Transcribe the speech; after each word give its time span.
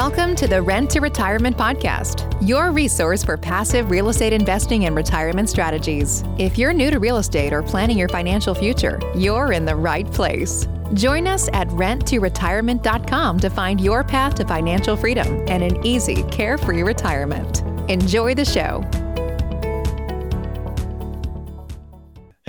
Welcome 0.00 0.34
to 0.36 0.48
the 0.48 0.62
Rent 0.62 0.88
to 0.92 1.00
Retirement 1.00 1.58
Podcast, 1.58 2.26
your 2.40 2.72
resource 2.72 3.22
for 3.22 3.36
passive 3.36 3.90
real 3.90 4.08
estate 4.08 4.32
investing 4.32 4.86
and 4.86 4.96
retirement 4.96 5.50
strategies. 5.50 6.24
If 6.38 6.56
you're 6.56 6.72
new 6.72 6.90
to 6.90 6.98
real 6.98 7.18
estate 7.18 7.52
or 7.52 7.62
planning 7.62 7.98
your 7.98 8.08
financial 8.08 8.54
future, 8.54 8.98
you're 9.14 9.52
in 9.52 9.66
the 9.66 9.76
right 9.76 10.10
place. 10.10 10.66
Join 10.94 11.26
us 11.26 11.50
at 11.52 11.68
renttoretirement.com 11.68 13.40
to 13.40 13.50
find 13.50 13.78
your 13.78 14.02
path 14.02 14.36
to 14.36 14.46
financial 14.46 14.96
freedom 14.96 15.44
and 15.48 15.62
an 15.62 15.84
easy, 15.84 16.22
carefree 16.30 16.82
retirement. 16.82 17.60
Enjoy 17.90 18.34
the 18.34 18.46
show. 18.46 18.82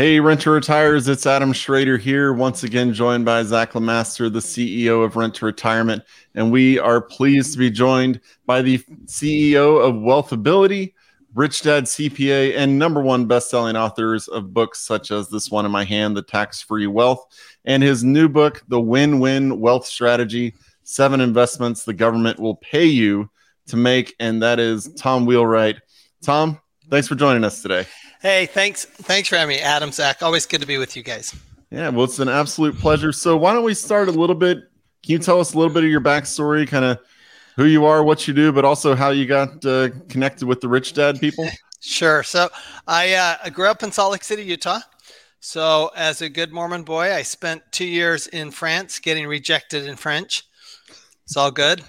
Hey, 0.01 0.19
Rent 0.19 0.41
to 0.41 0.49
Retires, 0.49 1.07
it's 1.07 1.27
Adam 1.27 1.53
Schroeder 1.53 1.95
here, 1.95 2.33
once 2.33 2.63
again 2.63 2.91
joined 2.91 3.23
by 3.23 3.43
Zach 3.43 3.73
Lemaster, 3.73 4.33
the 4.33 4.39
CEO 4.39 5.05
of 5.05 5.15
Rent 5.15 5.35
to 5.35 5.45
Retirement. 5.45 6.01
And 6.33 6.51
we 6.51 6.79
are 6.79 7.01
pleased 7.01 7.53
to 7.53 7.59
be 7.59 7.69
joined 7.69 8.19
by 8.47 8.63
the 8.63 8.79
CEO 9.05 9.79
of 9.79 9.93
Wealthability, 9.93 10.93
Rich 11.35 11.61
Dad 11.61 11.83
CPA, 11.83 12.57
and 12.57 12.79
number 12.79 12.99
one 12.99 13.27
best-selling 13.27 13.75
authors 13.75 14.27
of 14.27 14.55
books 14.55 14.79
such 14.79 15.11
as 15.11 15.29
this 15.29 15.51
one 15.51 15.67
in 15.67 15.71
my 15.71 15.83
hand, 15.83 16.17
The 16.17 16.23
Tax-Free 16.23 16.87
Wealth, 16.87 17.23
and 17.65 17.83
his 17.83 18.03
new 18.03 18.27
book, 18.27 18.63
The 18.69 18.81
Win-Win 18.81 19.59
Wealth 19.59 19.85
Strategy, 19.85 20.55
Seven 20.81 21.21
Investments 21.21 21.83
the 21.83 21.93
Government 21.93 22.39
Will 22.39 22.55
Pay 22.55 22.85
You 22.85 23.29
to 23.67 23.77
Make. 23.77 24.15
And 24.19 24.41
that 24.41 24.59
is 24.59 24.91
Tom 24.95 25.27
Wheelwright. 25.27 25.79
Tom, 26.23 26.59
thanks 26.89 27.07
for 27.07 27.13
joining 27.13 27.43
us 27.43 27.61
today. 27.61 27.85
Hey, 28.21 28.45
thanks. 28.45 28.85
Thanks 28.85 29.29
for 29.29 29.35
having 29.35 29.55
me, 29.55 29.61
Adam, 29.61 29.91
Zach. 29.91 30.21
Always 30.21 30.45
good 30.45 30.61
to 30.61 30.67
be 30.67 30.77
with 30.77 30.95
you 30.95 31.01
guys. 31.01 31.35
Yeah, 31.71 31.89
well, 31.89 32.03
it's 32.03 32.19
an 32.19 32.29
absolute 32.29 32.77
pleasure. 32.77 33.11
So, 33.11 33.35
why 33.35 33.53
don't 33.53 33.63
we 33.63 33.73
start 33.73 34.09
a 34.09 34.11
little 34.11 34.35
bit? 34.35 34.59
Can 35.03 35.13
you 35.13 35.19
tell 35.19 35.39
us 35.39 35.53
a 35.53 35.57
little 35.57 35.73
bit 35.73 35.83
of 35.83 35.89
your 35.89 36.01
backstory, 36.01 36.67
kind 36.67 36.85
of 36.85 36.99
who 37.55 37.65
you 37.65 37.85
are, 37.85 38.03
what 38.03 38.27
you 38.27 38.33
do, 38.33 38.51
but 38.51 38.63
also 38.63 38.93
how 38.93 39.09
you 39.09 39.25
got 39.25 39.65
uh, 39.65 39.89
connected 40.07 40.45
with 40.45 40.61
the 40.61 40.67
Rich 40.67 40.93
Dad 40.93 41.19
people? 41.19 41.49
sure. 41.81 42.21
So, 42.21 42.49
I, 42.87 43.13
uh, 43.15 43.37
I 43.45 43.49
grew 43.49 43.67
up 43.67 43.81
in 43.81 43.91
Salt 43.91 44.11
Lake 44.11 44.23
City, 44.23 44.43
Utah. 44.43 44.81
So, 45.39 45.89
as 45.95 46.21
a 46.21 46.29
good 46.29 46.51
Mormon 46.51 46.83
boy, 46.83 47.13
I 47.13 47.23
spent 47.23 47.63
two 47.71 47.85
years 47.85 48.27
in 48.27 48.51
France 48.51 48.99
getting 48.99 49.25
rejected 49.25 49.87
in 49.87 49.95
French. 49.95 50.43
It's 51.25 51.35
all 51.35 51.49
good 51.49 51.83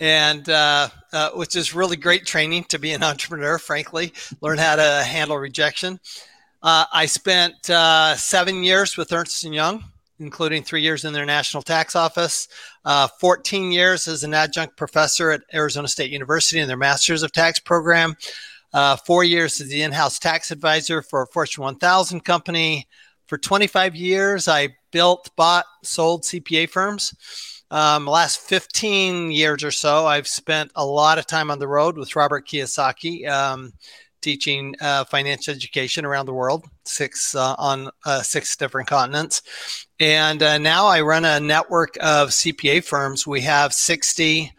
and 0.00 0.48
uh, 0.48 0.88
uh, 1.12 1.30
which 1.30 1.56
is 1.56 1.74
really 1.74 1.96
great 1.96 2.26
training 2.26 2.64
to 2.64 2.78
be 2.78 2.92
an 2.92 3.02
entrepreneur. 3.10 3.58
Frankly, 3.58 4.12
learn 4.40 4.58
how 4.58 4.76
to 4.76 5.02
handle 5.04 5.36
rejection. 5.36 6.00
Uh, 6.62 6.84
I 6.92 7.06
spent 7.06 7.70
uh, 7.70 8.16
seven 8.16 8.62
years 8.62 8.96
with 8.96 9.12
Ernst 9.12 9.44
and 9.44 9.54
Young, 9.54 9.84
including 10.18 10.62
three 10.62 10.82
years 10.82 11.04
in 11.04 11.12
their 11.12 11.24
national 11.24 11.62
tax 11.62 11.96
office, 11.96 12.48
uh, 12.84 13.08
14 13.18 13.72
years 13.72 14.06
as 14.06 14.24
an 14.24 14.34
adjunct 14.34 14.76
professor 14.76 15.30
at 15.30 15.40
Arizona 15.54 15.88
State 15.88 16.10
University 16.10 16.60
in 16.60 16.68
their 16.68 16.76
Masters 16.76 17.22
of 17.22 17.32
Tax 17.32 17.58
program. 17.58 18.14
Uh, 18.72 18.96
four 18.96 19.24
years 19.24 19.60
as 19.60 19.68
the 19.68 19.82
in-house 19.82 20.18
tax 20.18 20.50
advisor 20.50 21.02
for 21.02 21.22
a 21.22 21.26
Fortune 21.26 21.64
1000 21.64 22.24
company. 22.24 22.86
For 23.26 23.38
25 23.38 23.96
years, 23.96 24.48
I 24.48 24.76
built, 24.90 25.30
bought, 25.36 25.64
sold 25.82 26.22
CPA 26.22 26.68
firms. 26.68 27.14
Um, 27.70 28.06
last 28.06 28.40
15 28.40 29.30
years 29.30 29.62
or 29.62 29.70
so, 29.70 30.06
I've 30.06 30.26
spent 30.26 30.72
a 30.74 30.84
lot 30.84 31.18
of 31.18 31.26
time 31.26 31.50
on 31.50 31.58
the 31.58 31.68
road 31.68 31.96
with 31.96 32.16
Robert 32.16 32.46
Kiyosaki, 32.46 33.28
um, 33.28 33.72
teaching 34.20 34.74
uh, 34.80 35.04
financial 35.04 35.54
education 35.54 36.04
around 36.04 36.26
the 36.26 36.34
world, 36.34 36.66
six 36.84 37.34
uh, 37.34 37.54
on 37.58 37.90
uh, 38.04 38.22
six 38.22 38.56
different 38.56 38.88
continents. 38.88 39.42
And 40.00 40.42
uh, 40.42 40.58
now 40.58 40.86
I 40.86 41.00
run 41.00 41.24
a 41.24 41.38
network 41.38 41.96
of 42.00 42.30
CPA 42.30 42.84
firms. 42.84 43.26
We 43.26 43.40
have 43.42 43.72
60, 43.72 44.52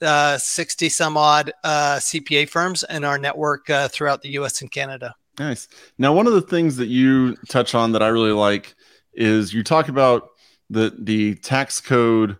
uh, 0.00 0.38
60 0.38 0.88
some 0.88 1.16
odd 1.16 1.52
uh, 1.64 1.96
CPA 1.96 2.48
firms 2.48 2.84
in 2.88 3.04
our 3.04 3.18
network 3.18 3.66
throughout 3.90 4.22
the 4.22 4.30
US 4.30 4.62
and 4.62 4.70
Canada. 4.70 5.14
Nice. 5.38 5.66
Now, 5.98 6.12
one 6.12 6.26
of 6.26 6.34
the 6.34 6.42
things 6.42 6.76
that 6.76 6.88
you 6.88 7.36
touch 7.48 7.74
on 7.74 7.92
that 7.92 8.02
I 8.02 8.08
really 8.08 8.32
like 8.32 8.74
is 9.14 9.52
you 9.52 9.64
talk 9.64 9.88
about 9.88 10.28
the 10.70 10.94
the 10.98 11.34
tax 11.36 11.80
code 11.80 12.36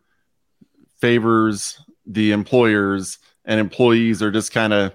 favors 1.02 1.82
the 2.06 2.30
employers 2.30 3.18
and 3.44 3.58
employees 3.58 4.22
are 4.22 4.30
just 4.30 4.52
kind 4.52 4.72
of 4.72 4.92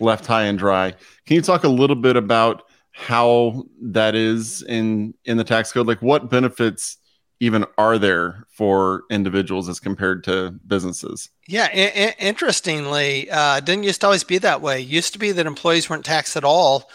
left 0.00 0.26
high 0.26 0.44
and 0.44 0.58
dry. 0.58 0.92
Can 1.24 1.36
you 1.36 1.40
talk 1.42 1.64
a 1.64 1.68
little 1.68 1.96
bit 1.96 2.14
about 2.14 2.64
how 2.92 3.64
that 3.80 4.14
is 4.14 4.62
in 4.62 5.14
in 5.24 5.38
the 5.38 5.44
tax 5.44 5.72
code? 5.72 5.86
Like 5.86 6.02
what 6.02 6.28
benefits 6.30 6.98
even 7.40 7.64
are 7.76 7.98
there 7.98 8.46
for 8.50 9.04
individuals 9.10 9.68
as 9.68 9.80
compared 9.80 10.24
to 10.24 10.50
businesses? 10.66 11.28
Yeah, 11.48 11.68
I- 11.72 12.14
interestingly, 12.18 13.30
uh, 13.30 13.60
didn't 13.60 13.84
used 13.84 14.00
to 14.02 14.06
always 14.06 14.24
be 14.24 14.38
that 14.38 14.60
way. 14.62 14.80
Used 14.80 15.12
to 15.14 15.18
be 15.18 15.32
that 15.32 15.46
employees 15.46 15.88
weren't 15.90 16.04
taxed 16.04 16.36
at 16.36 16.44
all. 16.44 16.88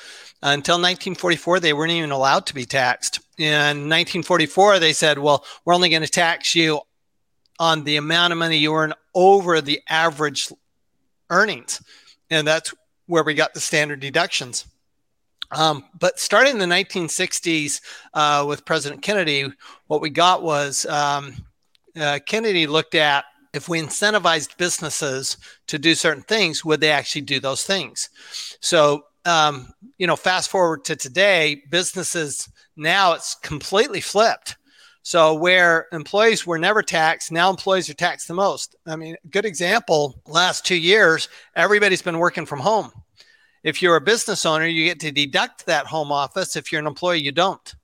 until 0.43 0.77
1944, 0.77 1.59
they 1.59 1.71
weren't 1.71 1.91
even 1.91 2.09
allowed 2.09 2.47
to 2.47 2.55
be 2.55 2.65
taxed. 2.65 3.19
In 3.37 3.87
1944, 3.87 4.79
they 4.79 4.91
said, 4.91 5.19
well, 5.19 5.45
we're 5.63 5.75
only 5.75 5.89
going 5.89 6.01
to 6.01 6.07
tax 6.09 6.55
you 6.55 6.81
on 7.61 7.83
the 7.83 7.97
amount 7.97 8.33
of 8.33 8.39
money 8.39 8.57
you 8.57 8.73
earn 8.73 8.91
over 9.13 9.61
the 9.61 9.79
average 9.87 10.51
earnings. 11.29 11.79
And 12.31 12.47
that's 12.47 12.73
where 13.05 13.23
we 13.23 13.35
got 13.35 13.53
the 13.53 13.59
standard 13.59 13.99
deductions. 13.99 14.65
Um, 15.51 15.85
but 15.99 16.19
starting 16.19 16.53
in 16.53 16.57
the 16.57 16.75
1960s 16.75 17.81
uh, 18.15 18.45
with 18.47 18.65
President 18.65 19.03
Kennedy, 19.03 19.53
what 19.85 20.01
we 20.01 20.09
got 20.09 20.41
was 20.41 20.87
um, 20.87 21.35
uh, 21.95 22.17
Kennedy 22.25 22.65
looked 22.65 22.95
at 22.95 23.25
if 23.53 23.69
we 23.69 23.79
incentivized 23.79 24.57
businesses 24.57 25.37
to 25.67 25.77
do 25.77 25.93
certain 25.93 26.23
things, 26.23 26.65
would 26.65 26.81
they 26.81 26.89
actually 26.89 27.21
do 27.21 27.39
those 27.39 27.63
things? 27.63 28.09
So, 28.61 29.03
um, 29.25 29.71
you 29.99 30.07
know, 30.07 30.15
fast 30.15 30.49
forward 30.49 30.83
to 30.85 30.95
today, 30.95 31.61
businesses 31.69 32.49
now 32.75 33.13
it's 33.13 33.35
completely 33.35 34.01
flipped. 34.01 34.55
So 35.03 35.33
where 35.33 35.87
employees 35.91 36.45
were 36.45 36.59
never 36.59 36.83
taxed, 36.83 37.31
now 37.31 37.49
employees 37.49 37.89
are 37.89 37.95
taxed 37.95 38.27
the 38.27 38.33
most. 38.33 38.75
I 38.85 38.95
mean, 38.95 39.15
good 39.29 39.45
example, 39.45 40.21
last 40.27 40.65
2 40.65 40.75
years, 40.75 41.27
everybody's 41.55 42.03
been 42.03 42.19
working 42.19 42.45
from 42.45 42.59
home. 42.59 42.91
If 43.63 43.81
you're 43.81 43.95
a 43.95 44.01
business 44.01 44.45
owner, 44.45 44.67
you 44.67 44.85
get 44.85 44.99
to 45.01 45.11
deduct 45.11 45.65
that 45.65 45.87
home 45.87 46.11
office. 46.11 46.55
If 46.55 46.71
you're 46.71 46.81
an 46.81 46.87
employee, 46.87 47.21
you 47.21 47.31
don't. 47.31 47.75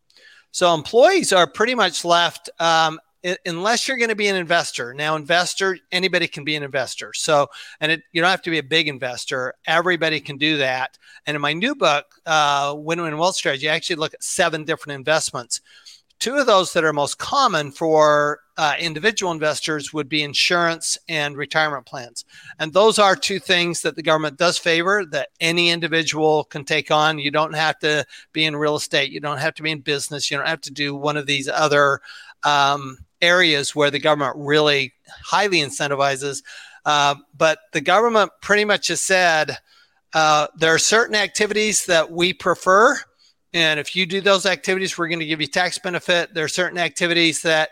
So 0.52 0.74
employees 0.74 1.34
are 1.34 1.48
pretty 1.48 1.76
much 1.76 2.04
left 2.04 2.50
um, 2.60 3.00
unless 3.46 3.88
you're 3.88 3.98
going 3.98 4.10
to 4.10 4.16
be 4.16 4.28
an 4.28 4.36
investor. 4.36 4.94
Now, 4.94 5.16
investor, 5.16 5.78
anybody 5.92 6.28
can 6.28 6.44
be 6.44 6.56
an 6.56 6.64
investor. 6.64 7.14
So, 7.14 7.48
and 7.80 7.92
it, 7.92 8.02
you 8.12 8.22
don't 8.22 8.32
have 8.32 8.42
to 8.44 8.50
be 8.50 8.58
a 8.58 8.64
big 8.64 8.88
investor. 8.88 9.54
Everybody 9.66 10.20
can 10.20 10.38
do 10.38 10.58
that. 10.58 10.98
And 11.26 11.36
in 11.36 11.42
my 11.42 11.54
new 11.54 11.76
book, 11.76 12.06
uh, 12.26 12.74
Win-Win 12.76 13.18
Wealth 13.18 13.36
Strategy, 13.36 13.70
I 13.70 13.76
actually 13.76 13.98
look 13.98 14.14
at 14.14 14.24
seven 14.24 14.64
different 14.64 14.98
investments. 14.98 15.62
Two 16.20 16.36
of 16.36 16.48
those 16.48 16.74
that 16.74 16.84
are 16.84 16.94
most 16.94 17.20
common 17.20 17.72
for 17.72 18.40
uh, 18.58 18.74
individual 18.80 19.32
investors 19.32 19.94
would 19.94 20.10
be 20.10 20.24
insurance 20.24 20.98
and 21.08 21.38
retirement 21.38 21.86
plans. 21.86 22.26
And 22.58 22.74
those 22.74 22.98
are 22.98 23.16
two 23.16 23.38
things 23.40 23.82
that 23.84 23.96
the 23.96 24.02
government 24.02 24.38
does 24.38 24.58
favor 24.58 25.06
that 25.12 25.30
any 25.40 25.70
individual 25.70 26.44
can 26.46 26.66
take 26.66 26.90
on. 26.90 27.20
You 27.20 27.30
don't 27.30 27.54
have 27.54 27.78
to 27.80 28.06
be 28.34 28.46
in 28.46 28.56
real 28.56 28.76
estate, 28.76 29.12
you 29.12 29.20
don't 29.20 29.38
have 29.38 29.54
to 29.56 29.64
be 29.64 29.72
in 29.72 29.82
business, 29.82 30.32
you 30.32 30.38
don't 30.38 30.48
have 30.48 30.62
to 30.62 30.72
do 30.72 30.96
one 30.96 31.18
of 31.18 31.28
these 31.28 31.48
other 31.48 32.00
um, 32.44 32.98
areas 33.22 33.76
where 33.76 33.92
the 33.92 34.00
government 34.00 34.36
really 34.38 34.94
highly 35.24 35.60
incentivizes. 35.60 36.44
Uh, 36.84 37.16
but 37.38 37.60
the 37.74 37.82
government 37.82 38.32
pretty 38.42 38.66
much 38.66 38.88
has 38.88 39.02
said 39.02 39.58
uh, 40.14 40.48
there 40.58 40.74
are 40.74 40.80
certain 40.80 41.16
activities 41.16 41.86
that 41.86 42.12
we 42.12 42.34
prefer 42.34 42.98
and 43.54 43.80
if 43.80 43.96
you 43.96 44.06
do 44.06 44.22
those 44.22 44.46
activities, 44.46 44.98
we're 44.98 45.08
going 45.08 45.20
to 45.20 45.26
give 45.26 45.42
you 45.42 45.48
tax 45.48 45.80
benefit. 45.80 46.34
There 46.34 46.44
are 46.44 46.50
certain 46.50 46.78
activities 46.78 47.42
that, 47.44 47.70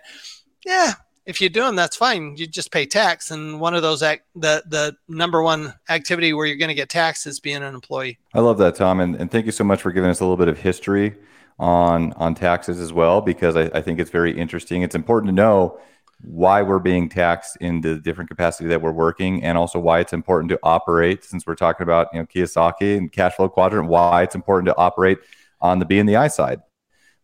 yeah, 0.66 0.94
if 1.26 1.42
you 1.42 1.50
do 1.50 1.62
them, 1.62 1.76
that's 1.76 1.98
fine. 1.98 2.36
You 2.38 2.48
just 2.48 2.72
pay 2.72 2.86
tax. 2.86 3.32
And 3.32 3.60
one 3.60 3.74
of 3.74 3.82
those, 3.82 4.04
act, 4.04 4.24
the 4.36 4.64
the 4.68 4.96
number 5.08 5.42
one 5.42 5.74
activity 5.90 6.34
where 6.34 6.46
you're 6.46 6.58
going 6.58 6.70
to 6.70 6.76
get 6.76 6.90
taxed 6.90 7.28
is 7.28 7.40
being 7.40 7.58
an 7.58 7.74
employee. 7.74 8.20
I 8.34 8.40
love 8.40 8.58
that, 8.60 8.76
Tom, 8.76 9.00
and, 9.00 9.16
and 9.16 9.30
thank 9.32 9.46
you 9.46 9.52
so 9.52 9.64
much 9.64 9.82
for 9.82 9.92
giving 9.92 10.10
us 10.10 10.20
a 10.20 10.24
little 10.24 10.38
bit 10.38 10.48
of 10.48 10.60
history 10.60 11.16
on 11.58 12.14
on 12.14 12.36
taxes 12.36 12.80
as 12.80 12.94
well, 12.94 13.22
because 13.22 13.56
I, 13.56 13.64
I 13.74 13.82
think 13.82 14.00
it's 14.00 14.12
very 14.12 14.38
interesting. 14.38 14.82
It's 14.82 14.96
important 14.96 15.30
to 15.30 15.36
know 15.36 15.80
why 16.22 16.62
we're 16.62 16.80
being 16.80 17.10
taxed 17.10 17.58
in 17.60 17.82
the 17.82 17.98
different 17.98 18.30
capacity 18.30 18.70
that 18.70 18.82
we're 18.82 18.92
working 18.92 19.44
and 19.44 19.58
also 19.58 19.80
why 19.80 20.00
it's 20.00 20.14
important 20.14 20.50
to 20.50 20.60
operate 20.64 21.24
since 21.24 21.46
we're 21.46 21.56
talking 21.56 21.84
about 21.84 22.08
you 22.14 22.20
know 22.20 22.26
Kiyosaki 22.26 22.98
and 22.98 23.12
cash 23.12 23.34
flow 23.34 23.50
quadrant 23.50 23.90
why 23.90 24.24
it's 24.24 24.36
important 24.36 24.68
to 24.68 24.78
operate 24.78 25.20
on 25.66 25.80
the 25.80 25.86
B 25.86 26.00
and 26.00 26.08
the 26.08 26.16
I 26.16 26.28
side, 26.28 26.62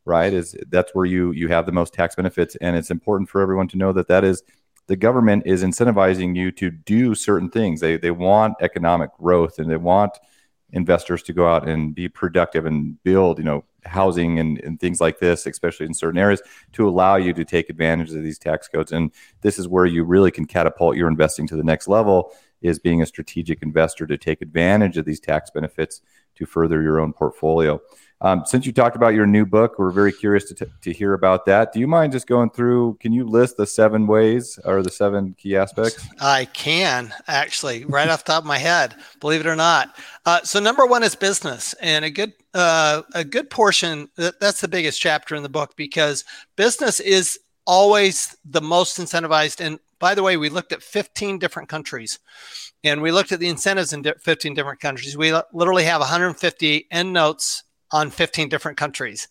right? 0.05 0.33
Is 0.33 0.55
that's 0.69 0.93
where 0.93 1.05
you 1.05 1.31
you 1.31 1.47
have 1.49 1.65
the 1.65 1.71
most 1.71 1.93
tax 1.93 2.15
benefits, 2.15 2.55
and 2.57 2.75
it's 2.75 2.91
important 2.91 3.29
for 3.29 3.41
everyone 3.41 3.67
to 3.69 3.77
know 3.77 3.93
that 3.93 4.07
that 4.07 4.23
is 4.23 4.43
the 4.87 4.95
government 4.95 5.43
is 5.45 5.63
incentivizing 5.63 6.35
you 6.35 6.51
to 6.51 6.69
do 6.69 7.15
certain 7.15 7.49
things. 7.49 7.79
They 7.79 7.97
they 7.97 8.11
want 8.11 8.55
economic 8.61 9.15
growth 9.17 9.59
and 9.59 9.69
they 9.69 9.77
want 9.77 10.17
investors 10.73 11.21
to 11.23 11.33
go 11.33 11.47
out 11.47 11.67
and 11.67 11.93
be 11.93 12.07
productive 12.07 12.65
and 12.65 13.01
build, 13.03 13.37
you 13.37 13.43
know, 13.43 13.65
housing 13.85 14.39
and, 14.39 14.59
and 14.59 14.79
things 14.79 15.01
like 15.01 15.19
this, 15.19 15.45
especially 15.45 15.85
in 15.85 15.93
certain 15.93 16.19
areas, 16.19 16.41
to 16.71 16.87
allow 16.87 17.15
you 17.15 17.33
to 17.33 17.43
take 17.43 17.69
advantage 17.69 18.11
of 18.11 18.23
these 18.23 18.39
tax 18.39 18.67
codes. 18.67 18.91
And 18.91 19.11
this 19.41 19.59
is 19.59 19.67
where 19.67 19.85
you 19.85 20.03
really 20.03 20.31
can 20.31 20.45
catapult 20.45 20.95
your 20.95 21.09
investing 21.09 21.47
to 21.47 21.55
the 21.55 21.63
next 21.63 21.87
level 21.87 22.31
is 22.61 22.79
being 22.79 23.01
a 23.01 23.05
strategic 23.05 23.61
investor 23.63 24.05
to 24.07 24.17
take 24.17 24.41
advantage 24.41 24.97
of 24.97 25.05
these 25.05 25.19
tax 25.19 25.49
benefits 25.49 26.01
to 26.35 26.45
further 26.45 26.81
your 26.81 26.99
own 26.99 27.11
portfolio. 27.11 27.81
Um, 28.21 28.43
since 28.45 28.67
you 28.67 28.71
talked 28.71 28.95
about 28.95 29.15
your 29.15 29.25
new 29.25 29.47
book, 29.47 29.79
we're 29.79 29.89
very 29.89 30.13
curious 30.13 30.45
to, 30.45 30.53
t- 30.53 30.71
to 30.81 30.93
hear 30.93 31.13
about 31.13 31.45
that. 31.47 31.73
Do 31.73 31.79
you 31.79 31.87
mind 31.87 32.11
just 32.11 32.27
going 32.27 32.51
through? 32.51 32.97
Can 32.99 33.13
you 33.13 33.25
list 33.25 33.57
the 33.57 33.65
seven 33.65 34.05
ways 34.05 34.59
or 34.63 34.83
the 34.83 34.91
seven 34.91 35.35
key 35.39 35.55
aspects? 35.55 36.07
I 36.19 36.45
can 36.45 37.13
actually, 37.27 37.83
right 37.85 38.07
off 38.07 38.23
the 38.23 38.33
top 38.33 38.43
of 38.43 38.47
my 38.47 38.59
head, 38.59 38.95
believe 39.19 39.41
it 39.41 39.47
or 39.47 39.55
not. 39.55 39.97
Uh, 40.25 40.41
so 40.43 40.59
number 40.59 40.85
one 40.85 41.01
is 41.01 41.15
business, 41.15 41.73
and 41.81 42.05
a 42.05 42.11
good 42.11 42.33
uh, 42.53 43.01
a 43.15 43.23
good 43.23 43.49
portion. 43.49 44.09
That, 44.17 44.39
that's 44.39 44.61
the 44.61 44.67
biggest 44.67 45.01
chapter 45.01 45.35
in 45.35 45.41
the 45.41 45.49
book 45.49 45.75
because 45.75 46.23
business 46.55 46.99
is 46.99 47.39
always 47.65 48.37
the 48.45 48.61
most 48.61 48.99
incentivized. 48.99 49.65
And 49.65 49.79
by 49.97 50.13
the 50.13 50.23
way, 50.23 50.37
we 50.37 50.49
looked 50.49 50.73
at 50.73 50.83
15 50.83 51.39
different 51.39 51.69
countries 51.69 52.19
and 52.83 53.01
we 53.01 53.11
looked 53.11 53.31
at 53.31 53.39
the 53.39 53.47
incentives 53.47 53.93
in 53.93 54.03
15 54.03 54.53
different 54.53 54.79
countries. 54.79 55.15
We 55.15 55.33
literally 55.53 55.85
have 55.85 56.01
150 56.01 56.87
end 56.91 57.13
notes 57.13 57.63
on 57.91 58.09
15 58.09 58.49
different 58.49 58.77
countries 58.77 59.27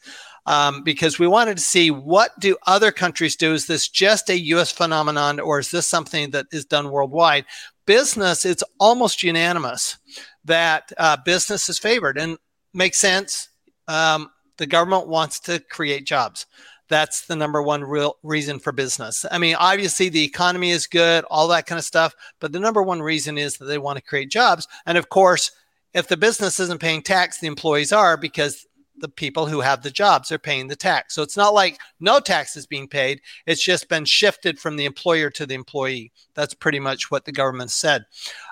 um, 0.47 0.83
because 0.83 1.19
we 1.19 1.27
wanted 1.27 1.57
to 1.57 1.63
see 1.63 1.91
what 1.91 2.39
do 2.41 2.57
other 2.67 2.91
countries 2.91 3.37
do 3.37 3.53
is 3.53 3.67
this 3.67 3.89
just 3.89 4.31
a 4.31 4.37
us 4.37 4.71
phenomenon 4.71 5.41
or 5.41 5.59
is 5.59 5.71
this 5.71 5.87
something 5.87 6.31
that 6.31 6.47
is 6.53 6.65
done 6.65 6.91
worldwide 6.91 7.45
business 7.87 8.45
it's 8.45 8.65
almost 8.79 9.23
unanimous 9.23 9.99
that 10.45 10.93
uh, 10.99 11.17
business 11.25 11.69
is 11.69 11.79
favored 11.79 12.19
and 12.19 12.39
makes 12.73 12.99
sense 12.99 13.49
um, 13.89 14.31
the 14.59 14.67
government 14.67 15.09
wants 15.09 15.41
to 15.41 15.59
create 15.71 16.07
jobs 16.07 16.47
that's 16.91 17.27
the 17.27 17.37
number 17.37 17.63
one 17.63 17.85
real 17.85 18.17
reason 18.25 18.59
for 18.59 18.73
business. 18.73 19.25
I 19.31 19.39
mean, 19.39 19.55
obviously 19.55 20.09
the 20.09 20.25
economy 20.25 20.71
is 20.73 20.89
good, 20.89 21.25
all 21.31 21.47
that 21.49 21.65
kind 21.65 21.79
of 21.79 21.85
stuff, 21.85 22.15
but 22.41 22.51
the 22.51 22.59
number 22.59 22.83
one 22.83 23.01
reason 23.01 23.39
is 23.39 23.57
that 23.57 23.67
they 23.67 23.79
want 23.79 23.97
to 23.97 24.03
create 24.03 24.29
jobs. 24.29 24.67
And 24.85 24.99
of 24.99 25.09
course, 25.09 25.53
if 25.95 26.09
the 26.09 26.17
business 26.17 26.61
isn't 26.61 26.81
paying 26.81 27.03
tax, 27.03 27.39
the 27.39 27.47
employees 27.47 27.93
are 27.93 28.17
because 28.17 28.67
the 29.01 29.09
people 29.09 29.47
who 29.47 29.61
have 29.61 29.83
the 29.83 29.91
jobs 29.91 30.31
are 30.31 30.39
paying 30.39 30.69
the 30.69 30.77
tax. 30.77 31.15
So 31.15 31.23
it's 31.23 31.37
not 31.37 31.55
like 31.55 31.79
no 32.01 32.21
tax 32.21 32.57
is 32.57 32.67
being 32.67 32.87
paid. 32.87 33.21
It's 33.47 33.63
just 33.63 33.89
been 33.89 34.05
shifted 34.05 34.59
from 34.59 34.77
the 34.77 34.85
employer 34.85 35.31
to 35.31 35.47
the 35.47 35.55
employee. 35.55 36.13
That's 36.35 36.55
pretty 36.55 36.81
much 36.81 37.11
what 37.11 37.25
the 37.25 37.33
government 37.33 37.71
said. 37.71 38.05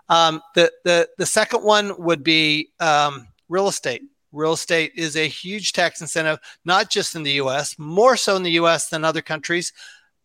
Um, 0.09 0.41
the, 0.55 0.73
the, 0.85 1.09
the 1.19 1.27
second 1.27 1.63
one 1.63 1.93
would 1.99 2.25
be 2.25 2.71
um, 2.81 3.29
real 3.49 3.69
estate. 3.69 4.03
Real 4.33 4.55
estate 4.55 4.93
is 4.95 5.17
a 5.17 5.29
huge 5.29 5.73
tax 5.73 6.01
incentive, 6.01 6.39
not 6.65 6.91
just 6.91 7.15
in 7.15 7.23
the 7.23 7.33
US, 7.33 7.79
more 7.79 8.17
so 8.17 8.37
in 8.37 8.43
the 8.43 8.53
US 8.53 8.89
than 8.89 9.05
other 9.05 9.23
countries, 9.23 9.73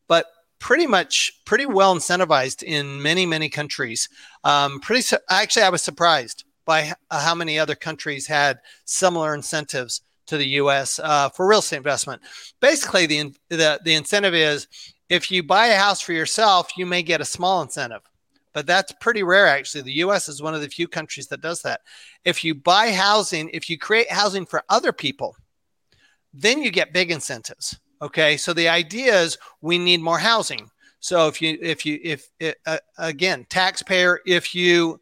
but 0.08 0.26
pretty 0.60 0.88
much 0.88 1.32
pretty 1.46 1.66
well 1.66 1.96
incentivized 1.96 2.64
in 2.64 3.02
many, 3.02 3.26
many 3.26 3.50
countries. 3.50 4.08
Um, 4.46 4.80
pretty 4.80 5.06
actually, 5.30 5.64
I 5.64 5.70
was 5.70 5.82
surprised 5.82 6.46
by 6.66 6.94
how 7.12 7.36
many 7.36 7.60
other 7.60 7.76
countries 7.76 8.28
had 8.28 8.60
similar 8.86 9.36
incentives 9.36 10.02
to 10.28 10.38
the 10.38 10.48
U.S. 10.48 11.00
Uh, 11.00 11.30
for 11.30 11.48
real 11.48 11.60
estate 11.60 11.78
investment. 11.78 12.22
Basically, 12.60 13.06
the, 13.06 13.34
the 13.50 13.80
the 13.84 13.94
incentive 13.94 14.34
is 14.34 14.68
if 15.10 15.32
you 15.32 15.44
buy 15.44 15.68
a 15.68 15.78
house 15.78 16.02
for 16.02 16.14
yourself, 16.14 16.78
you 16.78 16.86
may 16.86 17.04
get 17.04 17.22
a 17.22 17.26
small 17.26 17.62
incentive, 17.62 18.02
but 18.54 18.66
that's 18.66 18.94
pretty 19.02 19.24
rare. 19.24 19.48
Actually, 19.48 19.82
the 19.82 19.94
U.S. 19.94 20.30
is 20.30 20.42
one 20.42 20.54
of 20.54 20.62
the 20.62 20.70
few 20.70 20.88
countries 20.88 21.28
that 21.28 21.42
does 21.42 21.62
that. 21.64 21.82
If 22.24 22.44
you 22.44 22.56
buy 22.56 22.92
housing, 22.92 23.50
if 23.50 23.70
you 23.70 23.78
create 23.78 24.12
housing 24.12 24.46
for 24.46 24.64
other 24.70 24.94
people, 24.94 25.36
then 26.34 26.62
you 26.64 26.72
get 26.72 26.94
big 26.94 27.12
incentives. 27.12 27.80
Okay, 28.02 28.38
so 28.38 28.54
the 28.54 28.70
idea 28.70 29.22
is 29.22 29.38
we 29.62 29.78
need 29.78 30.02
more 30.02 30.20
housing. 30.20 30.70
So 31.00 31.28
if 31.28 31.42
you 31.42 31.58
if 31.62 31.86
you 31.86 32.00
if 32.04 32.30
uh, 32.66 32.78
again 32.98 33.46
taxpayer, 33.50 34.20
if 34.26 34.56
you 34.56 35.00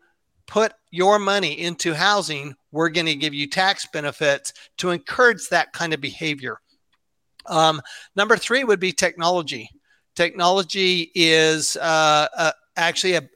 put 0.51 0.73
your 0.89 1.17
money 1.17 1.61
into 1.61 1.93
housing, 1.93 2.53
we're 2.73 2.89
going 2.89 3.05
to 3.05 3.15
give 3.15 3.33
you 3.33 3.47
tax 3.47 3.87
benefits 3.93 4.51
to 4.77 4.89
encourage 4.89 5.47
that 5.47 5.71
kind 5.71 5.93
of 5.93 6.01
behavior. 6.01 6.59
Um, 7.45 7.81
number 8.17 8.35
three 8.35 8.65
would 8.65 8.81
be 8.81 8.91
technology. 8.91 9.69
Technology 10.13 11.09
is 11.15 11.77
uh, 11.77 12.27
uh, 12.37 12.51
actually 12.75 13.13
a, 13.13 13.29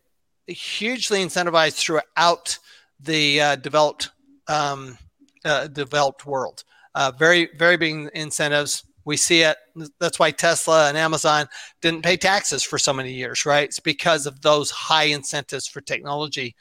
hugely 0.48 1.24
incentivized 1.24 1.76
throughout 1.76 2.60
the 3.00 3.40
uh, 3.40 3.56
developed 3.56 4.10
um, 4.50 4.98
uh, 5.46 5.68
developed 5.68 6.26
world. 6.26 6.66
Uh, 6.96 7.14
very 7.18 7.50
very 7.58 7.78
big 7.78 8.10
incentives. 8.14 8.84
We 9.06 9.16
see 9.16 9.44
it. 9.44 9.56
That's 10.02 10.20
why 10.20 10.32
Tesla 10.32 10.90
and 10.90 10.98
Amazon 10.98 11.48
didn't 11.82 12.04
pay 12.04 12.18
taxes 12.18 12.62
for 12.62 12.78
so 12.78 12.92
many 12.92 13.14
years, 13.14 13.46
right? 13.46 13.64
It's 13.64 13.80
because 13.80 14.26
of 14.26 14.42
those 14.42 14.70
high 14.70 15.06
incentives 15.06 15.68
for 15.68 15.80
technology. 15.80 16.56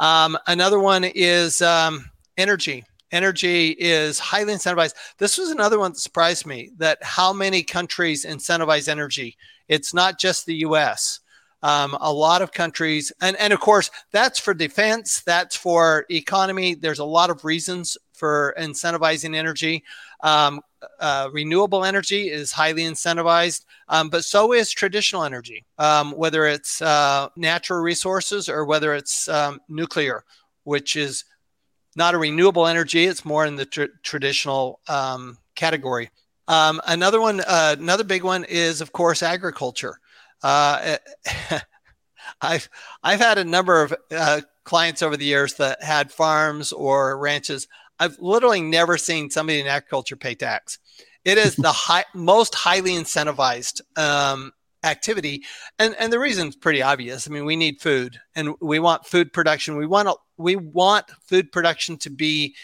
Um, 0.00 0.38
another 0.46 0.80
one 0.80 1.04
is 1.04 1.60
um, 1.62 2.10
energy. 2.38 2.84
Energy 3.12 3.76
is 3.78 4.18
highly 4.18 4.54
incentivized. 4.54 4.94
This 5.18 5.36
was 5.36 5.50
another 5.50 5.78
one 5.78 5.92
that 5.92 5.98
surprised 5.98 6.46
me 6.46 6.70
that 6.78 6.98
how 7.02 7.32
many 7.32 7.62
countries 7.62 8.24
incentivize 8.24 8.88
energy. 8.88 9.36
It's 9.68 9.92
not 9.92 10.18
just 10.18 10.46
the 10.46 10.56
US. 10.56 11.20
Um, 11.62 11.98
a 12.00 12.10
lot 12.10 12.40
of 12.40 12.52
countries, 12.52 13.12
and, 13.20 13.36
and 13.36 13.52
of 13.52 13.60
course, 13.60 13.90
that's 14.12 14.38
for 14.38 14.54
defense, 14.54 15.20
that's 15.20 15.54
for 15.54 16.06
economy. 16.10 16.74
There's 16.74 17.00
a 17.00 17.04
lot 17.04 17.28
of 17.28 17.44
reasons 17.44 17.98
for 18.20 18.54
incentivizing 18.58 19.34
energy. 19.34 19.82
Um, 20.22 20.60
uh, 21.00 21.30
renewable 21.32 21.84
energy 21.84 22.30
is 22.30 22.52
highly 22.52 22.82
incentivized, 22.82 23.64
um, 23.88 24.10
but 24.10 24.24
so 24.24 24.52
is 24.52 24.70
traditional 24.70 25.24
energy, 25.24 25.64
um, 25.78 26.12
whether 26.12 26.46
it's 26.46 26.82
uh, 26.82 27.28
natural 27.36 27.80
resources 27.80 28.48
or 28.48 28.66
whether 28.66 28.94
it's 28.94 29.26
um, 29.28 29.60
nuclear, 29.68 30.22
which 30.64 30.96
is 30.96 31.24
not 31.96 32.14
a 32.14 32.18
renewable 32.18 32.66
energy. 32.66 33.06
It's 33.06 33.24
more 33.24 33.46
in 33.46 33.56
the 33.56 33.64
tr- 33.66 33.96
traditional 34.02 34.80
um, 34.86 35.38
category. 35.54 36.10
Um, 36.46 36.80
another 36.86 37.20
one, 37.20 37.40
uh, 37.40 37.76
another 37.78 38.04
big 38.04 38.22
one 38.22 38.44
is, 38.44 38.82
of 38.82 38.92
course, 38.92 39.22
agriculture. 39.22 39.98
Uh, 40.42 40.96
I've 42.40 42.68
I've 43.02 43.20
had 43.20 43.38
a 43.38 43.44
number 43.44 43.82
of 43.82 43.94
uh, 44.10 44.40
clients 44.64 45.02
over 45.02 45.16
the 45.16 45.24
years 45.24 45.54
that 45.54 45.82
had 45.82 46.12
farms 46.12 46.72
or 46.72 47.18
ranches. 47.18 47.66
I've 48.00 48.18
literally 48.18 48.62
never 48.62 48.96
seen 48.96 49.30
somebody 49.30 49.60
in 49.60 49.66
agriculture 49.66 50.16
pay 50.16 50.34
tax. 50.34 50.78
It 51.24 51.36
is 51.38 51.54
the 51.54 51.70
high, 51.72 52.06
most 52.14 52.54
highly 52.54 52.92
incentivized 52.92 53.82
um, 53.96 54.52
activity, 54.82 55.44
and 55.78 55.94
and 55.98 56.12
the 56.12 56.20
is 56.20 56.56
pretty 56.56 56.82
obvious. 56.82 57.28
I 57.28 57.30
mean, 57.30 57.44
we 57.44 57.56
need 57.56 57.80
food, 57.80 58.18
and 58.34 58.54
we 58.60 58.78
want 58.78 59.06
food 59.06 59.32
production. 59.32 59.76
We 59.76 59.86
want 59.86 60.08
we 60.38 60.56
want 60.56 61.10
food 61.26 61.52
production 61.52 61.98
to 61.98 62.10
be 62.10 62.56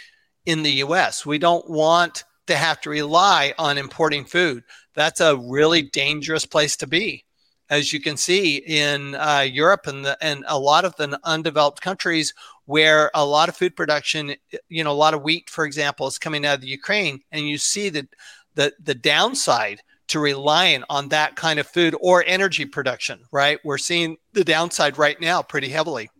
in 0.46 0.62
the 0.62 0.72
U.S. 0.72 1.26
We 1.26 1.38
don't 1.38 1.68
want 1.68 2.24
to 2.46 2.56
have 2.56 2.80
to 2.80 2.90
rely 2.90 3.52
on 3.58 3.76
importing 3.76 4.24
food. 4.24 4.64
That's 4.94 5.20
a 5.20 5.36
really 5.36 5.82
dangerous 5.82 6.46
place 6.46 6.76
to 6.78 6.86
be 6.86 7.25
as 7.70 7.92
you 7.92 8.00
can 8.00 8.16
see 8.16 8.56
in 8.58 9.14
uh, 9.14 9.46
Europe 9.48 9.86
and 9.86 10.04
the, 10.04 10.16
and 10.20 10.44
a 10.48 10.58
lot 10.58 10.84
of 10.84 10.94
the 10.96 11.18
undeveloped 11.24 11.80
countries 11.80 12.32
where 12.64 13.10
a 13.14 13.24
lot 13.24 13.48
of 13.48 13.56
food 13.56 13.76
production, 13.76 14.34
you 14.68 14.84
know, 14.84 14.92
a 14.92 14.94
lot 14.94 15.14
of 15.14 15.22
wheat, 15.22 15.50
for 15.50 15.64
example, 15.64 16.06
is 16.06 16.18
coming 16.18 16.44
out 16.44 16.56
of 16.56 16.60
the 16.60 16.66
Ukraine, 16.68 17.20
and 17.32 17.48
you 17.48 17.58
see 17.58 17.88
that 17.90 18.08
the 18.54 18.72
the 18.82 18.94
downside 18.94 19.80
to 20.08 20.20
relying 20.20 20.84
on 20.88 21.08
that 21.08 21.36
kind 21.36 21.58
of 21.58 21.66
food 21.66 21.94
or 22.00 22.24
energy 22.26 22.64
production, 22.64 23.20
right? 23.32 23.58
We're 23.64 23.78
seeing 23.78 24.16
the 24.32 24.44
downside 24.44 24.98
right 24.98 25.20
now 25.20 25.42
pretty 25.42 25.68
heavily. 25.68 26.10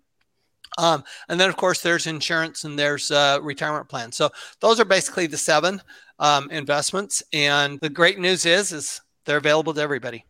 Um, 0.79 1.05
and 1.29 1.41
then, 1.41 1.49
of 1.49 1.57
course, 1.57 1.81
there's 1.81 2.07
insurance 2.07 2.65
and 2.65 2.79
there's 2.79 3.11
uh, 3.11 3.39
retirement 3.43 3.89
plans. 3.89 4.17
So 4.17 4.31
those 4.61 4.81
are 4.81 4.85
basically 4.85 5.27
the 5.27 5.37
seven 5.37 5.81
um, 6.19 6.51
investments. 6.51 7.23
And 7.33 7.79
the 7.81 7.89
great 7.89 8.19
news 8.19 8.45
is, 8.45 8.73
is 8.73 9.01
they're 9.25 9.37
available 9.39 9.73
to 9.75 9.81
everybody. 9.81 10.25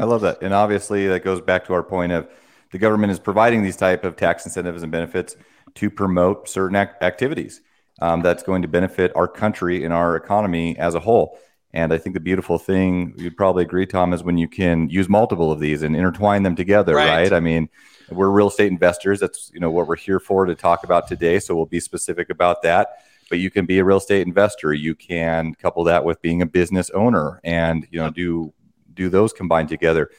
I 0.00 0.04
love 0.04 0.22
that. 0.22 0.42
And 0.42 0.54
obviously 0.54 1.06
that 1.08 1.24
goes 1.24 1.40
back 1.40 1.66
to 1.66 1.72
our 1.74 1.82
point 1.82 2.12
of 2.12 2.28
the 2.70 2.78
government 2.78 3.12
is 3.12 3.18
providing 3.18 3.62
these 3.62 3.76
type 3.76 4.04
of 4.04 4.16
tax 4.16 4.46
incentives 4.46 4.82
and 4.82 4.90
benefits 4.90 5.36
to 5.74 5.90
promote 5.90 6.48
certain 6.48 6.76
ac- 6.76 6.92
activities 7.00 7.60
um, 8.00 8.22
that's 8.22 8.42
going 8.42 8.62
to 8.62 8.68
benefit 8.68 9.12
our 9.14 9.28
country 9.28 9.84
and 9.84 9.92
our 9.92 10.16
economy 10.16 10.76
as 10.78 10.94
a 10.94 11.00
whole. 11.00 11.38
And 11.74 11.92
I 11.92 11.98
think 11.98 12.14
the 12.14 12.20
beautiful 12.20 12.58
thing 12.58 13.14
you'd 13.16 13.36
probably 13.36 13.62
agree, 13.62 13.86
Tom, 13.86 14.12
is 14.12 14.22
when 14.22 14.36
you 14.36 14.48
can 14.48 14.88
use 14.90 15.08
multiple 15.08 15.50
of 15.50 15.60
these 15.60 15.82
and 15.82 15.96
intertwine 15.96 16.42
them 16.42 16.54
together, 16.54 16.94
right? 16.94 17.22
right? 17.22 17.32
I 17.32 17.40
mean, 17.40 17.68
we're 18.10 18.28
real 18.28 18.48
estate 18.48 18.70
investors. 18.70 19.20
That's 19.20 19.50
you 19.54 19.60
know 19.60 19.70
what 19.70 19.86
we're 19.86 19.96
here 19.96 20.20
for 20.20 20.44
to 20.44 20.54
talk 20.54 20.84
about 20.84 21.08
today. 21.08 21.38
So 21.38 21.54
we'll 21.54 21.64
be 21.64 21.80
specific 21.80 22.28
about 22.28 22.62
that. 22.62 23.04
But 23.30 23.38
you 23.38 23.50
can 23.50 23.64
be 23.64 23.78
a 23.78 23.84
real 23.84 23.96
estate 23.96 24.26
investor. 24.26 24.74
You 24.74 24.94
can 24.94 25.54
couple 25.54 25.84
that 25.84 26.04
with 26.04 26.20
being 26.20 26.42
a 26.42 26.46
business 26.46 26.90
owner, 26.90 27.40
and 27.42 27.86
you 27.90 27.98
know 27.98 28.10
do 28.10 28.52
do 28.94 29.08
those 29.08 29.32
combined 29.32 29.68
together 29.68 30.10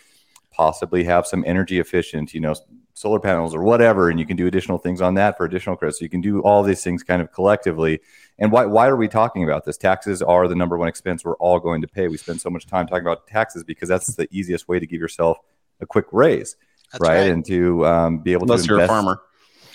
possibly 0.51 1.03
have 1.03 1.25
some 1.25 1.44
energy 1.48 1.80
efficient 1.80 2.32
you 2.34 2.39
know 2.39 2.53
solar 2.94 3.20
panels 3.20 3.56
or 3.56 3.63
whatever, 3.63 4.10
and 4.10 4.20
you 4.20 4.25
can 4.25 4.38
do 4.38 4.48
additional 4.48 4.77
things 4.77 5.01
on 5.01 5.15
that 5.15 5.36
for 5.36 5.46
additional 5.46 5.75
credit. 5.75 5.96
So 5.96 6.03
you 6.03 6.10
can 6.10 6.22
do 6.22 6.42
all 6.42 6.63
these 6.63 6.84
things 6.84 7.03
kind 7.03 7.22
of 7.22 7.32
collectively. 7.32 8.00
And 8.39 8.51
why 8.51 8.65
why 8.65 8.88
are 8.88 8.96
we 8.96 9.08
talking 9.08 9.44
about 9.44 9.65
this? 9.65 9.77
Taxes 9.77 10.22
are 10.22 10.48
the 10.48 10.56
number 10.56 10.77
one 10.77 10.88
expense 10.88 11.25
we're 11.25 11.36
all 11.38 11.60
going 11.60 11.82
to 11.82 11.88
pay. 11.88 12.08
We 12.08 12.18
spend 12.18 12.42
so 12.42 12.50
much 12.50 12.68
time 12.68 12.88
talking 12.88 13.06
about 13.06 13.27
taxes 13.27 13.63
because 13.63 13.89
that's 13.89 14.15
the 14.15 14.27
easiest 14.32 14.68
way 14.68 14.80
to 14.80 14.88
give 14.88 15.00
yourself 15.00 15.39
a 15.82 15.86
quick 15.86 16.06
raise, 16.12 16.56
right? 17.00 17.10
right? 17.10 17.32
And 17.32 17.44
to 17.46 17.86
um, 17.86 18.20
be 18.20 18.34
able 18.34 18.44
Unless 18.44 18.63
to 18.63 18.68
you're 18.70 18.80
a 18.82 18.88
farmer. 18.88 19.22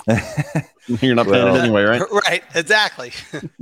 You're 1.00 1.14
not 1.14 1.26
paying 1.26 1.54
it 1.54 1.60
anyway, 1.60 1.82
right? 1.84 2.02
Right, 2.10 2.42
exactly. 2.54 3.12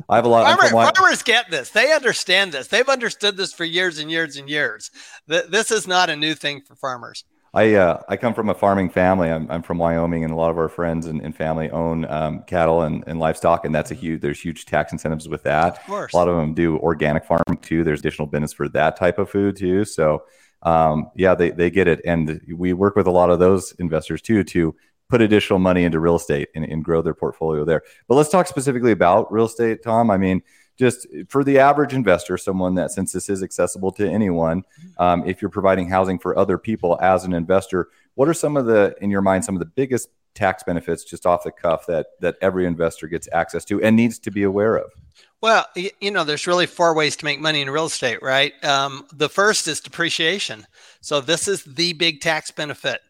I 0.09 0.17
have 0.17 0.25
a 0.25 0.29
lot. 0.29 0.47
I'm 0.47 0.57
Farmer, 0.57 0.93
from 0.93 0.95
farmers 1.03 1.23
get 1.23 1.51
this. 1.51 1.71
They 1.71 1.93
understand 1.93 2.53
this. 2.53 2.69
They've 2.69 2.89
understood 2.89 3.37
this 3.37 3.53
for 3.53 3.65
years 3.65 3.99
and 3.99 4.11
years 4.11 4.37
and 4.37 4.49
years. 4.49 4.91
This 5.27 5.71
is 5.71 5.87
not 5.87 6.11
a 6.11 6.17
new 6.17 6.35
thing 6.35 6.63
for 6.63 6.77
farmers. 6.77 7.25
I 7.55 7.75
uh, 7.75 8.03
I 8.09 8.17
come 8.17 8.35
from 8.35 8.51
a 8.51 8.55
farming 8.55 8.91
family. 8.91 9.31
I'm, 9.31 9.51
I'm 9.51 9.63
from 9.63 9.79
Wyoming, 9.79 10.25
and 10.25 10.33
a 10.33 10.37
lot 10.37 10.51
of 10.51 10.59
our 10.59 10.69
friends 10.69 11.07
and, 11.07 11.21
and 11.23 11.35
family 11.35 11.71
own 11.71 12.05
um, 12.05 12.43
cattle 12.47 12.83
and, 12.83 13.03
and 13.07 13.19
livestock, 13.19 13.65
and 13.65 13.75
that's 13.75 13.91
a 13.91 13.95
huge. 13.95 14.21
There's 14.21 14.41
huge 14.41 14.67
tax 14.67 14.93
incentives 14.93 15.29
with 15.29 15.43
that. 15.45 15.79
Of 15.79 15.87
course. 15.87 16.13
A 16.13 16.17
lot 16.17 16.29
of 16.29 16.37
them 16.37 16.55
do 16.55 16.77
organic 16.79 17.25
farming 17.25 17.59
too. 17.63 17.83
There's 17.83 18.01
additional 18.01 18.27
benefits 18.27 18.53
for 18.53 18.69
that 18.71 18.97
type 18.97 19.19
of 19.19 19.31
food 19.31 19.57
too. 19.57 19.85
So 19.85 20.25
um, 20.63 21.11
yeah, 21.17 21.35
they 21.35 21.51
they 21.51 21.71
get 21.71 21.89
it, 21.89 22.01
and 22.05 22.41
we 22.55 22.73
work 22.73 22.97
with 22.97 23.07
a 23.07 23.11
lot 23.11 23.31
of 23.31 23.39
those 23.39 23.73
investors 23.79 24.21
too 24.21 24.45
to 24.45 24.75
put 25.09 25.23
additional 25.23 25.59
money 25.59 25.85
into 25.85 26.01
real 26.01 26.17
estate 26.17 26.49
and, 26.55 26.65
and 26.65 26.85
grow 26.85 27.03
their 27.03 27.15
portfolio 27.15 27.65
there. 27.65 27.83
But 28.09 28.17
let's 28.17 28.29
talk 28.29 28.47
specifically 28.47 28.93
about 28.93 29.33
real 29.33 29.47
estate, 29.47 29.83
Tom. 29.83 30.11
I 30.11 30.17
mean, 30.17 30.43
just 30.77 31.07
for 31.29 31.43
the 31.43 31.59
average 31.59 31.95
investor, 31.95 32.37
someone 32.37 32.75
that 32.75 32.91
since 32.91 33.13
this 33.13 33.31
is 33.31 33.43
accessible 33.43 33.93
to 33.93 34.09
anyone, 34.09 34.65
um, 34.99 35.27
if 35.27 35.41
you're 35.41 35.51
providing 35.51 35.89
housing 35.89 36.19
for 36.19 36.37
other 36.39 36.59
people 36.59 36.99
as 37.01 37.25
an 37.25 37.33
investor, 37.33 37.89
what 38.15 38.29
are 38.29 38.35
some 38.35 38.57
of 38.57 38.67
the, 38.67 38.95
in 39.01 39.11
your 39.11 39.23
mind, 39.23 39.45
some 39.45 39.55
of 39.55 39.61
the 39.61 39.67
biggest 39.67 40.09
tax 40.37 40.63
benefits 40.63 41.03
just 41.03 41.27
off 41.27 41.43
the 41.43 41.51
cuff 41.51 41.87
that 41.87 42.09
that 42.21 42.37
every 42.43 42.67
investor 42.67 43.09
gets 43.09 43.27
access 43.33 43.65
to 43.65 43.83
and 43.83 43.97
needs 43.97 44.19
to 44.21 44.31
be 44.31 44.43
aware 44.43 44.77
of? 44.77 44.93
Well, 45.41 45.67
you 45.75 46.11
know, 46.11 46.25
there's 46.25 46.47
really 46.47 46.67
four 46.67 46.95
ways 46.95 47.17
to 47.17 47.25
make 47.25 47.41
money 47.41 47.61
in 47.63 47.71
real 47.71 47.87
estate, 47.87 48.23
right? 48.23 48.53
Um, 48.65 49.07
the 49.13 49.29
first 49.29 49.69
is 49.69 49.81
depreciation. 49.81 50.67
So 51.01 51.21
this 51.21 51.49
is 51.49 51.65
the 51.65 51.93
big 51.95 52.21
tax 52.21 52.51
benefit. 52.51 53.01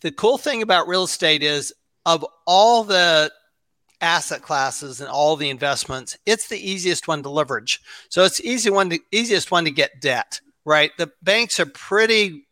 The 0.00 0.12
cool 0.12 0.38
thing 0.38 0.62
about 0.62 0.88
real 0.88 1.04
estate 1.04 1.42
is 1.42 1.72
of 2.06 2.24
all 2.46 2.84
the 2.84 3.32
asset 4.00 4.42
classes 4.42 5.00
and 5.00 5.08
all 5.08 5.36
the 5.36 5.50
investments, 5.50 6.16
it's 6.24 6.48
the 6.48 6.70
easiest 6.70 7.08
one 7.08 7.22
to 7.22 7.30
leverage. 7.30 7.80
So 8.08 8.24
it's 8.24 8.40
easy 8.40 8.70
one 8.70 8.96
easiest 9.10 9.50
one 9.50 9.64
to 9.64 9.70
get 9.70 10.00
debt, 10.00 10.40
right? 10.64 10.92
The 10.98 11.10
banks 11.22 11.58
are 11.58 11.66
pretty 11.66 12.44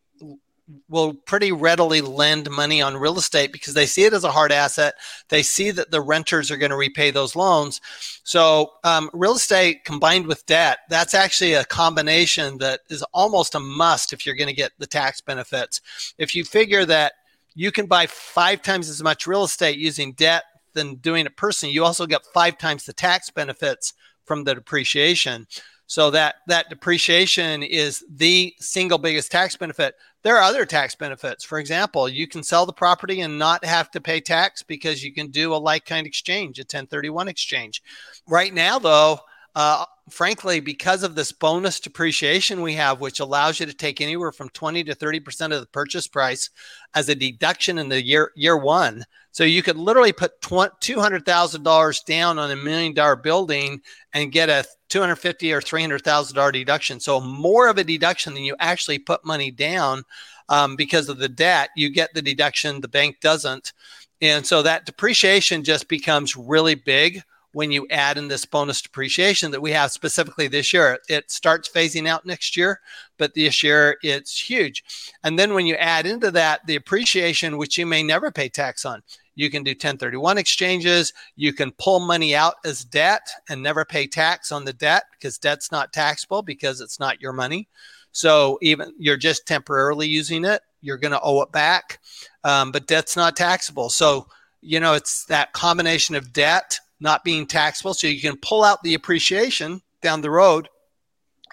will 0.89 1.15
pretty 1.15 1.53
readily 1.53 2.01
lend 2.01 2.51
money 2.51 2.83
on 2.83 2.97
real 2.97 3.19
estate 3.19 3.53
because 3.53 3.75
they 3.75 3.87
see 3.87 4.03
it 4.03 4.13
as 4.13 4.25
a 4.25 4.33
hard 4.33 4.51
asset. 4.51 4.95
They 5.29 5.43
see 5.43 5.71
that 5.71 5.93
the 5.93 6.01
renters 6.01 6.51
are 6.51 6.57
going 6.57 6.71
to 6.71 6.77
repay 6.77 7.13
those 7.13 7.37
loans. 7.37 7.81
So, 8.25 8.73
um, 8.83 9.09
real 9.13 9.35
estate 9.35 9.85
combined 9.85 10.27
with 10.27 10.45
debt, 10.47 10.79
that's 10.89 11.15
actually 11.15 11.53
a 11.55 11.65
combination 11.65 12.59
that 12.59 12.81
is 12.91 13.05
almost 13.15 13.55
a 13.55 13.61
must 13.61 14.13
if 14.13 14.27
you're 14.27 14.35
going 14.35 14.49
to 14.49 14.55
get 14.55 14.73
the 14.79 14.89
tax 14.89 15.21
benefits. 15.21 15.81
If 16.19 16.35
you 16.35 16.45
figure 16.45 16.85
that 16.87 17.13
you 17.57 17.73
can 17.73 17.87
buy 17.87 18.07
five 18.07 18.63
times 18.63 18.89
as 18.89 19.03
much 19.03 19.27
real 19.27 19.43
estate 19.43 19.79
using 19.79 20.13
debt 20.13 20.45
than 20.75 20.97
doing 20.97 21.27
it 21.27 21.37
personally, 21.37 21.75
you 21.75 21.85
also 21.85 22.07
get 22.07 22.25
five 22.33 22.59
times 22.59 22.85
the 22.85 22.93
tax 22.93 23.31
benefits 23.31 23.95
from 24.25 24.45
the 24.45 24.55
depreciation. 24.55 25.47
So 25.87 26.11
that 26.11 26.37
that 26.49 26.69
depreciation 26.69 27.63
is 27.63 28.05
the 28.11 28.55
single 28.59 28.99
biggest 28.99 29.33
tax 29.33 29.57
benefit. 29.57 29.95
There 30.23 30.37
are 30.37 30.43
other 30.43 30.67
tax 30.67 30.95
benefits. 30.95 31.45
For 31.45 31.59
example, 31.59 32.09
you 32.09 32.27
can 32.27 32.43
sell 32.43 32.67
the 32.67 32.73
property 32.73 33.21
and 33.21 33.39
not 33.39 33.65
have 33.65 33.91
to 33.93 34.01
pay 34.01 34.21
tax 34.21 34.63
because 34.63 35.03
you 35.03 35.15
can 35.15 35.31
do 35.31 35.55
a 35.55 35.57
like 35.57 35.87
kind 35.87 36.07
exchange, 36.07 36.59
a 36.59 36.63
1031 36.63 37.29
exchange. 37.29 37.83
Right 38.29 38.53
now, 38.53 38.79
though, 38.81 39.21
uh, 39.57 39.87
frankly, 40.11 40.61
because 40.61 41.03
of 41.03 41.15
this 41.15 41.33
bonus 41.33 41.81
depreciation 41.81 42.61
we 42.61 42.75
have, 42.75 43.01
which 43.01 43.21
allows 43.21 43.59
you 43.59 43.65
to 43.65 43.73
take 43.73 44.03
anywhere 44.03 44.31
from 44.31 44.51
20 44.51 44.85
to 44.85 44.95
30% 44.95 45.55
of 45.55 45.61
the 45.61 45.67
purchase 45.69 46.07
price 46.07 46.51
as 46.95 47.09
a 47.09 47.15
deduction 47.15 47.79
in 47.79 47.89
the 47.89 48.05
year 48.05 48.33
year 48.37 48.59
one. 48.59 49.03
So 49.33 49.45
you 49.45 49.63
could 49.63 49.79
literally 49.79 50.13
put 50.13 50.43
$200,000 50.43 52.05
down 52.05 52.39
on 52.39 52.51
a 52.51 52.57
million 52.57 52.93
dollar 52.93 53.17
building 53.17 53.81
and 54.13 54.31
get 54.31 54.51
a 54.51 54.67
250 54.91 55.53
or 55.55 55.63
$300,000 55.63 56.53
deduction. 56.53 57.01
So 57.01 57.19
more 57.19 57.69
of 57.69 57.79
a 57.79 57.85
deduction 57.85 58.35
than 58.35 58.45
you 58.45 58.57
actually 58.61 58.99
put 58.99 59.25
money 59.25 59.51
down 59.51 60.05
um, 60.51 60.77
because 60.77 61.09
of 61.09 61.17
the 61.17 61.31
debt. 61.31 61.71
You 61.77 61.89
get 61.89 62.13
the 62.13 62.23
deduction, 62.23 62.83
the 62.83 62.89
bank 62.89 63.21
doesn't. 63.21 63.73
And 64.21 64.47
so 64.47 64.63
that 64.63 64.85
depreciation 64.85 65.65
just 65.65 65.89
becomes 65.89 66.37
really 66.37 66.75
big 66.75 67.23
when 67.57 67.71
you 67.71 67.87
add 67.89 68.19
in 68.19 68.29
this 68.29 68.45
bonus 68.45 68.83
depreciation 68.83 69.51
that 69.51 69.63
we 69.63 69.71
have 69.71 69.91
specifically 69.91 70.47
this 70.47 70.75
year. 70.75 70.99
It 71.09 71.31
starts 71.31 71.71
phasing 71.71 72.07
out 72.07 72.27
next 72.27 72.55
year, 72.55 72.81
but 73.17 73.33
this 73.33 73.63
year 73.63 73.97
it's 74.03 74.39
huge. 74.39 74.85
And 75.25 75.39
then 75.39 75.55
when 75.55 75.65
you 75.65 75.75
add 75.77 76.05
into 76.05 76.31
that 76.33 76.67
the 76.67 76.77
appreciation, 76.77 77.57
which 77.57 77.79
you 77.79 77.87
may 77.87 78.03
never 78.03 78.31
pay 78.31 78.51
tax 78.51 78.85
on, 78.85 79.03
you 79.37 79.49
can 79.49 79.63
do 79.63 79.71
1031 79.71 80.37
exchanges. 80.37 81.15
You 81.35 81.55
can 81.55 81.73
pull 81.79 81.99
money 81.99 82.37
out 82.37 82.57
as 82.63 82.85
debt 82.85 83.27
and 83.49 83.63
never 83.63 83.87
pay 83.87 84.07
tax 84.07 84.53
on 84.53 84.67
the 84.67 84.75
debt 84.75 85.05
because 85.13 85.39
debt's 85.39 85.73
not 85.73 85.95
taxable 85.95 86.43
because 86.43 86.83
it's 86.83 87.01
not 87.01 87.23
your 87.23 87.33
money. 87.33 87.69
So 88.13 88.59
even 88.61 88.93
you're 88.99 89.17
just 89.17 89.47
temporarily 89.47 90.09
using 90.09 90.45
it, 90.45 90.61
you're 90.83 90.99
going 90.99 91.13
to 91.13 91.23
owe 91.23 91.41
it 91.41 91.53
back, 91.53 92.01
um, 92.45 92.71
but 92.71 92.87
debt's 92.87 93.17
not 93.17 93.35
taxable. 93.35 93.89
So 93.89 94.27
you 94.61 94.79
know 94.79 94.93
it's 94.93 95.25
that 95.27 95.55
combination 95.55 96.17
of 96.17 96.35
debt 96.35 96.81
not 97.01 97.25
being 97.25 97.47
taxable, 97.47 97.95
so 97.95 98.07
you 98.07 98.21
can 98.21 98.37
pull 98.37 98.65
out 98.65 98.83
the 98.83 98.95
appreciation 98.95 99.83
down 100.01 100.21
the 100.21 100.31
road 100.31 100.69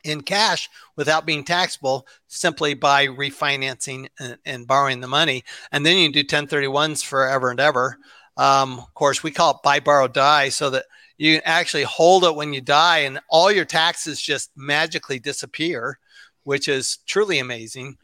in 0.03 0.21
cash 0.21 0.69
without 0.95 1.25
being 1.25 1.43
taxable 1.43 2.05
simply 2.27 2.73
by 2.73 3.07
refinancing 3.07 4.07
and, 4.19 4.37
and 4.45 4.67
borrowing 4.67 4.99
the 4.99 5.07
money. 5.07 5.43
And 5.71 5.85
then 5.85 5.97
you 5.97 6.11
do 6.11 6.23
1031s 6.23 7.03
forever 7.03 7.49
and 7.49 7.59
ever. 7.59 7.97
Um, 8.35 8.79
of 8.79 8.93
course, 8.93 9.23
we 9.23 9.31
call 9.31 9.51
it 9.51 9.57
buy, 9.63 9.79
borrow, 9.79 10.07
die, 10.07 10.49
so 10.49 10.69
that 10.71 10.85
you 11.17 11.39
actually 11.45 11.83
hold 11.83 12.23
it 12.23 12.35
when 12.35 12.53
you 12.53 12.61
die 12.61 12.99
and 12.99 13.19
all 13.29 13.51
your 13.51 13.65
taxes 13.65 14.19
just 14.19 14.51
magically 14.55 15.19
disappear, 15.19 15.99
which 16.43 16.67
is 16.67 16.97
truly 17.05 17.39
amazing. 17.39 17.97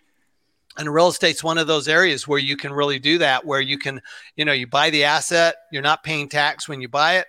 And 0.77 0.93
real 0.93 1.07
estate's 1.07 1.43
one 1.43 1.57
of 1.57 1.67
those 1.67 1.87
areas 1.87 2.27
where 2.27 2.39
you 2.39 2.55
can 2.55 2.71
really 2.71 2.99
do 2.99 3.17
that, 3.17 3.45
where 3.45 3.59
you 3.59 3.77
can, 3.77 4.01
you 4.35 4.45
know, 4.45 4.53
you 4.53 4.67
buy 4.67 4.89
the 4.89 5.03
asset, 5.03 5.55
you're 5.71 5.81
not 5.81 6.03
paying 6.03 6.29
tax 6.29 6.69
when 6.69 6.79
you 6.79 6.87
buy 6.87 7.17
it. 7.17 7.27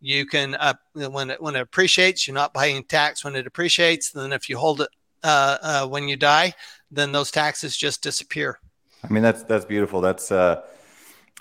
You 0.00 0.26
can, 0.26 0.56
uh, 0.56 0.74
when 0.94 1.30
it 1.30 1.40
when 1.40 1.54
it 1.54 1.60
appreciates, 1.60 2.26
you're 2.26 2.34
not 2.34 2.52
paying 2.54 2.82
tax 2.84 3.24
when 3.24 3.36
it 3.36 3.46
appreciates. 3.46 4.10
Then 4.10 4.32
if 4.32 4.48
you 4.48 4.58
hold 4.58 4.80
it 4.80 4.88
uh, 5.22 5.58
uh, 5.62 5.86
when 5.86 6.08
you 6.08 6.16
die, 6.16 6.54
then 6.90 7.12
those 7.12 7.30
taxes 7.30 7.76
just 7.76 8.02
disappear. 8.02 8.58
I 9.04 9.12
mean, 9.12 9.22
that's 9.22 9.44
that's 9.44 9.64
beautiful. 9.64 10.00
That's 10.00 10.32
uh, 10.32 10.62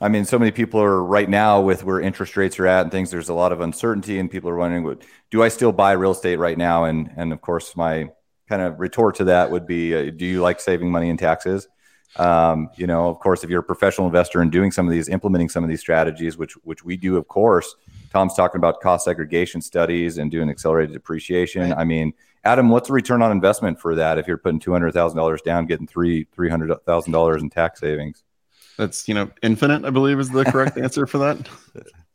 I 0.01 0.09
mean, 0.09 0.25
so 0.25 0.39
many 0.39 0.51
people 0.51 0.81
are 0.81 1.03
right 1.03 1.29
now 1.29 1.61
with 1.61 1.83
where 1.83 1.99
interest 1.99 2.35
rates 2.35 2.59
are 2.59 2.67
at 2.67 2.81
and 2.81 2.91
things. 2.91 3.11
There's 3.11 3.29
a 3.29 3.33
lot 3.33 3.51
of 3.51 3.61
uncertainty, 3.61 4.19
and 4.19 4.29
people 4.29 4.49
are 4.49 4.55
wondering, 4.55 4.83
"What 4.83 5.03
do 5.29 5.43
I 5.43 5.49
still 5.49 5.71
buy 5.71 5.91
real 5.91 6.11
estate 6.11 6.37
right 6.37 6.57
now?" 6.57 6.85
And 6.85 7.11
and 7.15 7.31
of 7.31 7.41
course, 7.41 7.75
my 7.75 8.09
kind 8.51 8.61
of 8.61 8.79
retort 8.79 9.15
to 9.15 9.23
that 9.23 9.49
would 9.49 9.65
be, 9.65 9.95
uh, 9.95 10.11
"Do 10.11 10.25
you 10.25 10.41
like 10.41 10.59
saving 10.59 10.91
money 10.91 11.09
in 11.09 11.17
taxes?" 11.17 11.67
Um, 12.17 12.69
you 12.75 12.85
know, 12.85 13.07
of 13.07 13.19
course, 13.19 13.43
if 13.43 13.49
you're 13.49 13.61
a 13.61 13.63
professional 13.63 14.05
investor 14.07 14.41
and 14.41 14.51
doing 14.51 14.71
some 14.71 14.85
of 14.85 14.91
these, 14.91 15.07
implementing 15.07 15.47
some 15.47 15.63
of 15.63 15.69
these 15.69 15.79
strategies, 15.79 16.37
which 16.37 16.53
which 16.63 16.83
we 16.83 16.97
do, 16.97 17.17
of 17.17 17.27
course. 17.27 17.75
Tom's 18.11 18.35
talking 18.35 18.59
about 18.59 18.81
cost 18.81 19.05
segregation 19.05 19.61
studies 19.61 20.17
and 20.17 20.29
doing 20.29 20.49
accelerated 20.49 20.91
depreciation. 20.91 21.69
Right. 21.69 21.79
I 21.79 21.85
mean, 21.85 22.11
Adam, 22.43 22.69
what's 22.69 22.87
the 22.89 22.93
return 22.93 23.21
on 23.21 23.31
investment 23.31 23.79
for 23.79 23.95
that? 23.95 24.17
If 24.17 24.27
you're 24.27 24.37
putting 24.37 24.59
two 24.59 24.73
hundred 24.73 24.91
thousand 24.91 25.17
dollars 25.17 25.41
down, 25.41 25.65
getting 25.65 25.87
three 25.87 26.27
three 26.33 26.49
hundred 26.49 26.75
thousand 26.85 27.13
dollars 27.13 27.41
in 27.41 27.49
tax 27.49 27.79
savings, 27.79 28.23
That's 28.77 29.07
you 29.07 29.13
know 29.13 29.29
infinite. 29.41 29.85
I 29.85 29.89
believe 29.89 30.19
is 30.19 30.29
the 30.29 30.45
correct 30.45 30.77
answer 30.85 31.05
for 31.05 31.17
that. 31.19 31.49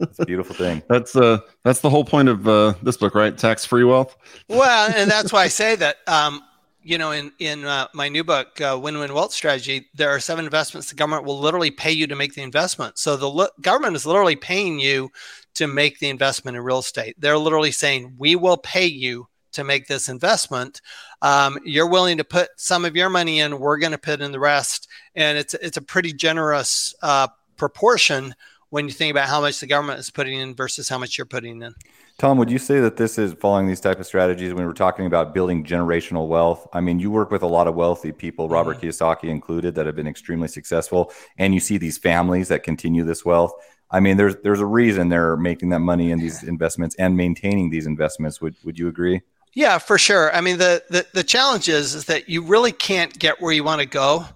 it's 0.01 0.19
a 0.19 0.27
beautiful 0.27 0.55
thing. 0.55 0.83
That's 0.89 1.17
uh 1.17 1.39
that's 1.65 1.81
the 1.81 1.91
whole 1.91 2.05
point 2.05 2.29
of 2.29 2.47
uh, 2.49 2.75
this 2.83 2.97
book, 2.97 3.15
right? 3.15 3.37
Tax 3.37 3.65
free 3.65 3.85
wealth. 3.85 4.17
Well, 4.49 4.93
and 4.95 5.11
that's 5.11 5.33
why 5.33 5.45
I 5.45 5.49
say 5.63 5.77
that. 5.77 5.97
Um, 6.07 6.43
you 6.83 6.99
know, 6.99 7.11
in 7.11 7.33
in 7.41 7.65
uh, 7.65 7.89
my 7.95 8.09
new 8.09 8.23
book, 8.23 8.61
uh, 8.61 8.79
Win 8.81 8.99
Win 8.99 9.13
Wealth 9.13 9.33
Strategy, 9.33 9.89
there 9.95 10.11
are 10.11 10.21
seven 10.21 10.45
investments 10.45 10.89
the 10.89 10.95
government 10.95 11.25
will 11.25 11.39
literally 11.39 11.73
pay 11.73 11.91
you 11.91 12.07
to 12.07 12.15
make 12.15 12.35
the 12.35 12.43
investment. 12.43 12.99
So 12.99 13.17
the 13.17 13.29
li- 13.29 13.49
government 13.61 13.97
is 13.97 14.07
literally 14.07 14.37
paying 14.37 14.79
you 14.79 15.11
to 15.55 15.67
make 15.67 15.99
the 15.99 16.09
investment 16.09 16.57
in 16.57 16.63
real 16.63 16.79
estate. 16.79 17.17
They're 17.19 17.39
literally 17.39 17.73
saying, 17.73 18.15
"We 18.19 18.37
will 18.37 18.57
pay 18.57 18.87
you 18.87 19.27
to 19.57 19.65
make 19.65 19.87
this 19.87 20.09
investment. 20.09 20.81
Um, 21.21 21.59
you're 21.65 21.89
willing 21.89 22.17
to 22.17 22.25
put 22.25 22.49
some 22.57 22.85
of 22.85 22.97
your 22.97 23.11
money 23.11 23.41
in. 23.41 23.59
We're 23.59 23.79
going 23.79 23.93
to 23.93 23.99
put 23.99 24.21
in 24.21 24.33
the 24.33 24.41
rest." 24.41 24.89
And 25.15 25.37
it's 25.37 25.55
it's 25.55 25.77
a 25.77 25.83
pretty 25.83 26.13
generous 26.13 26.95
uh, 27.03 27.29
proportion 27.57 28.35
when 28.71 28.87
you 28.87 28.93
think 28.93 29.11
about 29.11 29.29
how 29.29 29.41
much 29.41 29.61
the 29.61 29.67
government 29.67 29.99
is 29.99 30.11
putting 30.11 30.39
in 30.39 30.55
versus 30.55 30.89
how 30.89 30.99
much 30.99 31.17
you're 31.17 31.27
putting 31.27 31.63
in. 31.63 31.75
Tom, 32.19 32.39
would 32.39 32.51
you 32.51 32.59
say 32.59 32.81
that 32.81 32.97
this 32.97 33.19
is 33.19 33.35
following 33.35 33.67
these 33.67 33.81
type 33.81 34.01
of 34.01 34.07
strategies 34.07 34.55
when 34.55 34.65
we're 34.65 34.73
talking 34.73 35.05
about 35.05 35.35
building 35.35 35.63
generational 35.63 36.29
wealth? 36.29 36.67
I 36.73 36.81
mean, 36.81 36.99
you 36.99 37.11
work 37.11 37.31
with 37.31 37.43
a 37.43 37.47
lot 37.47 37.67
of 37.69 37.75
wealthy 37.75 38.11
people, 38.11 38.49
Robert 38.49 38.79
mm-hmm. 38.79 38.89
Kiyosaki 38.89 39.29
included, 39.29 39.75
that 39.75 39.85
have 39.85 39.97
been 39.97 40.07
extremely 40.07 40.49
successful, 40.49 41.13
and 41.37 41.53
you 41.53 41.61
see 41.61 41.77
these 41.77 41.99
families 41.99 42.49
that 42.49 42.63
continue 42.63 43.05
this 43.05 43.25
wealth. 43.25 43.53
I 43.91 44.01
mean, 44.01 44.17
there's 44.17 44.37
there's 44.43 44.61
a 44.61 44.67
reason 44.67 45.11
they're 45.11 45.37
making 45.37 45.69
that 45.71 45.81
money 45.81 46.11
in 46.11 46.19
these 46.19 46.43
investments 46.43 46.97
and 46.97 47.17
maintaining 47.17 47.71
these 47.71 47.87
investments. 47.87 48.41
Would 48.41 48.57
would 48.65 48.79
you 48.79 48.89
agree? 48.89 49.21
Yeah, 49.57 49.79
for 49.79 49.97
sure. 49.97 50.33
I 50.37 50.43
mean, 50.43 50.59
the 50.59 50.85
the, 50.91 51.07
the 51.15 51.25
challenge 51.25 51.71
is, 51.71 51.95
is 51.95 52.05
that 52.05 52.29
you 52.29 52.43
really 52.43 52.73
can't 52.73 53.19
get 53.19 53.41
where 53.41 53.53
you 53.55 53.65
want 53.65 53.81
to 53.81 53.87
go 53.87 54.27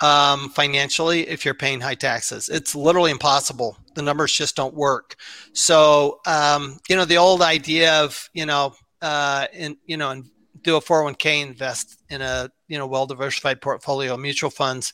um, 0.00 0.50
financially 0.50 1.26
if 1.26 1.46
you're 1.46 1.54
paying 1.54 1.80
high 1.80 1.94
taxes. 1.94 2.50
It's 2.50 2.74
literally 2.76 3.10
impossible. 3.10 3.78
The 3.94 4.02
numbers 4.02 4.32
just 4.32 4.54
don't 4.54 4.74
work. 4.74 5.16
So, 5.54 6.20
um, 6.26 6.78
you 6.90 6.94
know, 6.94 7.06
the 7.06 7.16
old 7.16 7.40
idea 7.40 8.04
of, 8.04 8.28
you 8.34 8.44
know, 8.44 8.74
uh, 9.00 9.46
in, 9.54 9.78
you 9.86 9.96
know, 9.96 10.10
and 10.10 10.26
do 10.60 10.76
a 10.76 10.80
401k 10.82 11.40
invest 11.40 11.96
in 12.10 12.20
a, 12.20 12.50
you 12.68 12.76
know, 12.76 12.86
well 12.86 13.06
diversified 13.06 13.62
portfolio, 13.62 14.14
mutual 14.18 14.50
funds. 14.50 14.92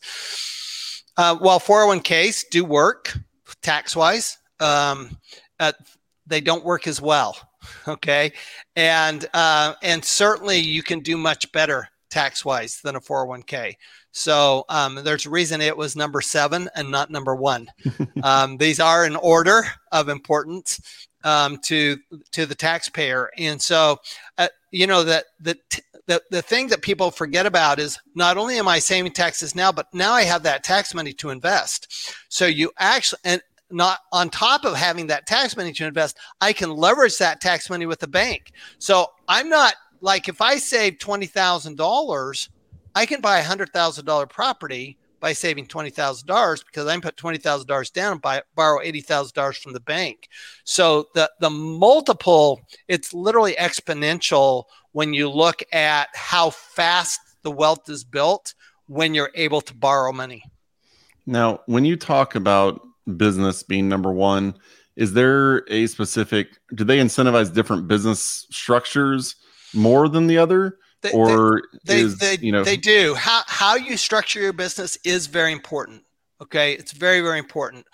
Uh, 1.17 1.35
while 1.35 1.59
401ks 1.59 2.45
do 2.53 2.65
work 2.65 3.19
tax 3.63 3.97
wise, 3.97 4.39
um, 4.61 5.19
uh, 5.59 5.73
they 6.29 6.41
don't 6.41 6.65
work 6.65 6.87
as 6.87 7.01
well. 7.01 7.37
Okay. 7.87 8.33
And, 8.77 9.27
uh, 9.35 9.75
and 9.83 10.05
certainly 10.05 10.59
you 10.59 10.83
can 10.83 11.01
do 11.01 11.17
much 11.17 11.51
better 11.53 11.89
tax 12.11 12.45
wise 12.45 12.81
than 12.83 12.97
a 12.97 13.01
401k. 13.01 13.75
So 14.13 14.65
um, 14.69 15.01
there's 15.03 15.27
a 15.27 15.31
reason 15.31 15.61
it 15.61 15.77
was 15.77 15.97
number 15.97 16.21
seven 16.21 16.69
and 16.77 16.91
not 16.91 17.11
number 17.11 17.35
one. 17.35 17.69
um, 18.23 18.59
these 18.59 18.79
are 18.79 19.07
in 19.07 19.17
order 19.17 19.65
of 19.91 20.09
importance 20.09 21.09
um, 21.25 21.59
to 21.59 21.97
to 22.33 22.47
the 22.47 22.55
taxpayer, 22.55 23.31
and 23.39 23.61
so 23.61 23.99
uh, 24.39 24.49
you 24.71 24.87
know 24.87 25.05
that 25.05 25.27
the, 25.41 25.57
the 26.07 26.21
the 26.31 26.43
thing 26.43 26.69
that 26.69 26.83
people 26.83 27.11
forget 27.11 27.47
about 27.47 27.79
is 27.79 27.99
not 28.15 28.37
only 28.37 28.59
am 28.59 28.69
I 28.69 28.81
saving 28.81 29.13
taxes 29.13 29.55
now, 29.55 29.73
but 29.73 29.87
now 29.95 30.13
I 30.13 30.23
have 30.25 30.43
that 30.43 30.65
tax 30.65 30.95
money 30.95 31.13
to 31.15 31.31
invest. 31.31 32.15
So 32.29 32.47
you 32.47 32.73
actually 32.79 33.21
and 33.25 33.41
not 33.73 34.01
on 34.13 34.31
top 34.31 34.65
of 34.65 34.75
having 34.75 35.07
that 35.09 35.27
tax 35.27 35.57
money 35.57 35.73
to 35.73 35.87
invest, 35.87 36.17
I 36.41 36.53
can 36.53 36.71
leverage 36.71 37.19
that 37.19 37.41
tax 37.41 37.71
money 37.71 37.87
with 37.87 38.01
the 38.01 38.09
bank. 38.09 38.53
So 38.79 39.07
I'm 39.29 39.49
not 39.49 39.75
like 40.01 40.29
if 40.29 40.41
I 40.41 40.57
save 40.57 40.99
twenty 40.99 41.27
thousand 41.27 41.77
dollars 41.77 42.49
I 42.95 43.07
can 43.07 43.21
buy 43.21 43.39
a 43.39 43.45
hundred 43.45 43.73
thousand 43.73 44.05
dollar 44.05 44.27
property 44.27 44.99
by 45.21 45.33
saving 45.33 45.67
twenty 45.67 45.91
thousand 45.91 46.27
dollars 46.27 46.63
because 46.63 46.87
I 46.87 46.93
can 46.93 47.01
put 47.01 47.17
twenty 47.17 47.39
thousand 47.39 47.69
dollars 47.69 47.91
down 47.91 48.13
and 48.13 48.21
buy, 48.23 48.43
borrow 48.55 48.81
eighty 48.83 49.01
thousand 49.01 49.35
dollars 49.35 49.57
from 49.57 49.73
the 49.73 49.81
bank. 49.81 50.29
So 50.65 51.07
the 51.15 51.31
the 51.41 51.51
multiple 51.51 52.61
it's 52.89 53.15
literally 53.15 53.55
exponential 53.55 54.65
when 54.93 55.15
you 55.15 55.31
look 55.31 55.63
at 55.73 56.09
how 56.15 56.51
fast 56.51 57.21
the 57.43 57.51
wealth 57.51 57.89
is 57.89 58.05
built 58.05 58.55
when 58.87 59.15
you're 59.15 59.31
able 59.35 59.61
to 59.63 59.75
borrow 59.75 60.13
money. 60.13 60.45
Now, 61.25 61.61
when 61.67 61.85
you 61.85 61.97
talk 61.97 62.35
about 62.35 62.83
business 63.17 63.63
being 63.63 63.89
number 63.89 64.13
one, 64.13 64.55
is 64.97 65.13
there 65.13 65.65
a 65.69 65.87
specific? 65.87 66.59
Do 66.75 66.85
they 66.85 66.99
incentivize 66.99 67.53
different 67.53 67.89
business 67.89 68.47
structures 68.51 69.37
more 69.75 70.09
than 70.09 70.27
the 70.27 70.39
other? 70.39 70.79
They, 71.03 71.11
or 71.13 71.63
they, 71.85 72.01
is, 72.01 72.19
they, 72.19 72.39
you 72.41 72.53
know 72.53 72.63
they 72.63 72.77
do 72.77 73.15
how 73.15 73.43
how 73.49 73.75
you 73.75 73.97
structure 73.97 74.41
your 74.41 74.53
business 74.53 74.97
is 75.05 75.27
very 75.27 75.51
important 75.51 76.05
okay 76.41 76.75
it's 76.75 76.93
very 76.93 77.21
very 77.21 77.41
important 77.41 77.85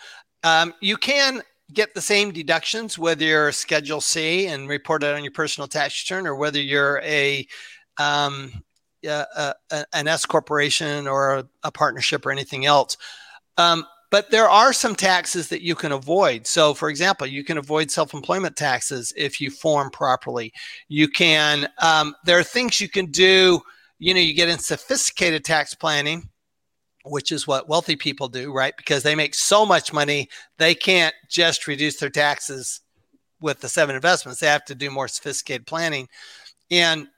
um, 0.45 0.75
you 0.83 0.99
can 0.99 1.43
get 1.73 1.95
the 1.95 2.03
same 2.03 2.33
deductions 2.33 2.99
whether 2.99 3.25
you're 3.25 3.49
a 3.49 3.53
schedule 3.53 4.03
c 4.03 4.47
and 4.49 4.69
report 4.69 5.03
it 5.03 5.15
on 5.15 5.25
your 5.25 5.33
personal 5.33 5.67
tax 5.67 6.05
return 6.05 6.27
or 6.27 6.35
whether 6.35 6.61
you're 6.61 7.00
a 7.03 7.47
um, 7.97 8.53
a, 9.07 9.55
a, 9.71 9.85
an 9.95 10.07
s 10.07 10.27
corporation 10.27 11.09
or 11.09 11.37
a, 11.37 11.49
a, 11.62 11.73
partnership 11.73 12.27
or 12.27 12.31
anything 12.31 12.67
else 12.67 12.99
um, 13.57 13.87
but 14.11 14.31
there 14.31 14.49
are 14.49 14.73
some 14.73 14.95
taxes 14.95 15.49
that 15.49 15.62
you 15.62 15.75
can 15.75 15.93
avoid. 15.93 16.47
So, 16.47 16.73
for 16.73 16.88
example, 16.88 17.27
you 17.27 17.45
can 17.45 17.59
avoid 17.59 17.91
self 17.91 18.15
employment 18.15 18.57
taxes 18.57 19.12
if 19.17 19.41
you 19.41 19.50
form 19.50 19.91
properly. 19.91 20.53
You 20.88 21.09
can, 21.09 21.69
um, 21.83 22.15
there 22.25 22.38
are 22.38 22.45
things 22.45 22.81
you 22.81 22.88
can 22.88 23.07
do. 23.07 23.61
You 23.99 24.15
know, 24.15 24.21
you 24.21 24.35
get 24.35 24.49
in 24.49 24.59
sophisticated 24.59 25.45
tax 25.45 25.75
planning, 25.75 26.29
which 27.05 27.33
is 27.33 27.47
what 27.47 27.69
wealthy 27.69 27.97
people 27.97 28.29
do, 28.29 28.53
right? 28.53 28.77
Because 28.77 29.03
they 29.03 29.15
make 29.15 29.35
so 29.35 29.67
much 29.67 29.93
money, 29.93 30.29
they 30.57 30.75
can't 30.75 31.15
just 31.29 31.67
reduce 31.67 31.99
their 31.99 32.11
taxes 32.11 32.81
with 33.41 33.61
the 33.61 33.69
seven 33.69 33.95
investments. 33.95 34.41
They 34.41 34.47
have 34.47 34.65
to 34.67 34.75
do 34.75 34.91
more 34.91 35.09
sophisticated 35.09 35.67
planning. 35.67 36.09
And 36.71 37.09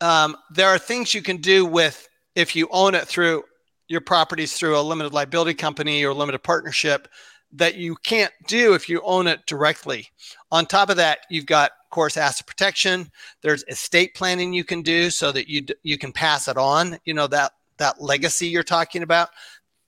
um, 0.00 0.36
there 0.50 0.68
are 0.68 0.78
things 0.78 1.12
you 1.12 1.22
can 1.22 1.38
do 1.38 1.66
with 1.66 2.08
if 2.34 2.54
you 2.54 2.68
own 2.70 2.94
it 2.94 3.06
through 3.06 3.44
your 3.90 4.00
properties 4.00 4.52
through 4.52 4.78
a 4.78 4.80
limited 4.80 5.12
liability 5.12 5.52
company 5.52 6.04
or 6.04 6.14
limited 6.14 6.38
partnership 6.38 7.08
that 7.52 7.74
you 7.74 7.96
can't 7.96 8.32
do 8.46 8.72
if 8.74 8.88
you 8.88 9.02
own 9.04 9.26
it 9.26 9.44
directly. 9.46 10.08
On 10.52 10.64
top 10.64 10.90
of 10.90 10.96
that, 10.96 11.18
you've 11.28 11.44
got 11.44 11.72
of 11.72 11.90
course 11.90 12.16
asset 12.16 12.46
protection. 12.46 13.10
There's 13.42 13.64
estate 13.64 14.14
planning 14.14 14.52
you 14.52 14.62
can 14.62 14.82
do 14.82 15.10
so 15.10 15.32
that 15.32 15.48
you 15.48 15.66
you 15.82 15.98
can 15.98 16.12
pass 16.12 16.46
it 16.46 16.56
on. 16.56 16.98
You 17.04 17.14
know 17.14 17.26
that 17.26 17.50
that 17.78 18.00
legacy 18.00 18.46
you're 18.46 18.62
talking 18.62 19.02
about. 19.02 19.30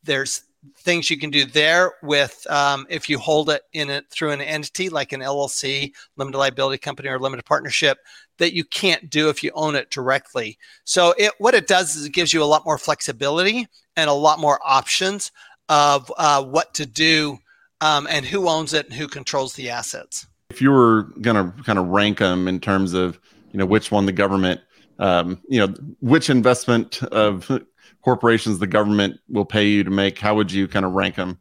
There's 0.03 0.43
things 0.79 1.09
you 1.09 1.17
can 1.19 1.31
do 1.31 1.45
there 1.45 1.93
with 2.03 2.45
um, 2.51 2.87
if 2.91 3.09
you 3.09 3.19
hold 3.19 3.51
it 3.51 3.62
in 3.73 3.88
it 3.88 4.11
through 4.11 4.31
an 4.33 4.41
entity 4.41 4.88
like 4.88 5.12
an 5.12 5.21
LLC, 5.21 5.93
limited 6.17 6.38
liability 6.38 6.79
company, 6.79 7.09
or 7.09 7.21
limited 7.21 7.45
partnership 7.45 7.99
that 8.42 8.55
you 8.55 8.64
can't 8.64 9.09
do 9.09 9.28
if 9.28 9.44
you 9.44 9.52
own 9.55 9.76
it 9.76 9.88
directly. 9.88 10.59
So 10.83 11.14
it 11.16 11.33
what 11.38 11.55
it 11.55 11.68
does 11.68 11.94
is 11.94 12.05
it 12.05 12.12
gives 12.12 12.35
you 12.35 12.42
a 12.42 12.44
lot 12.44 12.64
more 12.64 12.76
flexibility 12.76 13.68
and 13.96 14.11
a 14.11 14.14
lot 14.14 14.40
more 14.40 14.59
options 14.64 15.31
of 15.68 16.12
uh, 16.18 16.42
what 16.42 16.74
to 16.74 16.85
do 16.85 17.38
um, 17.81 18.09
and 18.11 18.26
who 18.26 18.48
owns 18.48 18.74
it 18.74 18.87
and 18.87 18.94
who 18.94 19.07
controls 19.07 19.55
the 19.55 19.70
assets. 19.70 20.26
If 20.50 20.61
you 20.61 20.72
were 20.72 21.05
going 21.20 21.37
to 21.37 21.62
kind 21.62 21.78
of 21.78 21.87
rank 21.87 22.18
them 22.18 22.48
in 22.48 22.59
terms 22.59 22.94
of 22.94 23.20
you 23.52 23.61
know 23.61 23.66
which 23.66 23.92
one 23.92 24.07
the 24.07 24.12
government 24.12 24.61
um, 24.98 25.40
you 25.48 25.64
know 25.64 25.72
which 26.00 26.28
investment 26.28 27.00
of 27.05 27.48
corporations 28.02 28.59
the 28.59 28.66
government 28.66 29.20
will 29.28 29.44
pay 29.44 29.68
you 29.68 29.85
to 29.85 29.90
make, 29.90 30.18
how 30.18 30.35
would 30.35 30.50
you 30.50 30.66
kind 30.66 30.85
of 30.85 30.92
rank 30.92 31.14
them? 31.14 31.38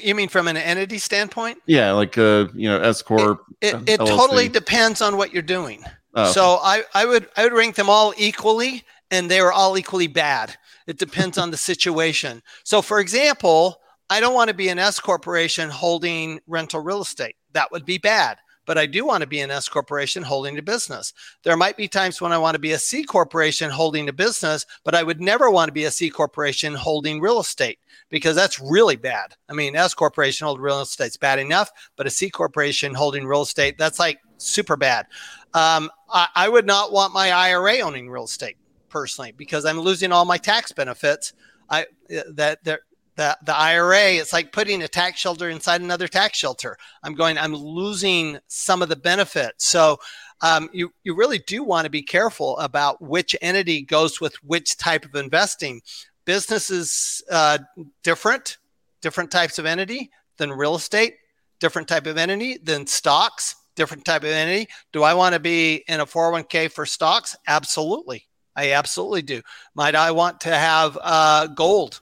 You 0.00 0.14
mean 0.14 0.28
from 0.28 0.48
an 0.48 0.56
entity 0.56 0.98
standpoint? 0.98 1.58
Yeah, 1.66 1.92
like 1.92 2.18
uh, 2.18 2.48
you 2.54 2.68
know, 2.68 2.80
S 2.80 3.00
corp. 3.02 3.44
It, 3.60 3.74
it, 3.74 3.88
it 3.88 3.96
totally 3.98 4.48
depends 4.48 5.02
on 5.02 5.16
what 5.16 5.32
you're 5.32 5.42
doing. 5.42 5.84
Oh, 6.14 6.30
so 6.32 6.58
I, 6.62 6.84
I 6.94 7.06
would 7.06 7.28
I 7.36 7.44
would 7.44 7.52
rank 7.52 7.74
them 7.74 7.88
all 7.88 8.12
equally, 8.16 8.84
and 9.10 9.30
they 9.30 9.40
are 9.40 9.52
all 9.52 9.78
equally 9.78 10.08
bad. 10.08 10.56
It 10.86 10.98
depends 10.98 11.38
on 11.38 11.50
the 11.50 11.56
situation. 11.56 12.42
So, 12.64 12.82
for 12.82 13.00
example, 13.00 13.80
I 14.10 14.20
don't 14.20 14.34
want 14.34 14.48
to 14.48 14.54
be 14.54 14.68
an 14.68 14.78
S 14.78 15.00
corporation 15.00 15.70
holding 15.70 16.40
rental 16.46 16.80
real 16.80 17.02
estate. 17.02 17.36
That 17.52 17.70
would 17.72 17.84
be 17.84 17.98
bad 17.98 18.38
but 18.66 18.78
I 18.78 18.86
do 18.86 19.04
want 19.04 19.22
to 19.22 19.26
be 19.26 19.40
an 19.40 19.50
S 19.50 19.68
corporation 19.68 20.22
holding 20.22 20.58
a 20.58 20.62
business. 20.62 21.12
There 21.42 21.56
might 21.56 21.76
be 21.76 21.88
times 21.88 22.20
when 22.20 22.32
I 22.32 22.38
want 22.38 22.54
to 22.54 22.60
be 22.60 22.72
a 22.72 22.78
C 22.78 23.04
corporation 23.04 23.70
holding 23.70 24.08
a 24.08 24.12
business, 24.12 24.66
but 24.84 24.94
I 24.94 25.02
would 25.02 25.20
never 25.20 25.50
want 25.50 25.68
to 25.68 25.72
be 25.72 25.84
a 25.84 25.90
C 25.90 26.10
corporation 26.10 26.74
holding 26.74 27.20
real 27.20 27.40
estate 27.40 27.78
because 28.08 28.36
that's 28.36 28.60
really 28.60 28.96
bad. 28.96 29.34
I 29.48 29.54
mean, 29.54 29.76
S 29.76 29.94
corporation 29.94 30.44
holding 30.44 30.62
real 30.62 30.80
estate's 30.80 31.16
bad 31.16 31.38
enough, 31.38 31.70
but 31.96 32.06
a 32.06 32.10
C 32.10 32.30
corporation 32.30 32.94
holding 32.94 33.26
real 33.26 33.42
estate, 33.42 33.78
that's 33.78 33.98
like 33.98 34.18
super 34.44 34.76
bad. 34.76 35.06
Um, 35.54 35.90
I, 36.10 36.28
I 36.34 36.48
would 36.48 36.66
not 36.66 36.92
want 36.92 37.12
my 37.12 37.30
IRA 37.30 37.80
owning 37.80 38.08
real 38.08 38.24
estate 38.24 38.56
personally 38.88 39.32
because 39.32 39.64
I'm 39.64 39.80
losing 39.80 40.12
all 40.12 40.24
my 40.24 40.38
tax 40.38 40.72
benefits. 40.72 41.32
I 41.68 41.86
that 42.08 42.64
the 42.64 42.80
the 43.16 43.56
IRA, 43.56 44.12
it's 44.12 44.32
like 44.32 44.52
putting 44.52 44.82
a 44.82 44.88
tax 44.88 45.20
shelter 45.20 45.50
inside 45.50 45.80
another 45.80 46.08
tax 46.08 46.38
shelter. 46.38 46.76
I'm 47.02 47.14
going, 47.14 47.38
I'm 47.38 47.54
losing 47.54 48.38
some 48.46 48.82
of 48.82 48.88
the 48.88 48.96
benefits. 48.96 49.66
So 49.66 49.98
um, 50.40 50.70
you 50.72 50.92
you 51.04 51.14
really 51.14 51.38
do 51.38 51.62
want 51.62 51.84
to 51.84 51.90
be 51.90 52.02
careful 52.02 52.58
about 52.58 53.00
which 53.02 53.36
entity 53.42 53.82
goes 53.82 54.20
with 54.20 54.34
which 54.42 54.76
type 54.76 55.04
of 55.04 55.14
investing. 55.14 55.82
Business 56.24 56.70
is 56.70 57.22
uh, 57.30 57.58
different, 58.02 58.58
different 59.00 59.30
types 59.30 59.58
of 59.58 59.66
entity 59.66 60.10
than 60.38 60.52
real 60.52 60.74
estate, 60.74 61.14
different 61.60 61.88
type 61.88 62.06
of 62.06 62.16
entity 62.16 62.58
than 62.62 62.86
stocks, 62.86 63.56
different 63.82 64.04
type 64.04 64.22
of 64.22 64.28
entity. 64.28 64.70
Do 64.92 65.02
I 65.02 65.14
want 65.14 65.34
to 65.34 65.40
be 65.40 65.82
in 65.88 65.98
a 65.98 66.06
401k 66.06 66.70
for 66.70 66.86
stocks? 66.86 67.34
Absolutely. 67.48 68.28
I 68.54 68.74
absolutely 68.74 69.22
do. 69.22 69.42
Might 69.74 69.96
I 69.96 70.12
want 70.12 70.42
to 70.42 70.54
have 70.54 70.96
uh, 71.02 71.48
gold 71.48 72.00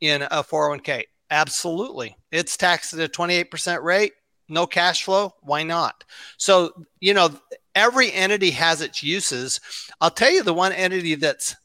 in 0.00 0.22
a 0.22 0.44
401k? 0.44 1.06
Absolutely. 1.28 2.16
It's 2.30 2.56
taxed 2.56 2.94
at 2.94 3.00
a 3.00 3.08
28% 3.08 3.82
rate, 3.82 4.12
no 4.48 4.64
cash 4.68 5.02
flow. 5.02 5.34
Why 5.40 5.64
not? 5.64 6.04
So, 6.36 6.70
you 7.00 7.14
know, 7.14 7.30
every 7.74 8.12
entity 8.12 8.52
has 8.52 8.80
its 8.80 9.02
uses. 9.02 9.60
I'll 10.00 10.10
tell 10.10 10.30
you 10.30 10.44
the 10.44 10.54
one 10.54 10.72
entity 10.72 11.16
that's 11.16 11.56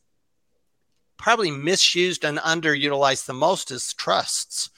probably 1.15 1.51
misused 1.51 2.25
and 2.25 2.39
underutilized 2.39 3.27
the 3.27 3.33
most 3.33 3.69
is 3.69 3.93
trusts. 3.93 4.71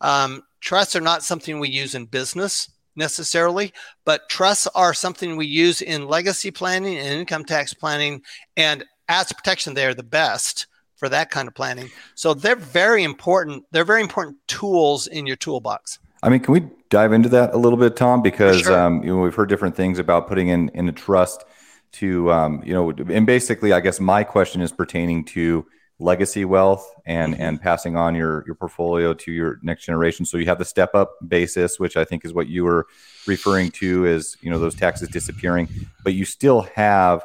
Um, 0.00 0.44
trusts 0.60 0.96
are 0.96 1.02
not 1.02 1.22
something 1.22 1.60
we 1.60 1.68
use 1.68 1.94
in 1.94 2.06
business. 2.06 2.70
Necessarily, 2.96 3.72
but 4.04 4.28
trusts 4.28 4.66
are 4.74 4.94
something 4.94 5.36
we 5.36 5.46
use 5.46 5.82
in 5.82 6.06
legacy 6.06 6.50
planning 6.50 6.98
and 6.98 7.20
income 7.20 7.44
tax 7.44 7.74
planning. 7.74 8.22
And 8.56 8.84
as 9.08 9.32
protection, 9.32 9.74
they're 9.74 9.94
the 9.94 10.02
best 10.02 10.66
for 10.96 11.08
that 11.08 11.30
kind 11.30 11.48
of 11.48 11.54
planning. 11.54 11.90
So 12.14 12.34
they're 12.34 12.56
very 12.56 13.02
important. 13.02 13.64
They're 13.72 13.84
very 13.84 14.02
important 14.02 14.36
tools 14.46 15.06
in 15.06 15.26
your 15.26 15.36
toolbox. 15.36 15.98
I 16.22 16.28
mean, 16.28 16.40
can 16.40 16.52
we 16.52 16.68
dive 16.90 17.12
into 17.12 17.28
that 17.30 17.52
a 17.52 17.58
little 17.58 17.78
bit, 17.78 17.96
Tom? 17.96 18.22
Because 18.22 18.60
sure. 18.60 18.78
um, 18.78 19.02
you 19.02 19.08
know 19.08 19.20
we've 19.20 19.34
heard 19.34 19.48
different 19.48 19.74
things 19.74 19.98
about 19.98 20.28
putting 20.28 20.48
in 20.48 20.68
in 20.70 20.88
a 20.88 20.92
trust 20.92 21.44
to 21.92 22.30
um, 22.32 22.62
you 22.64 22.72
know, 22.72 22.90
and 22.90 23.26
basically, 23.26 23.72
I 23.72 23.80
guess 23.80 24.00
my 24.00 24.24
question 24.24 24.60
is 24.60 24.72
pertaining 24.72 25.24
to 25.26 25.66
legacy 26.02 26.44
wealth 26.44 26.94
and 27.06 27.34
mm-hmm. 27.34 27.42
and 27.42 27.60
passing 27.60 27.96
on 27.96 28.14
your 28.14 28.44
your 28.46 28.54
portfolio 28.54 29.14
to 29.14 29.32
your 29.32 29.58
next 29.62 29.84
generation. 29.84 30.26
So 30.26 30.36
you 30.36 30.46
have 30.46 30.58
the 30.58 30.64
step 30.64 30.94
up 30.94 31.16
basis, 31.26 31.78
which 31.78 31.96
I 31.96 32.04
think 32.04 32.24
is 32.24 32.34
what 32.34 32.48
you 32.48 32.64
were 32.64 32.86
referring 33.26 33.70
to 33.72 34.06
as 34.06 34.36
you 34.40 34.50
know 34.50 34.58
those 34.58 34.74
taxes 34.74 35.08
disappearing, 35.08 35.68
but 36.04 36.14
you 36.14 36.24
still 36.24 36.62
have 36.74 37.24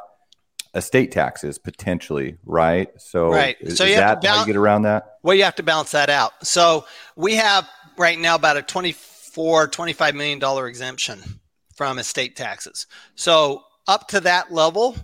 estate 0.74 1.12
taxes 1.12 1.58
potentially, 1.58 2.38
right? 2.44 2.88
So, 3.00 3.30
right. 3.30 3.56
Is, 3.60 3.78
so 3.78 3.84
is 3.84 3.96
that 3.96 4.24
how 4.24 4.40
you 4.40 4.46
get 4.46 4.56
around 4.56 4.82
that? 4.82 5.18
Well, 5.22 5.34
you 5.34 5.44
have 5.44 5.56
to 5.56 5.62
balance 5.62 5.92
that 5.92 6.10
out. 6.10 6.46
So 6.46 6.86
we 7.16 7.34
have 7.34 7.68
right 7.96 8.18
now 8.18 8.34
about 8.34 8.56
a 8.56 8.62
24, 8.62 9.68
25 9.68 10.14
million 10.14 10.38
dollar 10.38 10.68
exemption 10.68 11.40
from 11.74 11.98
estate 11.98 12.36
taxes. 12.36 12.86
So 13.14 13.62
up 13.86 14.08
to 14.08 14.20
that 14.20 14.52
level, 14.52 14.96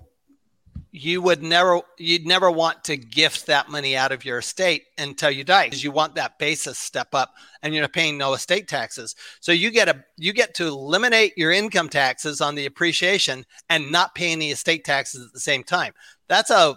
you 0.97 1.21
would 1.21 1.43
never 1.43 1.81
you'd 1.99 2.25
never 2.25 2.49
want 2.49 2.85
to 2.85 2.97
gift 2.97 3.47
that 3.47 3.69
money 3.69 3.97
out 3.97 4.13
of 4.13 4.25
your 4.25 4.39
estate 4.39 4.85
until 4.97 5.29
you 5.29 5.43
die 5.43 5.65
because 5.65 5.83
you 5.83 5.91
want 5.91 6.15
that 6.15 6.39
basis 6.39 6.79
step 6.79 7.09
up 7.17 7.35
and 7.65 7.75
you're 7.75 7.89
paying 7.89 8.17
no 8.17 8.33
estate 8.33 8.69
taxes. 8.69 9.17
So 9.41 9.51
you 9.51 9.73
get 9.73 9.89
a 9.89 10.05
you 10.17 10.33
get 10.33 10.55
to 10.55 10.69
eliminate 10.69 11.37
your 11.37 11.51
income 11.51 11.89
taxes 11.89 12.41
on 12.41 12.55
the 12.55 12.67
appreciation 12.67 13.45
and 13.69 13.91
not 13.91 14.15
pay 14.15 14.31
any 14.31 14.53
estate 14.53 14.85
taxes 14.85 15.27
at 15.27 15.33
the 15.33 15.41
same 15.41 15.65
time. 15.65 15.95
That's 16.29 16.51
a 16.51 16.77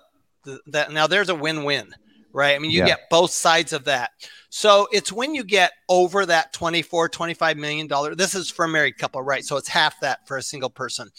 that 0.65 0.91
now 0.91 1.05
there's 1.05 1.29
a 1.29 1.35
win-win 1.35 1.93
right? 2.33 2.55
I 2.55 2.59
mean 2.59 2.71
you 2.71 2.79
yeah. 2.79 2.87
get 2.87 3.09
both 3.11 3.29
sides 3.29 3.71
of 3.71 3.83
that. 3.85 4.11
So 4.49 4.87
it's 4.91 5.11
when 5.11 5.35
you 5.35 5.43
get 5.43 5.73
over 5.89 6.25
that 6.25 6.53
24 6.53 7.09
25 7.09 7.57
million 7.57 7.85
dollar 7.85 8.15
this 8.15 8.33
is 8.33 8.49
for 8.49 8.65
a 8.65 8.67
married 8.67 8.97
couple 8.97 9.21
right? 9.21 9.45
So 9.45 9.57
it's 9.57 9.69
half 9.69 9.99
that 9.99 10.27
for 10.27 10.37
a 10.37 10.41
single 10.41 10.71
person. 10.71 11.11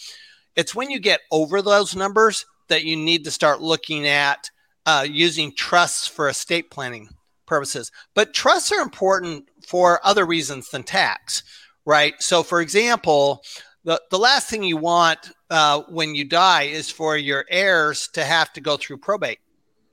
It's 0.57 0.75
when 0.75 0.91
you 0.91 0.99
get 0.99 1.21
over 1.31 1.63
those 1.63 1.95
numbers 1.95 2.45
that 2.68 2.85
you 2.85 2.96
need 2.96 3.24
to 3.24 3.31
start 3.31 3.61
looking 3.61 4.07
at 4.07 4.50
uh, 4.87 5.07
using 5.09 5.52
trusts 5.54 6.07
for 6.07 6.28
estate 6.28 6.70
planning 6.70 7.09
purposes. 7.46 7.90
But 8.14 8.35
trusts 8.35 8.72
are 8.72 8.81
important 8.81 9.48
for 9.66 10.00
other 10.04 10.24
reasons 10.24 10.70
than 10.70 10.83
tax, 10.83 11.42
right? 11.85 12.14
So, 12.20 12.42
for 12.42 12.61
example, 12.61 13.42
the, 13.85 14.00
the 14.11 14.18
last 14.18 14.48
thing 14.48 14.62
you 14.62 14.76
want 14.76 15.31
uh, 15.50 15.83
when 15.88 16.14
you 16.14 16.24
die 16.24 16.64
is 16.64 16.90
for 16.90 17.16
your 17.16 17.44
heirs 17.50 18.09
to 18.14 18.24
have 18.24 18.52
to 18.52 18.61
go 18.61 18.76
through 18.76 18.98
probate, 18.98 19.40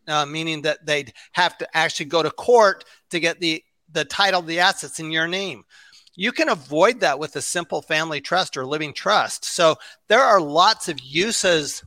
uh, 0.07 0.25
meaning 0.25 0.61
that 0.63 0.85
they'd 0.85 1.13
have 1.31 1.57
to 1.57 1.67
actually 1.75 2.07
go 2.07 2.21
to 2.23 2.31
court 2.31 2.83
to 3.09 3.19
get 3.19 3.39
the, 3.39 3.63
the 3.91 4.05
title 4.05 4.41
of 4.41 4.47
the 4.47 4.59
assets 4.59 4.99
in 4.99 5.11
your 5.11 5.27
name. 5.27 5.63
You 6.15 6.31
can 6.31 6.49
avoid 6.49 7.01
that 7.01 7.19
with 7.19 7.35
a 7.35 7.41
simple 7.41 7.81
family 7.81 8.21
trust 8.21 8.55
or 8.55 8.65
living 8.65 8.93
trust. 8.93 9.45
So 9.45 9.75
there 10.07 10.23
are 10.23 10.39
lots 10.39 10.87
of 10.87 11.01
uses 11.01 11.83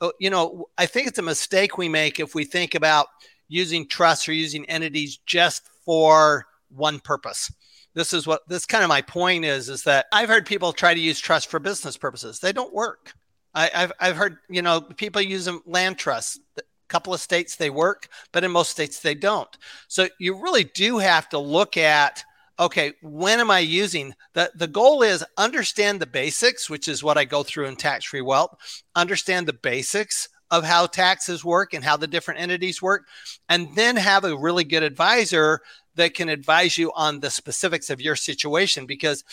Oh, 0.00 0.12
you 0.20 0.30
know, 0.30 0.68
I 0.78 0.86
think 0.86 1.08
it's 1.08 1.18
a 1.18 1.22
mistake 1.22 1.76
we 1.76 1.88
make 1.88 2.20
if 2.20 2.34
we 2.34 2.44
think 2.44 2.74
about 2.74 3.08
using 3.48 3.86
trusts 3.86 4.28
or 4.28 4.32
using 4.32 4.64
entities 4.66 5.18
just 5.26 5.68
for 5.84 6.46
one 6.68 7.00
purpose. 7.00 7.52
This 7.94 8.12
is 8.12 8.26
what 8.26 8.46
this 8.48 8.66
kind 8.66 8.84
of 8.84 8.88
my 8.88 9.02
point 9.02 9.44
is 9.44 9.68
is 9.68 9.82
that 9.84 10.06
I've 10.12 10.28
heard 10.28 10.46
people 10.46 10.72
try 10.72 10.94
to 10.94 11.00
use 11.00 11.18
trust 11.18 11.50
for 11.50 11.58
business 11.58 11.96
purposes. 11.96 12.38
They 12.38 12.52
don't 12.52 12.72
work. 12.72 13.12
I, 13.54 13.70
have 13.72 13.92
I've 13.98 14.16
heard 14.16 14.36
you 14.48 14.62
know 14.62 14.80
people 14.80 15.20
use 15.20 15.44
them 15.44 15.62
land 15.66 15.98
trusts. 15.98 16.38
A 16.58 16.62
couple 16.88 17.12
of 17.12 17.20
states 17.20 17.56
they 17.56 17.70
work, 17.70 18.08
but 18.30 18.44
in 18.44 18.52
most 18.52 18.70
states 18.70 19.00
they 19.00 19.14
don't. 19.14 19.48
So 19.88 20.08
you 20.20 20.40
really 20.40 20.64
do 20.64 20.98
have 20.98 21.28
to 21.30 21.38
look 21.38 21.76
at 21.76 22.22
okay, 22.58 22.92
when 23.02 23.40
am 23.40 23.50
I 23.50 23.60
using 23.60 24.14
the 24.34 24.50
the 24.54 24.66
goal 24.66 25.02
is 25.02 25.24
understand 25.36 26.00
the 26.00 26.06
basics, 26.06 26.68
which 26.68 26.88
is 26.88 27.02
what 27.02 27.18
I 27.18 27.24
go 27.24 27.42
through 27.42 27.66
in 27.66 27.76
tax 27.76 28.04
free 28.06 28.20
wealth, 28.20 28.82
understand 28.94 29.46
the 29.46 29.52
basics 29.52 30.28
of 30.50 30.64
how 30.64 30.86
taxes 30.86 31.44
work 31.44 31.74
and 31.74 31.84
how 31.84 31.96
the 31.96 32.06
different 32.06 32.40
entities 32.40 32.80
work, 32.80 33.06
and 33.48 33.74
then 33.74 33.96
have 33.96 34.24
a 34.24 34.36
really 34.36 34.64
good 34.64 34.82
advisor 34.82 35.60
that 35.94 36.14
can 36.14 36.28
advise 36.28 36.78
you 36.78 36.92
on 36.94 37.20
the 37.20 37.30
specifics 37.30 37.90
of 37.90 38.00
your 38.00 38.16
situation 38.16 38.86
because 38.86 39.24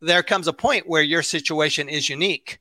there 0.00 0.22
comes 0.22 0.48
a 0.48 0.52
point 0.52 0.88
where 0.88 1.02
your 1.02 1.22
situation 1.22 1.88
is 1.88 2.08
unique. 2.08 2.58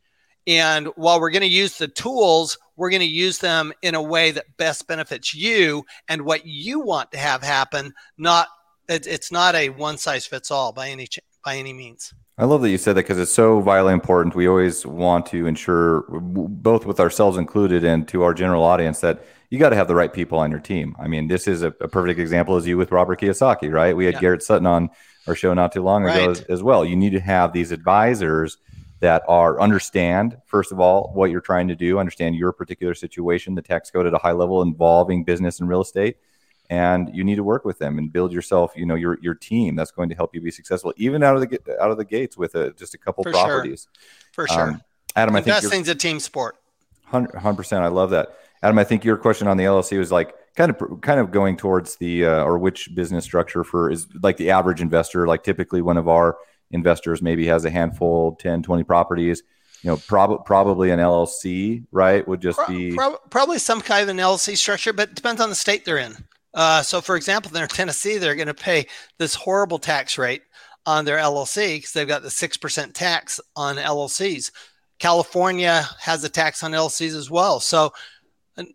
And 0.48 0.88
while 0.96 1.20
we're 1.20 1.32
going 1.32 1.42
to 1.42 1.48
use 1.48 1.78
the 1.78 1.88
tools, 1.88 2.58
we're 2.76 2.90
going 2.90 3.02
to 3.02 3.06
use 3.06 3.40
them 3.40 3.74
in 3.82 3.96
a 3.96 4.02
way 4.02 4.32
that 4.32 4.58
best 4.58 4.88
benefits 4.88 5.34
you 5.34 5.86
and 6.08 6.24
what 6.24 6.46
you 6.46 6.80
want 6.80 7.12
to 7.12 7.18
have 7.18 7.44
happen, 7.44 7.94
not 8.18 8.48
it, 8.90 9.08
it's 9.08 9.32
not 9.32 9.56
a 9.56 9.70
one 9.70 9.98
size 9.98 10.26
fits 10.26 10.52
all 10.52 10.72
by 10.72 10.90
any 10.90 11.08
by 11.44 11.58
any 11.58 11.74
means. 11.74 12.14
I 12.38 12.46
love 12.46 12.62
that 12.62 12.70
you 12.70 12.78
said 12.78 12.94
that 12.94 13.02
because 13.02 13.20
it's 13.20 13.34
so 13.34 13.60
vitally 13.60 13.94
important. 13.94 14.34
We 14.34 14.48
always 14.48 14.86
want 14.86 15.26
to 15.28 15.46
ensure, 15.46 16.06
both 16.10 16.86
with 16.86 17.00
ourselves 17.00 17.38
included 17.38 17.84
and 17.84 18.08
to 18.08 18.24
our 18.24 18.34
general 18.34 18.64
audience, 18.64 19.02
that 19.02 19.26
you 19.50 19.60
got 19.60 19.70
to 19.72 19.76
have 19.76 19.90
the 19.90 19.96
right 19.96 20.12
people 20.12 20.40
on 20.40 20.50
your 20.50 20.62
team. 20.62 20.96
I 20.98 21.10
mean, 21.10 21.28
this 21.28 21.50
is 21.50 21.64
a, 21.64 21.68
a 21.82 21.90
perfect 21.90 22.18
example 22.18 22.56
as 22.56 22.66
you 22.66 22.78
with 22.78 22.94
Robert 22.94 23.20
Kiyosaki, 23.20 23.72
right? 23.72 23.96
We 23.96 24.06
had 24.06 24.14
yeah. 24.16 24.22
Garrett 24.22 24.44
Sutton 24.44 24.68
on 24.68 24.90
our 25.28 25.36
show 25.36 25.54
not 25.54 25.74
too 25.74 25.84
long 25.84 26.06
ago 26.06 26.32
as, 26.32 26.42
as 26.44 26.64
well. 26.64 26.86
You 26.86 26.96
need 26.96 27.12
to 27.12 27.20
have 27.20 27.52
these 27.52 27.72
advisors 27.72 28.58
that 29.02 29.24
are 29.28 29.60
understand 29.60 30.38
first 30.46 30.72
of 30.72 30.80
all 30.80 31.12
what 31.14 31.32
you're 31.32 31.42
trying 31.42 31.68
to 31.68 31.76
do, 31.76 32.00
understand 32.00 32.36
your 32.36 32.54
particular 32.54 32.94
situation, 32.94 33.56
the 33.56 33.62
tax 33.62 33.92
code 33.92 34.06
at 34.06 34.14
a 34.14 34.18
high 34.18 34.32
level 34.32 34.62
involving 34.62 35.24
business 35.24 35.60
and 35.60 35.68
real 35.68 35.82
estate, 35.82 36.18
and 36.70 37.10
you 37.14 37.24
need 37.24 37.36
to 37.36 37.44
work 37.44 37.66
with 37.66 37.80
them 37.80 37.98
and 37.98 38.14
build 38.14 38.32
yourself 38.32 38.74
you 38.76 38.86
know 38.86 38.96
your 38.96 39.18
your 39.22 39.34
team 39.34 39.76
that's 39.76 39.92
going 39.92 40.10
to 40.10 40.16
help 40.16 40.36
you 40.36 40.42
be 40.42 40.52
successful 40.52 40.94
even 40.98 41.24
out 41.24 41.36
of 41.36 41.42
the 41.42 41.78
out 41.82 41.92
of 41.92 41.98
the 41.98 42.06
gates 42.06 42.38
with 42.38 42.56
a, 42.56 42.72
just 42.74 42.94
a 42.94 42.98
couple 42.98 43.24
for 43.24 43.32
properties 43.32 43.88
sure. 44.32 44.48
for 44.48 44.48
sure 44.48 44.70
um, 44.70 44.82
adam 45.16 45.36
i 45.36 45.42
think 45.42 45.56
investing's 45.56 45.90
a 45.90 45.96
team 45.96 46.20
sport 46.20 46.58
100% 47.12 47.82
i 47.82 47.88
love 47.88 48.12
that 48.12 48.38
adam 48.62 48.78
i 48.78 48.84
think 48.84 49.04
your 49.04 49.18
question 49.18 49.48
on 49.48 49.58
the 49.58 49.64
llc 49.64 49.98
was 49.98 50.12
like 50.12 50.34
kind 50.56 50.72
of 50.72 51.02
kind 51.02 51.20
of 51.20 51.32
going 51.32 51.58
towards 51.58 51.96
the 51.98 52.26
uh, 52.26 52.44
or 52.44 52.58
which 52.58 52.94
business 52.96 53.24
structure 53.24 53.64
for 53.64 53.90
is 53.90 54.08
like 54.22 54.38
the 54.38 54.52
average 54.52 54.82
investor 54.82 55.28
like 55.28 55.44
typically 55.44 55.82
one 55.82 55.98
of 55.98 56.08
our 56.08 56.38
investors 56.72 57.22
maybe 57.22 57.48
has 57.48 57.66
a 57.66 57.70
handful 57.70 58.36
10 58.36 58.64
20 58.64 58.84
properties 58.84 59.44
you 59.82 59.90
know, 59.90 59.96
prob- 59.96 60.46
probably 60.46 60.92
an 60.92 61.00
LLC, 61.00 61.86
right? 61.94 62.28
Would 62.28 62.42
just 62.42 62.60
be 62.68 62.94
Pro- 62.94 63.18
probably 63.30 63.60
some 63.60 63.80
kind 63.80 64.04
of 64.04 64.10
an 64.10 64.18
LLC 64.18 64.58
structure, 64.58 64.92
but 64.92 65.10
it 65.10 65.16
depends 65.16 65.40
on 65.40 65.48
the 65.48 65.56
state 65.56 65.86
they're 65.86 65.98
in. 65.98 66.18
Uh, 66.54 66.82
so, 66.82 67.02
for 67.02 67.16
example, 67.16 67.56
in 67.56 67.68
Tennessee, 67.68 68.18
they're 68.18 68.36
going 68.36 68.48
to 68.48 68.54
pay 68.54 68.88
this 69.18 69.36
horrible 69.36 69.80
tax 69.80 70.18
rate 70.18 70.42
on 70.86 71.06
their 71.06 71.18
LLC 71.18 71.78
because 71.78 71.94
they've 71.94 72.08
got 72.08 72.24
the 72.24 72.30
6% 72.30 72.94
tax 72.94 73.40
on 73.56 73.76
LLCs. 73.76 74.52
California 74.98 75.88
has 76.00 76.24
a 76.24 76.30
tax 76.30 76.64
on 76.64 76.72
LLCs 76.72 77.16
as 77.16 77.30
well. 77.30 77.60
So, 77.60 77.94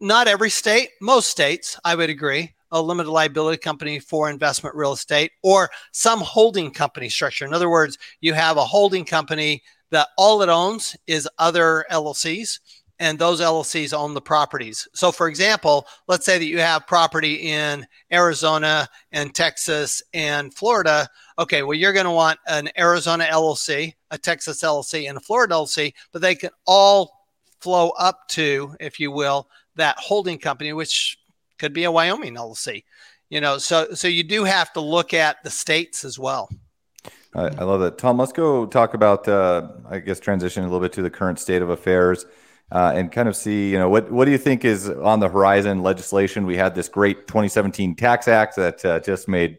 not 0.01 0.29
every 0.29 0.51
state, 0.51 0.91
most 1.01 1.29
states, 1.29 1.79
I 1.85 1.95
would 1.95 2.09
agree, 2.09 2.55
a 2.71 2.81
limited 2.81 3.11
liability 3.11 3.59
company 3.59 3.99
for 3.99 4.31
investment 4.31 4.75
real 4.75 4.93
estate 4.93 5.33
or 5.43 5.71
some 5.93 6.21
holding 6.21 6.71
company 6.71 7.09
structure. 7.09 7.45
In 7.45 7.53
other 7.53 7.69
words, 7.69 7.99
you 8.21 8.33
have 8.33 8.57
a 8.57 8.65
holding 8.65 9.05
company 9.05 9.63
that 9.91 10.09
all 10.17 10.43
it 10.43 10.49
owns 10.49 10.97
is 11.07 11.29
other 11.39 11.85
LLCs 11.91 12.59
and 12.99 13.19
those 13.19 13.41
LLCs 13.41 13.93
own 13.93 14.15
the 14.15 14.21
properties. 14.21 14.87
So, 14.95 15.11
for 15.11 15.29
example, 15.29 15.87
let's 16.07 16.25
say 16.25 16.39
that 16.39 16.45
you 16.45 16.61
have 16.61 16.87
property 16.87 17.35
in 17.35 17.87
Arizona 18.13 18.89
and 19.13 19.35
Texas 19.35 20.03
and 20.13 20.55
Florida. 20.55 21.09
Okay, 21.39 21.63
well, 21.63 21.77
you're 21.77 21.93
going 21.93 22.07
to 22.07 22.13
want 22.13 22.39
an 22.47 22.69
Arizona 22.79 23.25
LLC, 23.25 23.95
a 24.11 24.19
Texas 24.19 24.63
LLC, 24.63 25.09
and 25.09 25.19
a 25.19 25.21
Florida 25.21 25.55
LLC, 25.55 25.93
but 26.13 26.23
they 26.23 26.35
can 26.35 26.51
all 26.67 27.27
flow 27.61 27.91
up 27.91 28.29
to, 28.29 28.77
if 28.79 29.01
you 29.01 29.11
will, 29.11 29.49
that 29.77 29.99
holding 29.99 30.39
company, 30.39 30.73
which 30.73 31.19
could 31.59 31.73
be 31.73 31.85
a 31.85 31.91
Wyoming 31.91 32.37
LLC. 32.37 32.85
You 33.31 33.41
know, 33.41 33.59
so 33.59 33.95
so 33.95 34.07
you 34.07 34.23
do 34.23 34.45
have 34.45 34.73
to 34.75 34.81
look 34.81 35.13
at 35.13 35.43
the 35.43 35.51
states 35.51 36.05
as 36.05 36.19
well. 36.19 36.49
I, 37.35 37.47
I 37.47 37.65
love 37.65 37.81
that, 37.81 37.99
Tom. 37.99 38.17
Let's 38.17 38.33
go 38.33 38.65
talk 38.67 38.95
about, 38.95 39.27
uh, 39.27 39.69
I 39.89 39.99
guess, 39.99 40.21
transition 40.21 40.63
a 40.63 40.67
little 40.67 40.81
bit 40.81 40.93
to 40.93 41.03
the 41.03 41.11
current 41.11 41.41
state 41.41 41.63
of 41.63 41.71
affairs 41.71 42.27
and 42.75 43.13
kind 43.13 43.29
of 43.29 43.37
see, 43.37 43.71
you 43.71 43.79
know, 43.79 43.89
what 43.89 44.11
what 44.11 44.25
do 44.25 44.33
you 44.33 44.39
think 44.39 44.65
is 44.65 44.91
on 44.91 45.21
the 45.21 45.29
horizon? 45.29 45.83
Legislation. 45.83 46.45
We 46.45 46.57
had 46.57 46.75
this 46.75 46.89
great 46.89 47.29
2017 47.29 47.95
Tax 47.95 48.27
Act 48.27 48.57
that 48.57 48.85
uh, 48.85 49.01
just 49.01 49.29
made 49.29 49.59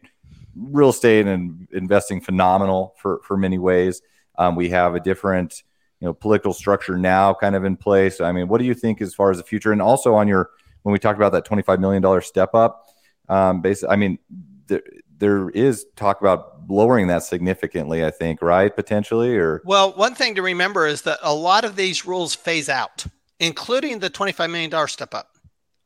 real 0.55 0.89
estate 0.89 1.25
and 1.25 1.67
investing 1.71 2.19
phenomenal 2.19 2.93
for 2.97 3.21
for 3.23 3.37
many 3.37 3.57
ways. 3.57 4.01
Um, 4.37 4.57
we 4.57 4.69
have 4.69 4.95
a 4.95 4.99
different, 4.99 5.63
you 6.01 6.07
know, 6.07 6.13
political 6.13 6.51
structure 6.51 6.97
now 6.97 7.33
kind 7.33 7.55
of 7.55 7.63
in 7.63 7.77
place. 7.77 8.19
I 8.19 8.33
mean, 8.33 8.49
what 8.49 8.59
do 8.59 8.65
you 8.65 8.73
think 8.73 9.01
as 9.01 9.15
far 9.15 9.31
as 9.31 9.37
the 9.37 9.43
future? 9.43 9.71
And 9.71 9.81
also 9.81 10.13
on 10.15 10.27
your 10.27 10.49
when 10.83 10.91
we 10.91 10.99
talked 10.99 11.17
about 11.17 11.31
that 11.31 11.45
25 11.45 11.79
million 11.79 12.01
dollar 12.01 12.19
step 12.19 12.53
up, 12.53 12.89
um, 13.29 13.61
basically, 13.61 13.93
I 13.93 13.95
mean, 13.95 14.19
there, 14.67 14.81
there 15.17 15.49
is 15.49 15.85
talk 15.95 16.21
about 16.21 16.69
lowering 16.69 17.07
that 17.07 17.23
significantly. 17.23 18.05
I 18.05 18.11
think, 18.11 18.41
right? 18.41 18.75
Potentially, 18.75 19.35
or 19.37 19.61
well, 19.65 19.93
one 19.93 20.15
thing 20.15 20.35
to 20.35 20.41
remember 20.41 20.87
is 20.87 21.03
that 21.03 21.19
a 21.21 21.33
lot 21.33 21.65
of 21.65 21.75
these 21.75 22.05
rules 22.05 22.35
phase 22.35 22.69
out, 22.69 23.05
including 23.39 23.99
the 23.99 24.09
twenty-five 24.09 24.49
million 24.49 24.69
dollar 24.69 24.87
step 24.87 25.13
up. 25.13 25.29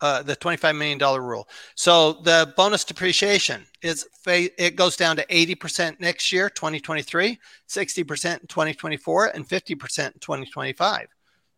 Uh, 0.02 0.24
the 0.24 0.34
$25 0.34 0.78
million 0.78 0.98
rule. 1.22 1.46
So 1.76 2.14
the 2.24 2.54
bonus 2.56 2.86
depreciation 2.86 3.66
is 3.82 4.08
it 4.26 4.78
goes 4.78 4.96
down 4.96 5.18
to 5.18 5.26
80% 5.26 6.00
next 6.00 6.32
year, 6.32 6.50
2023, 6.50 7.38
60% 7.68 8.40
in 8.40 8.48
2024, 8.48 9.26
and 9.36 9.46
50% 9.46 9.74
in 9.74 10.20
2025. 10.22 11.08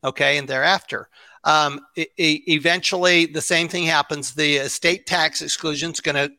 Okay, 0.03 0.39
and 0.39 0.47
thereafter. 0.47 1.07
Um, 1.43 1.81
eventually, 1.95 3.27
the 3.27 3.41
same 3.41 3.67
thing 3.67 3.85
happens. 3.85 4.33
The 4.33 4.55
estate 4.55 5.05
tax 5.05 5.43
exclusion 5.43 5.91
is 5.91 5.99
going 5.99 6.15
to 6.15 6.33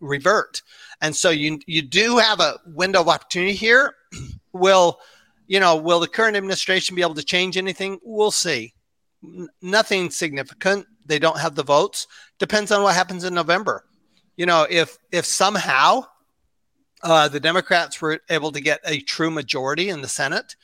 revert, 0.00 0.62
and 1.00 1.14
so 1.14 1.30
you 1.30 1.60
you 1.66 1.82
do 1.82 2.18
have 2.18 2.40
a 2.40 2.58
window 2.66 3.00
of 3.00 3.08
opportunity 3.08 3.54
here. 3.54 3.94
will 4.52 5.00
you 5.46 5.60
know? 5.60 5.76
Will 5.76 6.00
the 6.00 6.08
current 6.08 6.36
administration 6.36 6.96
be 6.96 7.02
able 7.02 7.14
to 7.14 7.24
change 7.24 7.56
anything? 7.56 7.98
We'll 8.02 8.30
see. 8.30 8.74
N- 9.24 9.48
nothing 9.62 10.10
significant 10.10 10.86
they 11.04 11.18
don't 11.18 11.38
have 11.38 11.54
the 11.54 11.62
votes. 11.62 12.06
Depends 12.38 12.72
on 12.72 12.82
what 12.82 12.94
happens 12.94 13.24
in 13.24 13.34
November. 13.34 13.84
You 14.36 14.46
know, 14.46 14.66
if 14.68 14.98
if 15.12 15.24
somehow 15.24 16.04
uh, 17.02 17.28
the 17.28 17.40
Democrats 17.40 18.00
were 18.00 18.20
able 18.28 18.52
to 18.52 18.60
get 18.60 18.80
a 18.84 19.00
true 19.00 19.30
majority 19.30 19.88
in 19.88 20.02
the 20.02 20.08
Senate, 20.08 20.56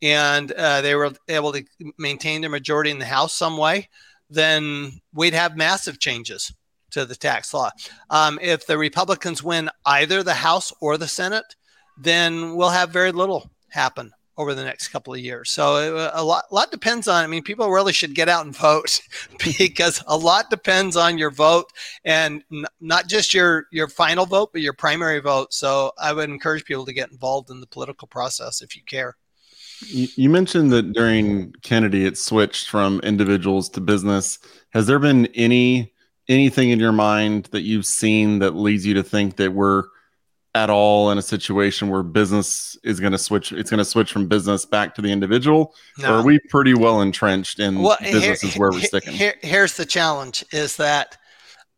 and 0.00 0.52
uh, 0.52 0.80
they 0.80 0.94
were 0.94 1.12
able 1.28 1.52
to 1.52 1.64
maintain 1.98 2.40
their 2.40 2.50
majority 2.50 2.90
in 2.90 2.98
the 2.98 3.04
House 3.04 3.34
some 3.34 3.56
way, 3.56 3.88
then 4.30 5.00
we'd 5.12 5.34
have 5.34 5.56
massive 5.56 5.98
changes 5.98 6.52
to 6.90 7.04
the 7.04 7.16
tax 7.16 7.52
law. 7.54 7.70
Um, 8.10 8.38
if 8.42 8.66
the 8.66 8.78
Republicans 8.78 9.42
win 9.42 9.70
either 9.84 10.22
the 10.22 10.34
House 10.34 10.72
or 10.80 10.96
the 10.96 11.08
Senate, 11.08 11.56
then 11.96 12.54
we'll 12.56 12.70
have 12.70 12.90
very 12.90 13.12
little 13.12 13.50
happen 13.70 14.12
over 14.38 14.54
the 14.54 14.64
next 14.64 14.88
couple 14.88 15.12
of 15.12 15.18
years. 15.18 15.50
So 15.50 15.96
uh, 15.96 16.12
a 16.14 16.24
lot, 16.24 16.44
a 16.50 16.54
lot 16.54 16.70
depends 16.70 17.08
on. 17.08 17.24
I 17.24 17.26
mean, 17.26 17.42
people 17.42 17.68
really 17.70 17.92
should 17.92 18.14
get 18.14 18.28
out 18.28 18.46
and 18.46 18.56
vote 18.56 19.00
because 19.44 20.02
a 20.06 20.16
lot 20.16 20.48
depends 20.48 20.96
on 20.96 21.18
your 21.18 21.30
vote, 21.30 21.72
and 22.04 22.42
n- 22.52 22.64
not 22.80 23.08
just 23.08 23.34
your 23.34 23.66
your 23.72 23.88
final 23.88 24.24
vote, 24.24 24.50
but 24.52 24.62
your 24.62 24.72
primary 24.72 25.18
vote. 25.18 25.52
So 25.52 25.92
I 25.98 26.12
would 26.12 26.30
encourage 26.30 26.64
people 26.64 26.86
to 26.86 26.92
get 26.92 27.10
involved 27.10 27.50
in 27.50 27.60
the 27.60 27.66
political 27.66 28.06
process 28.06 28.62
if 28.62 28.76
you 28.76 28.82
care. 28.86 29.16
You 29.86 30.28
mentioned 30.28 30.72
that 30.72 30.92
during 30.92 31.52
Kennedy, 31.62 32.04
it 32.04 32.18
switched 32.18 32.68
from 32.68 32.98
individuals 33.00 33.68
to 33.70 33.80
business. 33.80 34.38
Has 34.70 34.88
there 34.88 34.98
been 34.98 35.26
any 35.34 35.92
anything 36.28 36.70
in 36.70 36.78
your 36.78 36.92
mind 36.92 37.44
that 37.52 37.62
you've 37.62 37.86
seen 37.86 38.40
that 38.40 38.52
leads 38.52 38.84
you 38.84 38.94
to 38.94 39.02
think 39.02 39.36
that 39.36 39.52
we're 39.52 39.84
at 40.54 40.70
all 40.70 41.10
in 41.10 41.18
a 41.18 41.22
situation 41.22 41.88
where 41.88 42.02
business 42.02 42.76
is 42.82 43.00
going 43.00 43.12
to 43.12 43.18
switch 43.18 43.52
it's 43.52 43.70
going 43.70 43.78
to 43.78 43.84
switch 43.84 44.10
from 44.10 44.26
business 44.26 44.64
back 44.64 44.94
to 44.94 45.02
the 45.02 45.10
individual? 45.12 45.74
No. 45.98 46.14
or 46.14 46.18
are 46.18 46.24
we 46.24 46.38
pretty 46.48 46.74
well 46.74 47.00
entrenched 47.00 47.60
in 47.60 47.80
well, 47.80 47.98
business 48.00 48.40
here, 48.40 48.50
is 48.50 48.58
where 48.58 48.70
we're 48.70 48.80
sticking? 48.80 49.12
here, 49.12 49.34
here's 49.42 49.76
the 49.76 49.86
challenge 49.86 50.44
is 50.52 50.76
that 50.76 51.16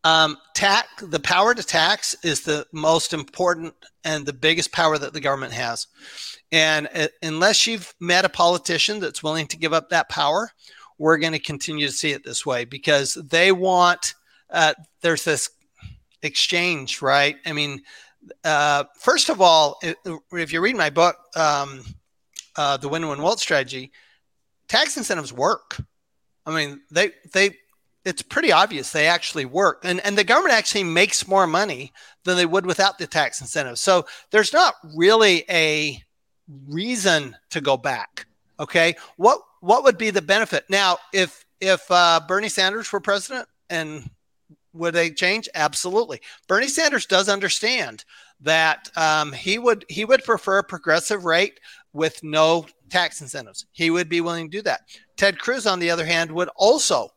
um, 0.03 0.37
tax 0.55 0.87
the 1.01 1.19
power 1.19 1.53
to 1.53 1.63
tax 1.63 2.15
is 2.23 2.41
the 2.41 2.65
most 2.71 3.13
important 3.13 3.75
and 4.03 4.25
the 4.25 4.33
biggest 4.33 4.71
power 4.71 4.97
that 4.97 5.13
the 5.13 5.21
government 5.21 5.53
has. 5.53 5.85
And 6.51 6.89
uh, 6.95 7.07
unless 7.21 7.67
you've 7.67 7.93
met 7.99 8.25
a 8.25 8.29
politician 8.29 8.99
that's 8.99 9.21
willing 9.21 9.45
to 9.47 9.57
give 9.57 9.73
up 9.73 9.89
that 9.89 10.09
power 10.09 10.49
we're 11.01 11.17
going 11.17 11.33
to 11.33 11.39
continue 11.39 11.87
to 11.87 11.91
see 11.91 12.11
it 12.11 12.23
this 12.23 12.45
way 12.45 12.63
because 12.63 13.15
they 13.15 13.51
want 13.51 14.13
uh, 14.51 14.73
there's 15.01 15.23
this 15.23 15.49
exchange 16.21 17.01
right 17.01 17.37
i 17.45 17.53
mean 17.53 17.81
uh, 18.43 18.83
first 18.99 19.29
of 19.29 19.41
all, 19.41 19.79
if, 20.31 20.53
you 20.53 20.61
read 20.61 20.75
my 20.75 20.89
book, 20.89 21.17
um, 21.35 21.83
uh, 22.55 22.77
the 22.77 22.89
win-win 22.89 23.21
wealth 23.21 23.39
strategy, 23.39 23.91
tax 24.67 24.97
incentives 24.97 25.33
work. 25.33 25.81
I 26.45 26.55
mean, 26.55 26.81
they 26.91 27.11
they 27.33 27.57
it's 28.03 28.23
pretty 28.23 28.51
obvious 28.51 28.91
they 28.91 29.07
actually 29.07 29.45
work, 29.45 29.81
and 29.83 29.99
and 30.01 30.17
the 30.17 30.23
government 30.23 30.55
actually 30.55 30.83
makes 30.83 31.27
more 31.27 31.47
money 31.47 31.93
than 32.23 32.35
they 32.35 32.45
would 32.45 32.65
without 32.65 32.97
the 32.97 33.07
tax 33.07 33.41
incentives. 33.41 33.79
So 33.79 34.05
there's 34.31 34.53
not 34.53 34.75
really 34.95 35.45
a 35.49 36.01
reason 36.67 37.35
to 37.51 37.61
go 37.61 37.77
back. 37.77 38.25
Okay, 38.59 38.95
what 39.17 39.39
what 39.61 39.83
would 39.83 39.97
be 39.97 40.09
the 40.09 40.21
benefit 40.21 40.65
now 40.69 40.97
if 41.13 41.45
if 41.59 41.83
uh, 41.89 42.21
Bernie 42.27 42.49
Sanders 42.49 42.91
were 42.91 42.99
president 42.99 43.47
and 43.69 44.09
would 44.73 44.93
they 44.93 45.09
change? 45.09 45.49
Absolutely. 45.53 46.21
Bernie 46.47 46.67
Sanders 46.67 47.05
does 47.05 47.29
understand 47.29 48.05
that 48.41 48.89
um, 48.95 49.31
he 49.33 49.59
would 49.59 49.85
he 49.89 50.05
would 50.05 50.23
prefer 50.23 50.59
a 50.59 50.63
progressive 50.63 51.25
rate 51.25 51.59
with 51.93 52.23
no 52.23 52.65
tax 52.89 53.21
incentives. 53.21 53.65
He 53.71 53.89
would 53.89 54.09
be 54.09 54.21
willing 54.21 54.49
to 54.49 54.57
do 54.57 54.61
that. 54.63 54.81
Ted 55.17 55.39
Cruz, 55.39 55.67
on 55.67 55.79
the 55.79 55.91
other 55.91 56.05
hand, 56.05 56.31
would 56.31 56.49
also 56.55 57.09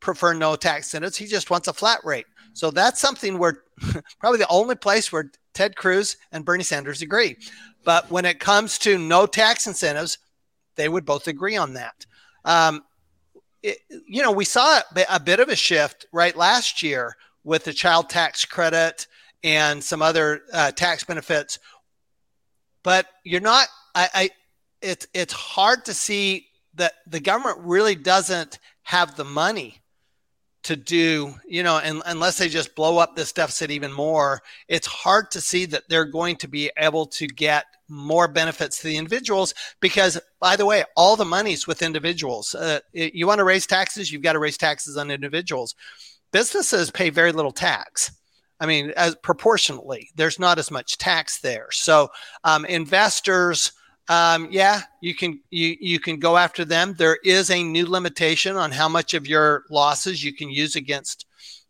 prefer 0.00 0.34
no 0.34 0.56
tax 0.56 0.86
incentives. 0.86 1.16
He 1.16 1.26
just 1.26 1.50
wants 1.50 1.68
a 1.68 1.72
flat 1.72 2.00
rate. 2.04 2.26
So 2.52 2.70
that's 2.70 3.00
something 3.00 3.38
where 3.38 3.62
probably 4.20 4.38
the 4.38 4.48
only 4.48 4.76
place 4.76 5.10
where 5.10 5.30
Ted 5.54 5.76
Cruz 5.76 6.16
and 6.32 6.44
Bernie 6.44 6.64
Sanders 6.64 7.02
agree. 7.02 7.36
But 7.84 8.10
when 8.10 8.24
it 8.24 8.40
comes 8.40 8.78
to 8.80 8.98
no 8.98 9.26
tax 9.26 9.66
incentives, 9.66 10.18
they 10.76 10.88
would 10.88 11.04
both 11.04 11.28
agree 11.28 11.56
on 11.56 11.74
that. 11.74 12.06
Um, 12.44 12.82
it, 13.64 13.78
you 14.06 14.22
know, 14.22 14.30
we 14.30 14.44
saw 14.44 14.80
a 15.08 15.18
bit 15.18 15.40
of 15.40 15.48
a 15.48 15.56
shift 15.56 16.04
right 16.12 16.36
last 16.36 16.82
year 16.82 17.16
with 17.44 17.64
the 17.64 17.72
child 17.72 18.10
tax 18.10 18.44
credit 18.44 19.06
and 19.42 19.82
some 19.82 20.02
other 20.02 20.42
uh, 20.52 20.70
tax 20.70 21.02
benefits, 21.02 21.58
but 22.82 23.06
you're 23.24 23.40
not. 23.40 23.68
I, 23.94 24.08
I 24.14 24.30
it's 24.82 25.06
it's 25.14 25.32
hard 25.32 25.86
to 25.86 25.94
see 25.94 26.48
that 26.74 26.92
the 27.06 27.20
government 27.20 27.58
really 27.60 27.94
doesn't 27.94 28.58
have 28.82 29.16
the 29.16 29.24
money 29.24 29.80
to 30.64 30.76
do, 30.76 31.34
you 31.46 31.62
know, 31.62 31.78
and, 31.78 32.02
unless 32.04 32.36
they 32.36 32.48
just 32.48 32.74
blow 32.74 32.98
up 32.98 33.16
this 33.16 33.32
deficit 33.32 33.70
even 33.70 33.92
more, 33.92 34.42
it's 34.68 34.86
hard 34.86 35.30
to 35.30 35.40
see 35.40 35.64
that 35.66 35.84
they're 35.88 36.04
going 36.04 36.36
to 36.36 36.48
be 36.48 36.70
able 36.76 37.06
to 37.06 37.26
get 37.26 37.64
more 37.88 38.28
benefits 38.28 38.78
to 38.78 38.88
the 38.88 38.96
individuals 38.96 39.54
because, 39.80 40.18
by 40.40 40.56
the 40.56 40.66
way, 40.66 40.84
all 40.96 41.16
the 41.16 41.24
money's 41.24 41.66
with 41.66 41.82
individuals. 41.82 42.54
Uh, 42.54 42.80
you 42.92 43.26
want 43.26 43.38
to 43.38 43.44
raise 43.44 43.66
taxes, 43.66 44.10
you've 44.10 44.22
got 44.22 44.32
to 44.32 44.38
raise 44.38 44.56
taxes 44.56 44.96
on 44.96 45.10
individuals. 45.10 45.74
Businesses 46.32 46.90
pay 46.90 47.10
very 47.10 47.32
little 47.32 47.52
tax. 47.52 48.12
I 48.60 48.66
mean, 48.66 48.92
as 48.96 49.14
proportionately, 49.16 50.10
there's 50.14 50.38
not 50.38 50.58
as 50.58 50.70
much 50.70 50.96
tax 50.98 51.40
there. 51.40 51.68
So, 51.70 52.08
um, 52.44 52.64
investors, 52.64 53.72
um, 54.08 54.48
yeah, 54.50 54.82
you 55.00 55.14
can 55.14 55.40
you 55.50 55.76
you 55.80 55.98
can 55.98 56.18
go 56.18 56.36
after 56.36 56.64
them. 56.64 56.94
There 56.96 57.18
is 57.24 57.50
a 57.50 57.62
new 57.62 57.86
limitation 57.86 58.56
on 58.56 58.70
how 58.70 58.88
much 58.88 59.14
of 59.14 59.26
your 59.26 59.64
losses 59.70 60.22
you 60.22 60.32
can 60.34 60.50
use 60.50 60.76
against 60.76 61.26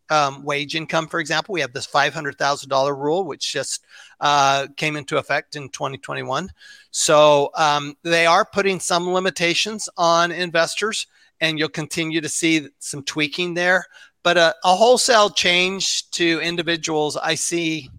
um, 0.09 0.43
wage 0.43 0.75
income. 0.75 1.07
For 1.07 1.19
example, 1.19 1.53
we 1.53 1.61
have 1.61 1.73
this 1.73 1.85
five 1.85 2.13
hundred 2.13 2.37
thousand 2.37 2.69
dollar 2.69 2.95
rule, 2.95 3.25
which 3.25 3.51
just 3.51 3.85
uh, 4.19 4.67
came 4.77 4.95
into 4.95 5.17
effect 5.17 5.55
in 5.55 5.69
2021. 5.69 6.49
So 6.91 7.51
um, 7.55 7.95
they 8.03 8.25
are 8.25 8.45
putting 8.45 8.79
some 8.79 9.11
limitations 9.11 9.89
on 9.97 10.31
investors, 10.31 11.07
and 11.41 11.59
you'll 11.59 11.69
continue 11.69 12.21
to 12.21 12.29
see 12.29 12.67
some 12.79 13.03
tweaking 13.03 13.53
there. 13.53 13.85
But 14.23 14.37
a, 14.37 14.55
a 14.63 14.75
wholesale 14.75 15.29
change 15.29 16.09
to 16.11 16.39
individuals, 16.41 17.17
I 17.17 17.35
see. 17.35 17.89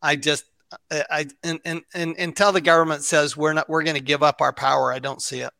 I 0.00 0.16
just 0.16 0.44
I, 0.90 1.26
and, 1.42 1.60
and, 1.64 1.82
and 1.94 2.16
until 2.16 2.52
the 2.52 2.60
government 2.60 3.02
says 3.04 3.36
we're 3.36 3.52
not 3.52 3.68
we're 3.68 3.82
going 3.82 3.96
to 3.96 4.02
give 4.02 4.22
up 4.22 4.40
our 4.40 4.52
power, 4.52 4.92
I 4.92 4.98
don't 4.98 5.22
see 5.22 5.40
it. 5.40 5.52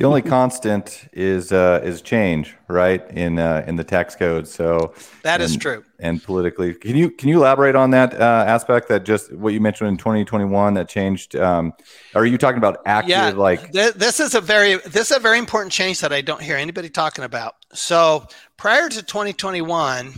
The 0.00 0.06
only 0.06 0.22
constant 0.22 1.10
is 1.12 1.52
uh, 1.52 1.82
is 1.84 2.00
change, 2.00 2.56
right? 2.68 3.06
In 3.10 3.38
uh, 3.38 3.66
in 3.66 3.76
the 3.76 3.84
tax 3.84 4.16
code. 4.16 4.48
So 4.48 4.94
that 5.24 5.42
and, 5.42 5.42
is 5.42 5.58
true. 5.58 5.84
And 5.98 6.22
politically, 6.22 6.72
can 6.72 6.96
you 6.96 7.10
can 7.10 7.28
you 7.28 7.36
elaborate 7.36 7.76
on 7.76 7.90
that 7.90 8.18
uh, 8.18 8.44
aspect? 8.46 8.88
That 8.88 9.04
just 9.04 9.30
what 9.34 9.52
you 9.52 9.60
mentioned 9.60 9.88
in 9.90 9.98
2021 9.98 10.72
that 10.72 10.88
changed. 10.88 11.36
Um, 11.36 11.74
are 12.14 12.24
you 12.24 12.38
talking 12.38 12.56
about 12.56 12.78
active 12.86 13.10
yeah, 13.10 13.28
like? 13.28 13.72
Th- 13.72 13.92
this 13.92 14.20
is 14.20 14.34
a 14.34 14.40
very 14.40 14.76
this 14.76 15.10
is 15.10 15.18
a 15.18 15.20
very 15.20 15.38
important 15.38 15.70
change 15.70 16.00
that 16.00 16.14
I 16.14 16.22
don't 16.22 16.40
hear 16.40 16.56
anybody 16.56 16.88
talking 16.88 17.24
about. 17.24 17.56
So 17.74 18.26
prior 18.56 18.88
to 18.88 19.02
2021 19.02 20.14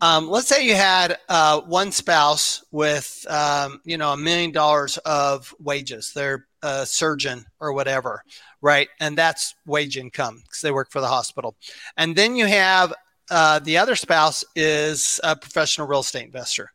um, 0.00 0.28
let's 0.28 0.46
say 0.46 0.64
you 0.64 0.76
had 0.76 1.18
uh, 1.28 1.60
one 1.62 1.90
spouse 1.90 2.64
with, 2.70 3.26
um, 3.28 3.80
you 3.84 3.98
know, 3.98 4.12
a 4.12 4.16
million 4.16 4.52
dollars 4.52 4.96
of 4.98 5.52
wages. 5.58 6.12
They're 6.14 6.46
a 6.62 6.86
surgeon 6.86 7.44
or 7.60 7.72
whatever, 7.72 8.22
right? 8.60 8.88
And 9.00 9.16
that's 9.16 9.54
wage 9.66 9.96
income 9.96 10.40
because 10.42 10.60
they 10.60 10.70
work 10.70 10.90
for 10.90 11.00
the 11.00 11.08
hospital. 11.08 11.56
And 11.96 12.16
then 12.16 12.36
you 12.36 12.46
have 12.46 12.92
uh, 13.30 13.58
the 13.58 13.78
other 13.78 13.94
spouse 13.94 14.44
is 14.56 15.20
a 15.22 15.36
professional 15.36 15.86
real 15.86 16.00
estate 16.00 16.24
investor. 16.24 16.70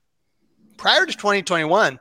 Prior 0.77 1.05
to 1.05 1.13
2021, 1.13 1.99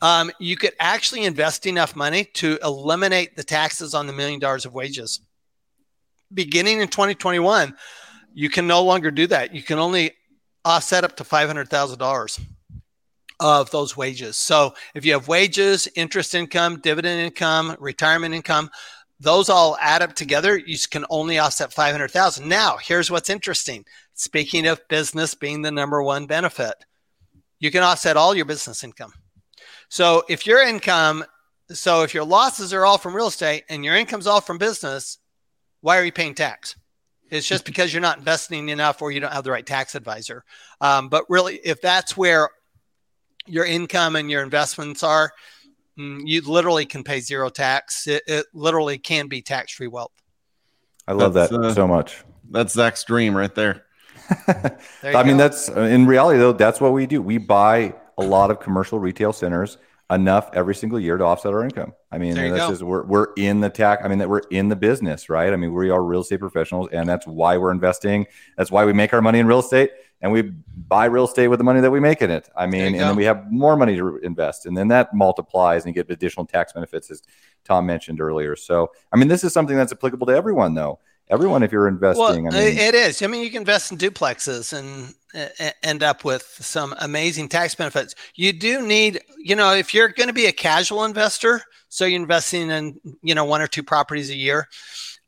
um, 0.00 0.32
you 0.40 0.56
could 0.56 0.72
actually 0.80 1.24
invest 1.24 1.66
enough 1.66 1.94
money 1.94 2.24
to 2.34 2.58
eliminate 2.62 3.36
the 3.36 3.44
taxes 3.44 3.94
on 3.94 4.06
the 4.06 4.12
million 4.12 4.40
dollars 4.40 4.64
of 4.64 4.74
wages. 4.74 5.20
Beginning 6.34 6.80
in 6.80 6.88
2021, 6.88 7.74
you 8.34 8.50
can 8.50 8.66
no 8.66 8.82
longer 8.82 9.10
do 9.10 9.26
that. 9.28 9.54
You 9.54 9.62
can 9.62 9.78
only 9.78 10.12
offset 10.64 11.04
up 11.04 11.16
to 11.16 11.24
five 11.24 11.46
hundred 11.46 11.68
thousand 11.68 11.98
dollars 11.98 12.40
of 13.42 13.72
those 13.72 13.96
wages. 13.96 14.36
So 14.36 14.74
if 14.94 15.04
you 15.04 15.12
have 15.14 15.26
wages, 15.26 15.88
interest 15.96 16.34
income, 16.34 16.78
dividend 16.80 17.20
income, 17.20 17.76
retirement 17.80 18.34
income, 18.34 18.70
those 19.18 19.48
all 19.48 19.76
add 19.80 20.00
up 20.00 20.14
together, 20.14 20.56
you 20.56 20.76
can 20.88 21.04
only 21.10 21.38
offset 21.38 21.72
500,000. 21.72 22.48
Now, 22.48 22.76
here's 22.76 23.10
what's 23.10 23.28
interesting. 23.28 23.84
Speaking 24.14 24.66
of 24.66 24.86
business 24.88 25.34
being 25.34 25.62
the 25.62 25.72
number 25.72 26.02
one 26.02 26.26
benefit, 26.26 26.74
you 27.58 27.72
can 27.72 27.82
offset 27.82 28.16
all 28.16 28.34
your 28.34 28.44
business 28.44 28.84
income. 28.84 29.12
So 29.88 30.22
if 30.28 30.46
your 30.46 30.62
income, 30.62 31.24
so 31.70 32.02
if 32.02 32.14
your 32.14 32.24
losses 32.24 32.72
are 32.72 32.84
all 32.84 32.98
from 32.98 33.14
real 33.14 33.26
estate 33.26 33.64
and 33.68 33.84
your 33.84 33.96
income's 33.96 34.28
all 34.28 34.40
from 34.40 34.58
business, 34.58 35.18
why 35.80 35.98
are 35.98 36.04
you 36.04 36.12
paying 36.12 36.34
tax? 36.34 36.76
It's 37.28 37.48
just 37.48 37.64
because 37.66 37.92
you're 37.92 38.02
not 38.02 38.18
investing 38.18 38.68
enough 38.68 39.02
or 39.02 39.10
you 39.10 39.18
don't 39.18 39.32
have 39.32 39.44
the 39.44 39.50
right 39.50 39.66
tax 39.66 39.96
advisor. 39.96 40.44
Um, 40.80 41.08
but 41.08 41.24
really, 41.28 41.56
if 41.56 41.80
that's 41.80 42.16
where 42.16 42.50
your 43.46 43.64
income 43.64 44.16
and 44.16 44.30
your 44.30 44.42
investments 44.42 45.02
are, 45.02 45.32
mm, 45.98 46.20
you 46.24 46.42
literally 46.42 46.86
can 46.86 47.04
pay 47.04 47.20
zero 47.20 47.48
tax. 47.48 48.06
It, 48.06 48.22
it 48.26 48.46
literally 48.52 48.98
can 48.98 49.28
be 49.28 49.42
tax 49.42 49.72
free 49.74 49.88
wealth. 49.88 50.12
I 51.06 51.12
love 51.12 51.34
that's, 51.34 51.50
that 51.50 51.60
uh, 51.60 51.74
so 51.74 51.86
much. 51.86 52.22
That's 52.50 52.74
Zach's 52.74 53.04
dream 53.04 53.36
right 53.36 53.54
there. 53.54 53.84
there 54.56 54.78
I 55.04 55.12
go. 55.12 55.24
mean, 55.24 55.36
that's 55.36 55.68
in 55.68 56.06
reality, 56.06 56.38
though, 56.38 56.52
that's 56.52 56.80
what 56.80 56.92
we 56.92 57.06
do. 57.06 57.20
We 57.20 57.38
buy 57.38 57.94
a 58.18 58.22
lot 58.22 58.50
of 58.50 58.60
commercial 58.60 58.98
retail 58.98 59.32
centers 59.32 59.78
enough 60.10 60.50
every 60.52 60.74
single 60.74 61.00
year 61.00 61.16
to 61.16 61.24
offset 61.24 61.52
our 61.52 61.64
income. 61.64 61.94
I 62.10 62.18
mean, 62.18 62.34
this 62.34 62.70
is 62.70 62.84
we're 62.84 63.04
we're 63.04 63.28
in 63.36 63.60
the 63.60 63.70
tax. 63.70 64.02
I 64.04 64.08
mean, 64.08 64.18
that 64.18 64.28
we're 64.28 64.42
in 64.50 64.68
the 64.68 64.76
business, 64.76 65.28
right? 65.28 65.52
I 65.52 65.56
mean, 65.56 65.72
we 65.72 65.90
are 65.90 66.02
real 66.02 66.20
estate 66.20 66.40
professionals, 66.40 66.88
and 66.92 67.08
that's 67.08 67.26
why 67.26 67.56
we're 67.56 67.72
investing. 67.72 68.26
That's 68.56 68.70
why 68.70 68.84
we 68.84 68.92
make 68.92 69.12
our 69.12 69.22
money 69.22 69.38
in 69.38 69.46
real 69.46 69.60
estate, 69.60 69.90
and 70.22 70.32
we 70.32 70.42
buy 70.42 71.04
real 71.04 71.24
estate 71.24 71.48
with 71.48 71.58
the 71.58 71.64
money 71.64 71.80
that 71.80 71.90
we 71.90 72.00
make 72.00 72.22
in 72.22 72.30
it. 72.30 72.48
I 72.56 72.66
mean, 72.66 72.82
and 72.82 72.94
go. 72.94 73.00
then 73.00 73.16
we 73.16 73.24
have 73.24 73.52
more 73.52 73.76
money 73.76 73.96
to 73.96 74.16
invest, 74.18 74.64
and 74.64 74.76
then 74.76 74.88
that 74.88 75.12
multiplies 75.12 75.84
and 75.84 75.94
you 75.94 76.02
get 76.02 76.10
additional 76.10 76.46
tax 76.46 76.72
benefits, 76.72 77.10
as 77.10 77.22
Tom 77.64 77.84
mentioned 77.84 78.20
earlier. 78.20 78.56
So, 78.56 78.90
I 79.12 79.16
mean, 79.16 79.28
this 79.28 79.44
is 79.44 79.52
something 79.52 79.76
that's 79.76 79.92
applicable 79.92 80.26
to 80.28 80.32
everyone, 80.32 80.74
though 80.74 80.98
everyone 81.32 81.62
if 81.62 81.72
you're 81.72 81.88
investing. 81.88 82.44
Well, 82.44 82.54
I 82.54 82.64
mean, 82.64 82.78
it 82.78 82.94
is. 82.94 83.22
I 83.22 83.26
mean, 83.26 83.42
you 83.42 83.50
can 83.50 83.62
invest 83.62 83.90
in 83.90 83.98
duplexes 83.98 84.72
and 84.72 85.14
uh, 85.34 85.70
end 85.82 86.02
up 86.02 86.24
with 86.24 86.42
some 86.42 86.94
amazing 87.00 87.48
tax 87.48 87.74
benefits. 87.74 88.14
You 88.34 88.52
do 88.52 88.86
need, 88.86 89.20
you 89.38 89.56
know, 89.56 89.72
if 89.72 89.94
you're 89.94 90.08
going 90.08 90.28
to 90.28 90.34
be 90.34 90.46
a 90.46 90.52
casual 90.52 91.04
investor, 91.04 91.62
so 91.88 92.04
you're 92.04 92.20
investing 92.20 92.70
in, 92.70 93.00
you 93.22 93.34
know, 93.34 93.44
one 93.44 93.62
or 93.62 93.66
two 93.66 93.82
properties 93.82 94.30
a 94.30 94.36
year, 94.36 94.68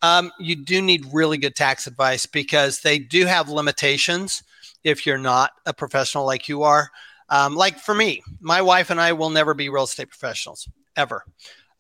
um, 0.02 0.30
you 0.38 0.57
do 0.57 0.83
need 0.83 1.07
really 1.12 1.38
good 1.38 1.57
tax 1.57 1.87
advice 1.87 2.26
because 2.26 2.80
they 2.80 2.98
do 2.98 3.24
have 3.24 3.48
limitations 3.48 4.42
if 4.85 5.07
you're 5.07 5.18
not 5.18 5.53
a 5.66 5.75
professional 5.75 6.25
like 6.25 6.49
you 6.49 6.62
are. 6.62 6.90
Um, 7.31 7.57
like 7.57 7.79
for 7.79 7.94
me, 7.94 8.23
my 8.40 8.62
wife 8.62 8.90
and 8.90 9.01
I 9.01 9.12
will 9.12 9.31
never 9.31 9.55
be 9.55 9.70
real 9.70 9.85
estate 9.85 10.11
professionals 10.11 10.68
ever. 10.97 11.25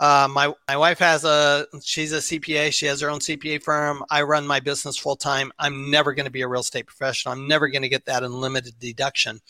Uh, 0.00 0.26
my 0.28 0.52
my 0.66 0.76
wife 0.76 0.98
has 0.98 1.24
a 1.24 1.66
she's 1.80 2.12
a 2.12 2.16
CPA. 2.16 2.72
She 2.74 2.86
has 2.86 3.00
her 3.00 3.10
own 3.10 3.20
CPA 3.20 3.62
firm. 3.62 4.02
I 4.10 4.22
run 4.22 4.44
my 4.44 4.58
business 4.58 4.96
full 4.96 5.14
time. 5.14 5.52
I'm 5.58 5.88
never 5.88 6.14
going 6.14 6.24
to 6.24 6.32
be 6.32 6.42
a 6.42 6.48
real 6.48 6.62
estate 6.62 6.86
professional. 6.86 7.32
I'm 7.32 7.46
never 7.46 7.68
going 7.68 7.82
to 7.82 7.88
get 7.88 8.06
that 8.06 8.24
unlimited 8.24 8.74
deduction. 8.80 9.40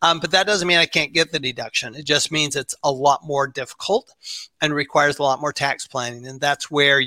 Um, 0.00 0.18
but 0.18 0.32
that 0.32 0.46
doesn't 0.46 0.66
mean 0.66 0.78
I 0.78 0.86
can't 0.86 1.12
get 1.12 1.30
the 1.30 1.38
deduction. 1.38 1.94
It 1.94 2.04
just 2.04 2.32
means 2.32 2.56
it's 2.56 2.74
a 2.82 2.90
lot 2.90 3.24
more 3.24 3.46
difficult 3.46 4.12
and 4.60 4.74
requires 4.74 5.20
a 5.20 5.22
lot 5.22 5.40
more 5.40 5.52
tax 5.52 5.86
planning. 5.86 6.26
And 6.26 6.40
that's 6.40 6.68
where, 6.68 7.00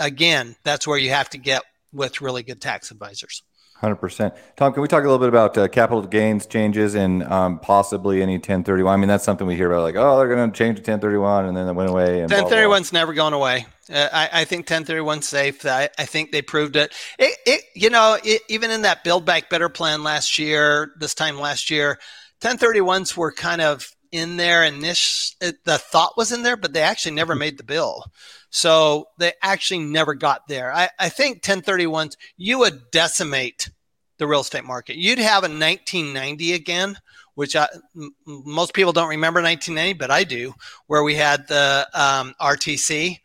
again, 0.00 0.56
that's 0.64 0.88
where 0.88 0.98
you 0.98 1.10
have 1.10 1.30
to 1.30 1.38
get 1.38 1.62
with 1.92 2.20
really 2.20 2.42
good 2.42 2.60
tax 2.60 2.90
advisors. 2.90 3.44
Hundred 3.80 3.96
percent. 3.96 4.34
Tom, 4.56 4.74
can 4.74 4.82
we 4.82 4.88
talk 4.88 5.04
a 5.04 5.06
little 5.06 5.18
bit 5.18 5.30
about 5.30 5.56
uh, 5.56 5.66
capital 5.66 6.02
gains 6.02 6.44
changes 6.44 6.94
and 6.94 7.22
um, 7.22 7.58
possibly 7.60 8.20
any 8.20 8.34
1031? 8.34 8.92
I 8.92 8.96
mean, 8.98 9.08
that's 9.08 9.24
something 9.24 9.46
we 9.46 9.56
hear 9.56 9.72
about, 9.72 9.84
like, 9.84 9.94
oh, 9.96 10.18
they're 10.18 10.28
going 10.28 10.52
to 10.52 10.54
change 10.54 10.76
to 10.76 10.80
1031, 10.82 11.46
and 11.46 11.56
then 11.56 11.66
it 11.66 11.72
went 11.72 11.88
away. 11.88 12.26
1031's 12.28 12.92
never 12.92 13.14
going 13.14 13.32
away. 13.32 13.64
Uh, 13.90 14.06
I, 14.12 14.28
I, 14.42 14.44
think 14.44 14.66
1031's 14.66 15.26
safe. 15.26 15.64
I, 15.64 15.88
I, 15.98 16.04
think 16.04 16.30
they 16.30 16.42
proved 16.42 16.76
it. 16.76 16.92
It, 17.18 17.38
it 17.46 17.64
you 17.74 17.88
know, 17.88 18.18
it, 18.22 18.42
even 18.50 18.70
in 18.70 18.82
that 18.82 19.02
Build 19.02 19.24
Back 19.24 19.48
Better 19.48 19.70
plan 19.70 20.02
last 20.02 20.38
year, 20.38 20.92
this 20.98 21.14
time 21.14 21.40
last 21.40 21.70
year, 21.70 21.98
1031s 22.42 23.16
were 23.16 23.32
kind 23.32 23.62
of 23.62 23.96
in 24.12 24.36
there, 24.36 24.62
and 24.62 24.84
this 24.84 25.36
the 25.40 25.78
thought 25.78 26.18
was 26.18 26.32
in 26.32 26.42
there, 26.42 26.58
but 26.58 26.74
they 26.74 26.82
actually 26.82 27.14
never 27.14 27.34
made 27.34 27.56
the 27.56 27.64
bill. 27.64 28.04
So 28.50 29.08
they 29.18 29.32
actually 29.42 29.80
never 29.80 30.14
got 30.14 30.48
there. 30.48 30.72
I, 30.72 30.90
I 30.98 31.08
think 31.08 31.42
1031s, 31.42 32.16
you 32.36 32.58
would 32.58 32.90
decimate 32.90 33.70
the 34.18 34.26
real 34.26 34.40
estate 34.40 34.64
market. 34.64 34.96
You'd 34.96 35.18
have 35.18 35.44
a 35.44 35.48
1990 35.48 36.52
again, 36.52 36.98
which 37.36 37.56
I, 37.56 37.68
m- 37.96 38.14
most 38.26 38.74
people 38.74 38.92
don't 38.92 39.08
remember 39.08 39.40
1990, 39.40 39.98
but 39.98 40.10
I 40.10 40.24
do, 40.24 40.54
where 40.88 41.02
we 41.02 41.14
had 41.14 41.46
the 41.48 41.88
um, 41.94 42.34
RTC, 42.40 43.18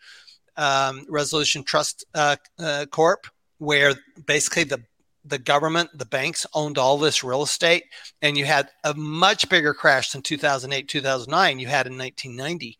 um, 0.57 1.05
Resolution 1.09 1.63
Trust 1.63 2.05
uh, 2.13 2.38
uh, 2.59 2.85
Corp, 2.91 3.27
where 3.57 3.93
basically 4.25 4.63
the 4.63 4.81
the 5.25 5.39
government, 5.39 5.89
the 5.93 6.05
banks 6.05 6.45
owned 6.53 6.77
all 6.77 6.97
this 6.97 7.23
real 7.23 7.43
estate, 7.43 7.85
and 8.21 8.38
you 8.38 8.45
had 8.45 8.69
a 8.83 8.93
much 8.93 9.49
bigger 9.49 9.73
crash 9.73 10.11
than 10.11 10.21
2008, 10.21 10.88
2009 10.88 11.59
you 11.59 11.67
had 11.67 11.88
in 11.88 11.97
1990. 11.97 12.77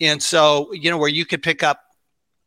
And 0.00 0.22
so, 0.22 0.72
you 0.72 0.90
know, 0.90 0.98
where 0.98 1.08
you 1.08 1.26
could 1.26 1.42
pick 1.42 1.62
up 1.62 1.82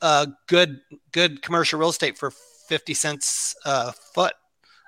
a 0.02 0.28
good, 0.48 0.82
good 1.12 1.42
commercial 1.42 1.80
real 1.80 1.90
estate 1.90 2.18
for 2.18 2.32
50 2.68 2.94
cents 2.94 3.56
a 3.66 3.94
foot. 3.94 4.34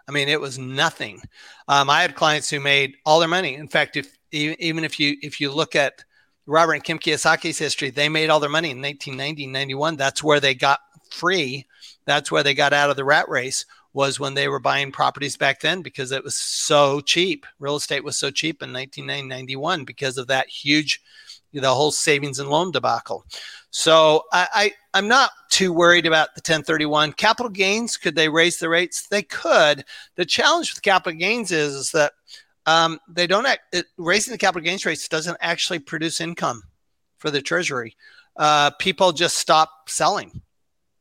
I 0.08 0.12
mean, 0.12 0.30
it 0.30 0.42
was 0.42 0.58
nothing. 0.58 1.22
Um, 1.68 1.90
I 1.90 2.02
had 2.02 2.16
clients 2.16 2.50
who 2.50 2.60
made 2.60 2.96
all 3.06 3.20
their 3.20 3.28
money. 3.28 3.56
In 3.56 3.68
fact, 3.68 3.98
if 3.98 4.18
even 4.32 4.84
if 4.84 5.00
you 5.00 5.18
if 5.22 5.40
you 5.40 5.52
look 5.52 5.76
at 5.76 6.04
Robert 6.46 6.74
and 6.74 6.84
Kim 6.84 6.98
Kiyosaki's 6.98 7.58
history, 7.58 7.90
they 7.90 8.10
made 8.10 8.30
all 8.30 8.40
their 8.40 8.50
money 8.50 8.72
in 8.72 8.82
1990, 8.82 9.48
91. 9.48 9.98
That's 9.98 10.24
where 10.24 10.40
they 10.40 10.56
got 10.56 10.80
free. 11.12 11.66
That's 12.06 12.32
where 12.32 12.44
they 12.44 12.54
got 12.54 12.74
out 12.74 12.90
of 12.90 12.96
the 12.96 13.04
rat 13.04 13.28
race 13.30 13.66
was 13.94 14.20
when 14.20 14.34
they 14.34 14.48
were 14.48 14.60
buying 14.60 14.92
properties 14.92 15.38
back 15.38 15.60
then 15.60 15.82
because 15.82 16.12
it 16.12 16.24
was 16.24 16.36
so 16.36 17.00
cheap. 17.02 17.46
Real 17.60 17.76
estate 17.76 18.04
was 18.04 18.18
so 18.18 18.30
cheap 18.30 18.62
in 18.62 18.72
1991 18.72 19.86
because 19.86 20.18
of 20.18 20.28
that 20.28 20.48
huge, 20.48 21.02
the 21.54 21.74
whole 21.74 21.92
savings 21.92 22.40
and 22.40 22.50
loan 22.50 22.72
debacle. 22.72 23.26
So 23.72 24.24
I, 24.32 24.72
I 24.94 24.98
am 24.98 25.08
not 25.08 25.32
too 25.50 25.74
worried 25.74 26.06
about 26.06 26.36
the 26.36 26.40
1031 26.40 27.14
capital 27.14 27.50
gains. 27.50 27.98
Could 27.98 28.16
they 28.16 28.30
raise 28.30 28.58
the 28.58 28.70
rates? 28.70 29.08
They 29.08 29.24
could. 29.24 29.84
The 30.16 30.26
challenge 30.26 30.74
with 30.74 30.84
capital 30.84 31.18
gains 31.18 31.52
is, 31.52 31.74
is 31.74 31.92
that 31.92 32.14
um, 32.66 33.00
they 33.08 33.28
don't 33.28 33.46
act, 33.46 33.62
it, 33.74 33.86
raising 33.98 34.34
the 34.34 34.38
capital 34.38 34.64
gains 34.64 34.86
rates 34.86 35.08
doesn't 35.08 35.38
actually 35.42 35.80
produce 35.80 36.22
income 36.22 36.64
for 37.18 37.32
the 37.32 37.42
treasury. 37.42 37.96
Uh, 38.36 38.72
people 38.72 39.12
just 39.12 39.38
stop 39.38 39.70
selling 39.88 40.42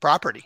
property. 0.00 0.44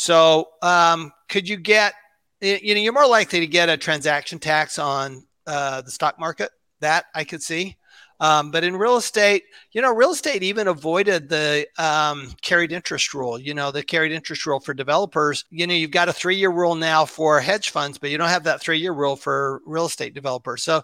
So, 0.00 0.50
um, 0.62 1.10
could 1.28 1.48
you 1.48 1.56
get, 1.56 1.92
you 2.40 2.72
know, 2.72 2.80
you're 2.80 2.92
more 2.92 3.08
likely 3.08 3.40
to 3.40 3.48
get 3.48 3.68
a 3.68 3.76
transaction 3.76 4.38
tax 4.38 4.78
on 4.78 5.26
uh, 5.44 5.80
the 5.80 5.90
stock 5.90 6.20
market. 6.20 6.50
That 6.78 7.06
I 7.16 7.24
could 7.24 7.42
see. 7.42 7.76
Um, 8.20 8.52
but 8.52 8.62
in 8.62 8.76
real 8.76 8.96
estate, 8.96 9.42
you 9.72 9.82
know, 9.82 9.92
real 9.92 10.12
estate 10.12 10.44
even 10.44 10.68
avoided 10.68 11.28
the 11.28 11.66
um, 11.78 12.32
carried 12.42 12.70
interest 12.70 13.12
rule. 13.12 13.40
You 13.40 13.54
know, 13.54 13.72
the 13.72 13.82
carried 13.82 14.12
interest 14.12 14.46
rule 14.46 14.60
for 14.60 14.72
developers. 14.72 15.44
You 15.50 15.66
know, 15.66 15.74
you've 15.74 15.90
got 15.90 16.08
a 16.08 16.12
three-year 16.12 16.50
rule 16.50 16.76
now 16.76 17.04
for 17.04 17.40
hedge 17.40 17.70
funds, 17.70 17.98
but 17.98 18.10
you 18.10 18.18
don't 18.18 18.28
have 18.28 18.44
that 18.44 18.60
three-year 18.60 18.92
rule 18.92 19.16
for 19.16 19.62
real 19.66 19.86
estate 19.86 20.14
developers. 20.14 20.62
So, 20.62 20.82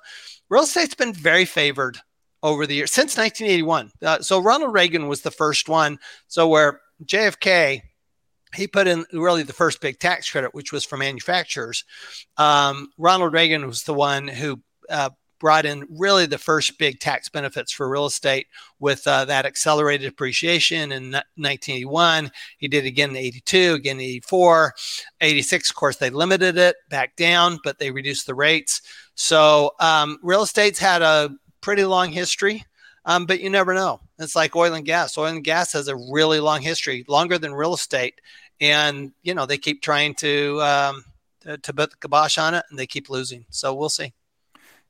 real 0.48 0.64
estate's 0.64 0.96
been 0.96 1.12
very 1.12 1.44
favored 1.44 1.98
over 2.42 2.66
the 2.66 2.74
years 2.74 2.90
since 2.90 3.16
1981. 3.16 3.92
Uh, 4.02 4.18
so 4.22 4.40
Ronald 4.40 4.74
Reagan 4.74 5.06
was 5.06 5.20
the 5.22 5.30
first 5.30 5.68
one. 5.68 6.00
So 6.26 6.48
where 6.48 6.80
JFK 7.04 7.82
he 8.54 8.66
put 8.66 8.86
in 8.86 9.04
really 9.12 9.42
the 9.42 9.52
first 9.52 9.80
big 9.80 9.98
tax 9.98 10.30
credit, 10.30 10.54
which 10.54 10.72
was 10.72 10.84
for 10.84 10.96
manufacturers. 10.96 11.84
Um, 12.36 12.90
Ronald 12.98 13.32
Reagan 13.32 13.66
was 13.66 13.82
the 13.82 13.94
one 13.94 14.28
who 14.28 14.60
uh, 14.88 15.10
brought 15.40 15.66
in 15.66 15.86
really 15.90 16.26
the 16.26 16.38
first 16.38 16.78
big 16.78 16.98
tax 17.00 17.28
benefits 17.28 17.70
for 17.70 17.88
real 17.88 18.06
estate 18.06 18.46
with 18.78 19.06
uh, 19.06 19.26
that 19.26 19.44
accelerated 19.44 20.08
appreciation 20.08 20.90
in 20.90 21.12
1981. 21.12 22.30
He 22.56 22.68
did 22.68 22.86
again 22.86 23.10
in 23.10 23.16
82, 23.16 23.74
again 23.74 23.96
in 23.96 24.02
84. 24.02 24.72
86, 25.20 25.70
of 25.70 25.76
course, 25.76 25.96
they 25.96 26.10
limited 26.10 26.56
it 26.56 26.76
back 26.88 27.16
down, 27.16 27.58
but 27.62 27.78
they 27.78 27.90
reduced 27.90 28.26
the 28.26 28.34
rates. 28.34 28.80
So 29.16 29.72
um, 29.80 30.18
real 30.22 30.42
estate's 30.42 30.78
had 30.78 31.02
a 31.02 31.30
pretty 31.60 31.84
long 31.84 32.10
history. 32.10 32.64
Um, 33.06 33.26
but 33.26 33.40
you 33.40 33.50
never 33.50 33.74
know. 33.74 34.00
It's 34.18 34.34
like 34.34 34.56
oil 34.56 34.72
and 34.72 34.84
gas. 34.84 35.18
Oil 35.18 35.26
and 35.26 35.44
gas 35.44 35.74
has 35.74 35.88
a 35.88 35.96
really 36.10 36.40
long 36.40 36.62
history, 36.62 37.04
longer 37.06 37.36
than 37.36 37.52
real 37.52 37.74
estate 37.74 38.14
and 38.60 39.12
you 39.22 39.34
know 39.34 39.46
they 39.46 39.58
keep 39.58 39.82
trying 39.82 40.14
to 40.16 40.60
um, 40.62 41.04
to, 41.40 41.72
put 41.72 41.90
the 41.90 41.96
kibosh 42.00 42.38
on 42.38 42.54
it, 42.54 42.64
and 42.70 42.78
they 42.78 42.86
keep 42.86 43.10
losing. 43.10 43.46
So 43.50 43.74
we'll 43.74 43.88
see. 43.88 44.12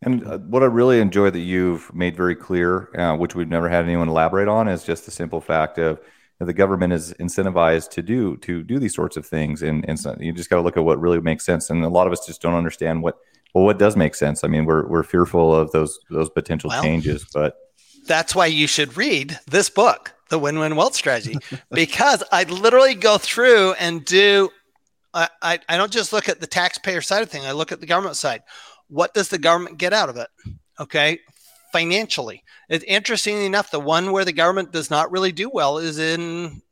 And 0.02 0.26
uh, 0.26 0.38
what 0.38 0.62
I 0.62 0.66
really 0.66 1.00
enjoy 1.00 1.30
that 1.30 1.40
you've 1.40 1.92
made 1.94 2.16
very 2.16 2.36
clear, 2.36 2.90
uh, 2.98 3.16
which 3.16 3.34
we've 3.34 3.48
never 3.48 3.68
had 3.68 3.84
anyone 3.84 4.08
elaborate 4.08 4.48
on, 4.48 4.68
is 4.68 4.84
just 4.84 5.06
the 5.06 5.10
simple 5.10 5.40
fact 5.40 5.78
of 5.78 6.00
the 6.40 6.52
government 6.52 6.92
is 6.92 7.14
incentivized 7.14 7.90
to 7.90 8.02
do 8.02 8.36
to 8.38 8.62
do 8.62 8.78
these 8.78 8.94
sorts 8.94 9.16
of 9.16 9.26
things, 9.26 9.62
and 9.62 9.88
and 9.88 9.98
so 9.98 10.16
you 10.20 10.32
just 10.32 10.50
got 10.50 10.56
to 10.56 10.62
look 10.62 10.76
at 10.76 10.84
what 10.84 11.00
really 11.00 11.20
makes 11.20 11.44
sense. 11.44 11.70
And 11.70 11.84
a 11.84 11.88
lot 11.88 12.06
of 12.06 12.12
us 12.12 12.26
just 12.26 12.42
don't 12.42 12.54
understand 12.54 13.02
what 13.02 13.18
well, 13.54 13.64
what 13.64 13.78
does 13.78 13.96
make 13.96 14.14
sense? 14.14 14.44
I 14.44 14.48
mean, 14.48 14.64
we're 14.64 14.86
we're 14.86 15.04
fearful 15.04 15.54
of 15.54 15.70
those 15.70 15.98
those 16.10 16.28
potential 16.28 16.68
well, 16.68 16.82
changes, 16.82 17.24
but 17.32 17.56
that's 18.06 18.34
why 18.34 18.46
you 18.46 18.66
should 18.66 18.96
read 18.96 19.38
this 19.46 19.70
book, 19.70 20.13
The 20.34 20.38
Win-Win 20.40 20.74
Wealth 20.74 20.96
Strategy, 20.96 21.38
because 21.70 22.24
I 22.32 22.42
literally 22.42 22.96
go 22.96 23.18
through 23.18 23.74
and 23.74 24.04
do. 24.04 24.50
I, 25.14 25.28
I, 25.40 25.60
I 25.68 25.76
don't 25.76 25.92
just 25.92 26.12
look 26.12 26.28
at 26.28 26.40
the 26.40 26.48
taxpayer 26.48 27.00
side 27.02 27.22
of 27.22 27.30
thing. 27.30 27.46
I 27.46 27.52
look 27.52 27.70
at 27.70 27.78
the 27.78 27.86
government 27.86 28.16
side. 28.16 28.42
What 28.88 29.14
does 29.14 29.28
the 29.28 29.38
government 29.38 29.78
get 29.78 29.92
out 29.92 30.08
of 30.08 30.16
it? 30.16 30.26
Okay, 30.80 31.20
financially. 31.72 32.42
It's 32.68 32.84
interesting 32.88 33.44
enough, 33.44 33.70
the 33.70 33.78
one 33.78 34.10
where 34.10 34.24
the 34.24 34.32
government 34.32 34.72
does 34.72 34.90
not 34.90 35.12
really 35.12 35.30
do 35.30 35.48
well 35.48 35.78
is 35.78 36.00
in 36.00 36.62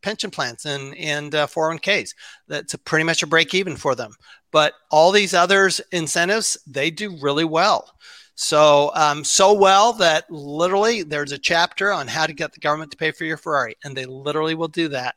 pension 0.00 0.30
plans 0.30 0.64
and 0.64 0.96
and 0.96 1.34
uh, 1.34 1.48
401ks. 1.48 2.14
That's 2.46 2.74
a 2.74 2.78
pretty 2.78 3.02
much 3.02 3.24
a 3.24 3.26
break 3.26 3.52
even 3.52 3.74
for 3.74 3.96
them. 3.96 4.12
But 4.52 4.74
all 4.92 5.10
these 5.10 5.34
others 5.34 5.80
incentives, 5.90 6.56
they 6.68 6.92
do 6.92 7.18
really 7.20 7.44
well. 7.44 7.96
So 8.36 8.92
um, 8.94 9.24
so 9.24 9.54
well 9.54 9.94
that 9.94 10.30
literally 10.30 11.02
there's 11.02 11.32
a 11.32 11.38
chapter 11.38 11.90
on 11.90 12.06
how 12.06 12.26
to 12.26 12.34
get 12.34 12.52
the 12.52 12.60
government 12.60 12.90
to 12.90 12.96
pay 12.96 13.10
for 13.10 13.24
your 13.24 13.38
Ferrari, 13.38 13.76
and 13.82 13.96
they 13.96 14.04
literally 14.04 14.54
will 14.54 14.68
do 14.68 14.88
that. 14.88 15.16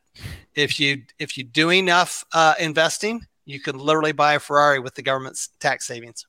If 0.54 0.80
you 0.80 1.02
if 1.18 1.36
you 1.36 1.44
do 1.44 1.70
enough 1.70 2.24
uh, 2.32 2.54
investing, 2.58 3.26
you 3.44 3.60
can 3.60 3.78
literally 3.78 4.12
buy 4.12 4.34
a 4.34 4.40
Ferrari 4.40 4.80
with 4.80 4.94
the 4.94 5.02
government's 5.02 5.50
tax 5.60 5.86
savings. 5.86 6.26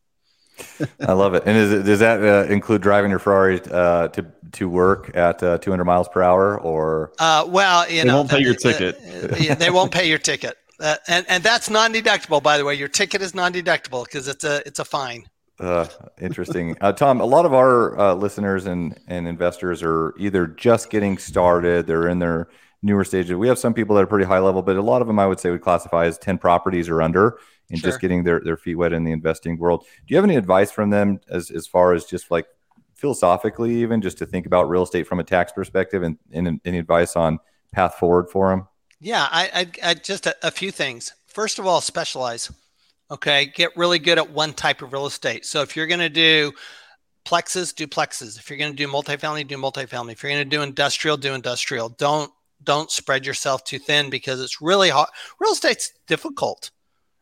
I 1.07 1.13
love 1.13 1.33
it. 1.33 1.43
And 1.45 1.57
it, 1.57 1.83
does 1.83 1.99
that 1.99 2.21
uh, 2.21 2.51
include 2.51 2.81
driving 2.81 3.09
your 3.09 3.19
Ferrari 3.19 3.61
uh, 3.71 4.09
to 4.09 4.25
to 4.51 4.67
work 4.69 5.15
at 5.15 5.41
uh, 5.41 5.57
200 5.59 5.85
miles 5.85 6.09
per 6.09 6.21
hour, 6.21 6.59
or? 6.59 7.13
Uh, 7.19 7.45
well, 7.47 7.89
you 7.89 8.01
they 8.01 8.07
know, 8.09 8.17
won't 8.17 8.29
pay 8.29 8.41
your 8.41 8.53
ticket. 8.53 8.99
they 9.59 9.69
won't 9.69 9.93
pay 9.93 10.09
your 10.09 10.19
ticket, 10.19 10.57
uh, 10.81 10.97
and 11.07 11.25
and 11.29 11.41
that's 11.41 11.69
non-deductible. 11.69 12.43
By 12.43 12.57
the 12.57 12.65
way, 12.65 12.75
your 12.75 12.89
ticket 12.89 13.21
is 13.21 13.33
non-deductible 13.33 14.03
because 14.03 14.27
it's 14.27 14.43
a 14.43 14.61
it's 14.67 14.79
a 14.79 14.85
fine. 14.85 15.23
Uh, 15.61 15.87
interesting, 16.19 16.75
Tom. 16.95 17.21
A 17.21 17.25
lot 17.25 17.45
of 17.45 17.53
our 17.53 18.15
listeners 18.15 18.65
and 18.65 18.99
and 19.07 19.27
investors 19.27 19.83
are 19.83 20.13
either 20.17 20.47
just 20.47 20.89
getting 20.89 21.17
started, 21.17 21.87
they're 21.87 22.07
in 22.07 22.19
their 22.19 22.49
newer 22.83 23.03
stages. 23.03 23.35
We 23.35 23.47
have 23.47 23.59
some 23.59 23.73
people 23.73 23.95
that 23.95 24.03
are 24.03 24.07
pretty 24.07 24.25
high 24.25 24.39
level, 24.39 24.61
but 24.61 24.75
a 24.75 24.81
lot 24.81 25.01
of 25.01 25.07
them 25.07 25.19
I 25.19 25.27
would 25.27 25.39
say 25.39 25.51
would 25.51 25.61
classify 25.61 26.05
as 26.05 26.17
10 26.17 26.37
properties 26.37 26.89
or 26.89 27.01
under 27.01 27.37
and 27.69 27.79
sure. 27.79 27.89
just 27.89 28.01
getting 28.01 28.23
their, 28.23 28.39
their 28.39 28.57
feet 28.57 28.75
wet 28.75 28.93
in 28.93 29.03
the 29.03 29.11
investing 29.11 29.57
world. 29.57 29.85
Do 30.07 30.13
you 30.13 30.17
have 30.17 30.25
any 30.25 30.35
advice 30.35 30.71
from 30.71 30.89
them 30.89 31.19
as, 31.29 31.51
as 31.51 31.67
far 31.67 31.93
as 31.93 32.05
just 32.05 32.31
like 32.31 32.47
philosophically, 32.95 33.75
even 33.75 34.01
just 34.01 34.17
to 34.19 34.25
think 34.25 34.45
about 34.45 34.69
real 34.69 34.83
estate 34.83 35.07
from 35.07 35.19
a 35.19 35.23
tax 35.23 35.51
perspective 35.51 36.03
and, 36.03 36.17
and 36.31 36.59
any 36.65 36.79
advice 36.79 37.15
on 37.15 37.39
path 37.71 37.95
forward 37.95 38.29
for 38.29 38.49
them? 38.49 38.67
Yeah, 38.99 39.27
I, 39.31 39.67
I, 39.83 39.89
I 39.89 39.93
just 39.95 40.27
a, 40.27 40.35
a 40.43 40.51
few 40.51 40.71
things. 40.71 41.13
First 41.27 41.59
of 41.59 41.65
all, 41.65 41.81
specialize. 41.81 42.51
Okay, 43.11 43.47
get 43.47 43.75
really 43.75 43.99
good 43.99 44.17
at 44.17 44.31
one 44.31 44.53
type 44.53 44.81
of 44.81 44.93
real 44.93 45.05
estate. 45.05 45.45
So 45.45 45.61
if 45.61 45.75
you're 45.75 45.87
going 45.87 45.99
to 45.99 46.09
do 46.09 46.53
plexes, 47.25 47.75
do 47.75 47.85
plexes. 47.85 48.39
If 48.39 48.49
you're 48.49 48.57
going 48.57 48.71
to 48.71 48.77
do 48.77 48.87
multifamily, 48.87 49.45
do 49.47 49.57
multifamily. 49.57 50.13
If 50.13 50.23
you're 50.23 50.31
going 50.31 50.43
to 50.43 50.49
do 50.49 50.61
industrial, 50.61 51.17
do 51.17 51.33
industrial. 51.33 51.89
Don't 51.89 52.31
don't 52.63 52.91
spread 52.91 53.25
yourself 53.25 53.63
too 53.63 53.79
thin 53.79 54.09
because 54.09 54.39
it's 54.39 54.61
really 54.61 54.89
hard. 54.89 55.09
Real 55.39 55.51
estate's 55.51 55.91
difficult. 56.07 56.71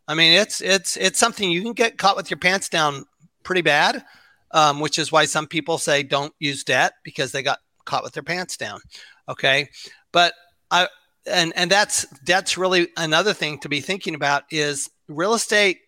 I 0.07 0.13
mean, 0.13 0.33
it's 0.33 0.61
it's 0.61 0.95
it's 0.97 1.17
something 1.17 1.49
you 1.49 1.63
can 1.63 1.73
get 1.73 1.97
caught 1.97 2.15
with 2.15 2.29
your 2.29 2.39
pants 2.39 2.69
down 2.69 3.05
pretty 3.43 3.61
bad, 3.61 4.03
um, 4.51 4.79
which 4.79 4.99
is 4.99 5.11
why 5.11 5.25
some 5.25 5.47
people 5.47 5.77
say 5.77 6.03
don't 6.03 6.33
use 6.39 6.63
debt 6.63 6.93
because 7.03 7.31
they 7.31 7.41
got 7.41 7.59
caught 7.85 8.03
with 8.03 8.13
their 8.13 8.23
pants 8.23 8.57
down. 8.57 8.79
Okay, 9.27 9.69
but 10.11 10.33
I 10.69 10.87
and 11.25 11.51
and 11.55 11.71
that's 11.71 12.05
that's 12.25 12.57
really 12.57 12.89
another 12.97 13.33
thing 13.33 13.59
to 13.59 13.69
be 13.69 13.81
thinking 13.81 14.13
about 14.13 14.43
is 14.51 14.89
real 15.09 15.33
estate 15.33 15.79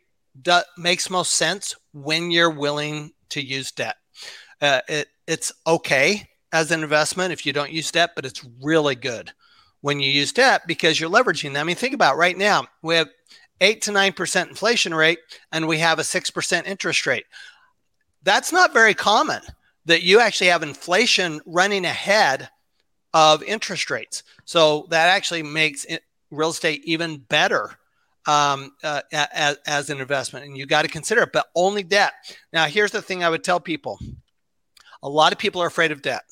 do, 0.42 0.60
makes 0.78 1.10
most 1.10 1.34
sense 1.34 1.76
when 1.94 2.32
you're 2.32 2.50
willing 2.50 3.12
to 3.30 3.42
use 3.42 3.72
debt. 3.72 3.96
Uh, 4.62 4.82
it 4.88 5.08
it's 5.28 5.52
okay 5.66 6.28
as 6.52 6.72
an 6.72 6.84
investment 6.84 7.32
if 7.32 7.46
you 7.46 7.54
don't 7.54 7.72
use 7.72 7.92
debt, 7.92 8.12
but 8.16 8.26
it's 8.26 8.46
really 8.62 8.96
good 8.96 9.32
when 9.82 10.00
you 10.00 10.12
use 10.12 10.34
debt 10.34 10.64
because 10.68 11.00
you're 11.00 11.10
leveraging 11.10 11.54
them. 11.54 11.62
I 11.62 11.64
mean, 11.64 11.76
think 11.76 11.94
about 11.94 12.18
right 12.18 12.38
now 12.38 12.66
we 12.82 12.96
have 12.96 13.10
eight 13.62 13.82
to 13.84 13.92
nine 13.92 14.14
percent 14.14 14.50
inflation 14.50 14.94
rate 14.94 15.20
and 15.52 15.68
we 15.68 15.78
have 15.80 16.00
a 16.00 16.04
six 16.04 16.30
percent 16.30 16.68
interest 16.68 17.06
rate. 17.06 17.26
That's 18.24 18.52
not 18.52 18.74
very 18.74 18.94
common 18.94 19.42
that 19.86 20.04
you 20.04 20.20
actually 20.20 20.48
have 20.48 20.64
inflation 20.64 21.42
running 21.46 21.86
ahead 21.86 22.50
of 23.14 23.44
interest 23.44 23.90
rates. 23.90 24.24
So 24.46 24.88
that 24.90 25.08
actually 25.08 25.44
makes 25.44 25.86
real 26.30 26.50
estate 26.50 26.82
even 26.86 27.18
better 27.18 27.78
um, 28.28 28.72
uh, 28.84 29.02
as, 29.12 29.58
as 29.66 29.90
an 29.90 30.00
investment, 30.00 30.46
and 30.46 30.58
you 30.58 30.66
got 30.66 30.84
to 30.84 30.88
consider 30.88 31.24
it, 31.24 31.34
but 31.34 31.48
only 31.56 31.84
debt. 31.84 32.14
Now, 32.54 32.66
here's 32.66 32.92
the 32.92 33.02
thing 33.02 33.24
I 33.24 33.30
would 33.30 33.44
tell 33.44 33.60
people: 33.60 34.00
a 35.04 35.10
lot 35.10 35.32
of 35.32 35.40
people 35.40 35.62
are 35.62 35.68
afraid 35.68 35.92
of 35.92 36.02
debt. 36.02 36.24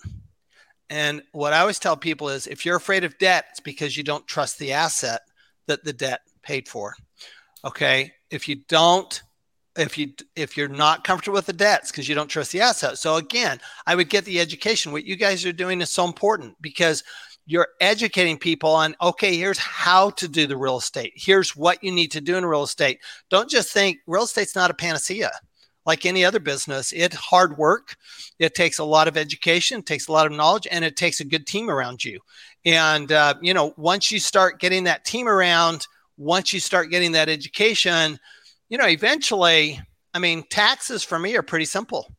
And 0.90 1.22
what 1.34 1.54
I 1.54 1.60
always 1.60 1.80
tell 1.80 1.96
people 1.96 2.30
is 2.30 2.48
if 2.48 2.66
you're 2.66 2.76
afraid 2.76 3.04
of 3.04 3.18
debt, 3.20 3.46
it's 3.52 3.60
because 3.60 3.96
you 3.96 4.04
don't 4.04 4.28
trust 4.28 4.58
the 4.58 4.74
asset 4.74 5.22
that 5.68 5.84
the 5.84 5.94
debt 5.94 6.22
paid 6.42 6.68
for. 6.68 6.96
Okay. 7.64 8.12
If 8.32 8.48
you 8.48 8.56
don't, 8.68 9.22
if 9.76 9.98
you 9.98 10.14
if 10.36 10.58
you're 10.58 10.68
not 10.68 11.04
comfortable 11.04 11.36
with 11.36 11.46
the 11.46 11.54
debts 11.54 11.92
because 11.92 12.10
you 12.10 12.16
don't 12.16 12.28
trust 12.28 12.52
the 12.52 12.62
asset. 12.62 12.98
So 12.98 13.16
again, 13.16 13.60
I 13.86 13.96
would 13.96 14.10
get 14.10 14.26
the 14.26 14.40
education. 14.40 14.92
What 14.92 15.06
you 15.06 15.16
guys 15.16 15.46
are 15.46 15.54
doing 15.54 15.82
is 15.82 15.90
so 15.90 16.06
important 16.06 16.56
because 16.62 17.04
you're 17.50 17.70
educating 17.82 18.38
people 18.38 18.70
on 18.70 18.96
okay, 19.02 19.36
here's 19.36 19.58
how 19.58 20.12
to 20.12 20.28
do 20.28 20.48
the 20.48 20.58
real 20.58 20.78
estate. 20.78 21.14
Here's 21.16 21.56
what 21.56 21.84
you 21.84 21.92
need 21.92 22.12
to 22.12 22.22
do 22.22 22.38
in 22.38 22.46
real 22.46 22.64
estate. 22.64 23.00
Don't 23.30 23.50
just 23.50 23.74
think 23.74 23.98
real 24.08 24.24
estate's 24.24 24.56
not 24.56 24.72
a 24.72 24.74
panacea 24.76 25.32
like 25.90 26.06
any 26.06 26.24
other 26.24 26.40
business, 26.40 26.92
it's 26.92 27.16
hard 27.16 27.58
work. 27.58 27.96
It 28.38 28.54
takes 28.54 28.78
a 28.78 28.84
lot 28.84 29.08
of 29.08 29.18
education, 29.18 29.80
it 29.80 29.88
takes 29.88 30.08
a 30.08 30.12
lot 30.12 30.28
of 30.28 30.32
knowledge, 30.32 30.68
and 30.70 30.86
it 30.86 30.96
takes 30.96 31.20
a 31.20 31.26
good 31.26 31.48
team 31.48 31.68
around 31.68 32.04
you. 32.04 32.20
And, 32.64 33.12
uh, 33.12 33.34
you 33.42 33.56
know, 33.56 33.74
once 33.76 34.12
you 34.12 34.20
start 34.20 34.60
getting 34.60 34.84
that 34.84 35.04
team 35.04 35.28
around, 35.28 35.88
once 36.18 36.54
you 36.54 36.60
start 36.60 36.92
getting 36.92 37.14
that 37.14 37.28
education, 37.28 38.20
you 38.70 38.78
know, 38.78 38.88
eventually, 38.88 39.80
I 40.14 40.20
mean, 40.20 40.44
taxes 40.52 41.04
for 41.04 41.18
me 41.18 41.36
are 41.36 41.42
pretty 41.42 41.66
simple. 41.66 42.14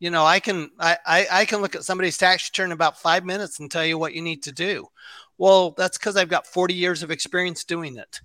You 0.00 0.10
know, 0.10 0.24
I 0.24 0.40
can 0.40 0.70
I, 0.78 0.98
I, 1.06 1.26
I 1.30 1.44
can 1.44 1.60
look 1.60 1.74
at 1.74 1.84
somebody's 1.84 2.18
tax 2.18 2.50
return 2.50 2.66
in 2.66 2.72
about 2.72 3.00
five 3.00 3.24
minutes 3.24 3.60
and 3.60 3.70
tell 3.70 3.84
you 3.84 3.98
what 3.98 4.14
you 4.14 4.22
need 4.22 4.42
to 4.44 4.52
do. 4.52 4.86
Well, 5.38 5.72
that's 5.76 5.98
because 5.98 6.16
I've 6.16 6.28
got 6.28 6.46
40 6.46 6.74
years 6.74 7.02
of 7.02 7.10
experience 7.10 7.64
doing 7.64 7.96
it 7.96 8.20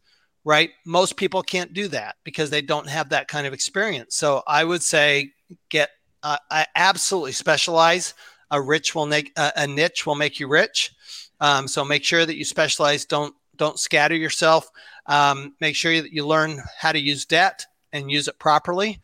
right? 0.45 0.71
Most 0.85 1.17
people 1.17 1.41
can't 1.43 1.73
do 1.73 1.87
that 1.89 2.15
because 2.23 2.49
they 2.49 2.61
don't 2.61 2.89
have 2.89 3.09
that 3.09 3.27
kind 3.27 3.45
of 3.45 3.53
experience. 3.53 4.15
So 4.15 4.41
I 4.47 4.63
would 4.63 4.81
say 4.81 5.31
get 5.69 5.89
uh, 6.23 6.37
I 6.51 6.65
absolutely 6.75 7.31
specialize. 7.31 8.13
A 8.51 8.59
rich 8.61 8.95
will 8.95 9.05
make 9.05 9.31
uh, 9.37 9.51
a 9.55 9.67
niche 9.67 10.05
will 10.05 10.15
make 10.15 10.39
you 10.39 10.47
rich. 10.47 10.91
Um, 11.39 11.67
so 11.67 11.85
make 11.85 12.03
sure 12.03 12.25
that 12.25 12.35
you 12.35 12.45
specialize. 12.45 13.05
Don't 13.05 13.33
don't 13.55 13.79
scatter 13.79 14.15
yourself. 14.15 14.69
Um, 15.05 15.55
make 15.61 15.75
sure 15.75 16.01
that 16.01 16.11
you 16.11 16.25
learn 16.25 16.61
how 16.77 16.91
to 16.91 16.99
use 16.99 17.25
debt 17.25 17.65
and 17.93 18.11
use 18.11 18.27
it 18.27 18.39
properly, 18.39 18.99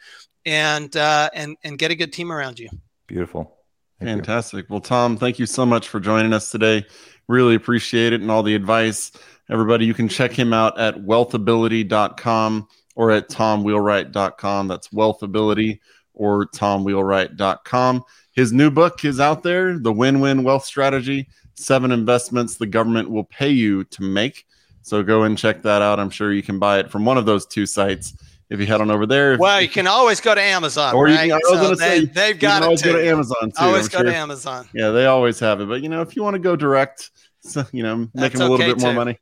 and 0.46 0.96
uh, 0.96 1.30
and 1.34 1.58
and 1.64 1.78
get 1.78 1.92
a 1.92 1.96
good 1.96 2.14
team 2.14 2.32
around 2.32 2.60
you. 2.60 2.70
Beautiful. 3.08 3.56
Thank 4.00 4.10
Fantastic. 4.10 4.66
You. 4.66 4.74
Well, 4.74 4.82
Tom, 4.82 5.18
thank 5.18 5.40
you 5.40 5.46
so 5.46 5.66
much 5.66 5.88
for 5.88 6.00
joining 6.00 6.34
us 6.34 6.52
today. 6.52 6.86
Really 7.28 7.56
appreciate 7.56 8.14
it 8.14 8.22
and 8.22 8.30
all 8.30 8.44
the 8.44 8.56
advice. 8.56 9.12
Everybody, 9.50 9.86
you 9.86 9.94
can 9.94 10.10
check 10.10 10.32
him 10.32 10.54
out 10.54 10.78
at 10.80 10.96
wealthability.com 10.96 12.68
or 12.96 13.12
at 13.12 13.30
tomwheelwright.com. 13.30 14.68
That's 14.68 14.90
wealthability 14.90 15.80
or 16.14 16.48
tomwheelwright.com. 16.48 18.04
His 18.34 18.52
new 18.52 18.70
book 18.70 19.06
is 19.06 19.20
out 19.20 19.44
there, 19.44 19.80
The 19.80 19.94
Win 19.94 20.20
Win 20.20 20.44
Wealth 20.44 20.66
Strategy 20.66 21.28
Seven 21.56 21.92
Investments 21.92 22.58
the 22.58 22.66
Government 22.66 23.10
Will 23.10 23.24
Pay 23.24 23.50
You 23.50 23.86
to 23.86 24.04
Make. 24.04 24.46
So 24.82 25.02
go 25.02 25.24
and 25.24 25.38
check 25.38 25.62
that 25.64 25.82
out. 25.82 26.00
I'm 26.00 26.10
sure 26.10 26.34
you 26.34 26.44
can 26.44 26.60
buy 26.60 26.80
it 26.80 26.92
from 26.92 27.06
one 27.06 27.18
of 27.18 27.26
those 27.26 27.46
two 27.46 27.66
sites 27.66 28.14
if 28.56 28.62
you 28.62 28.66
head 28.66 28.82
on 28.82 28.90
over 28.90 29.06
there. 29.06 29.38
Well, 29.38 29.62
you 29.62 29.70
can 29.70 29.88
always 29.88 30.20
go 30.20 30.34
to 30.34 30.42
Amazon, 30.42 30.96
or 30.96 31.06
right? 31.06 31.12
you 31.12 31.18
can, 31.18 31.32
I 31.32 31.36
was 31.36 31.60
so 31.60 31.74
say 31.76 32.06
they, 32.06 32.30
have 32.30 32.40
got 32.40 32.62
it. 32.62 32.66
Always 32.66 32.82
go 32.82 32.94
to 32.94 33.08
Amazon 33.08 33.52
too. 33.52 33.54
Always 33.60 33.86
I'm 33.86 33.92
go 33.92 33.98
sure. 34.00 34.06
to 34.06 34.16
Amazon. 34.16 34.70
Yeah, 34.74 34.90
they 34.90 35.06
always 35.06 35.40
have 35.40 35.62
it. 35.62 35.68
But 35.68 35.82
you 35.82 35.90
know, 35.90 36.02
if 36.02 36.16
you 36.16 36.24
want 36.24 36.36
to 36.36 36.40
go 36.40 36.56
direct, 36.56 37.12
so, 37.42 37.66
you 37.72 37.84
know, 37.84 38.08
make 38.14 38.34
them 38.34 38.42
a 38.42 38.50
little 38.50 38.58
bit 38.58 38.80
too. 38.80 38.86
more 38.86 38.94
money. 38.94 39.20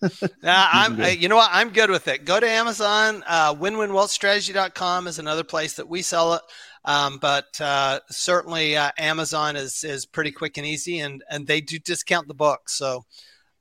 yeah, 0.42 0.68
I'm. 0.72 1.00
Uh, 1.00 1.08
you 1.08 1.28
know 1.28 1.36
what? 1.36 1.50
I'm 1.52 1.70
good 1.70 1.90
with 1.90 2.08
it. 2.08 2.24
Go 2.24 2.38
to 2.38 2.48
Amazon. 2.48 3.24
Uh, 3.26 3.54
WinWinWealthStrategy.com 3.54 5.06
is 5.06 5.18
another 5.18 5.44
place 5.44 5.74
that 5.74 5.88
we 5.88 6.02
sell 6.02 6.34
it. 6.34 6.42
Um, 6.84 7.18
but 7.18 7.58
uh, 7.60 8.00
certainly, 8.10 8.76
uh, 8.76 8.90
Amazon 8.98 9.56
is 9.56 9.82
is 9.84 10.04
pretty 10.04 10.30
quick 10.30 10.58
and 10.58 10.66
easy, 10.66 11.00
and 11.00 11.24
and 11.30 11.46
they 11.46 11.60
do 11.60 11.78
discount 11.78 12.28
the 12.28 12.34
book, 12.34 12.68
so 12.68 13.04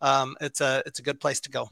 um, 0.02 0.36
it's 0.42 0.60
a 0.60 0.84
it's 0.86 1.00
a 1.00 1.04
good 1.04 1.20
place 1.20 1.40
to 1.42 1.50
go. 1.50 1.70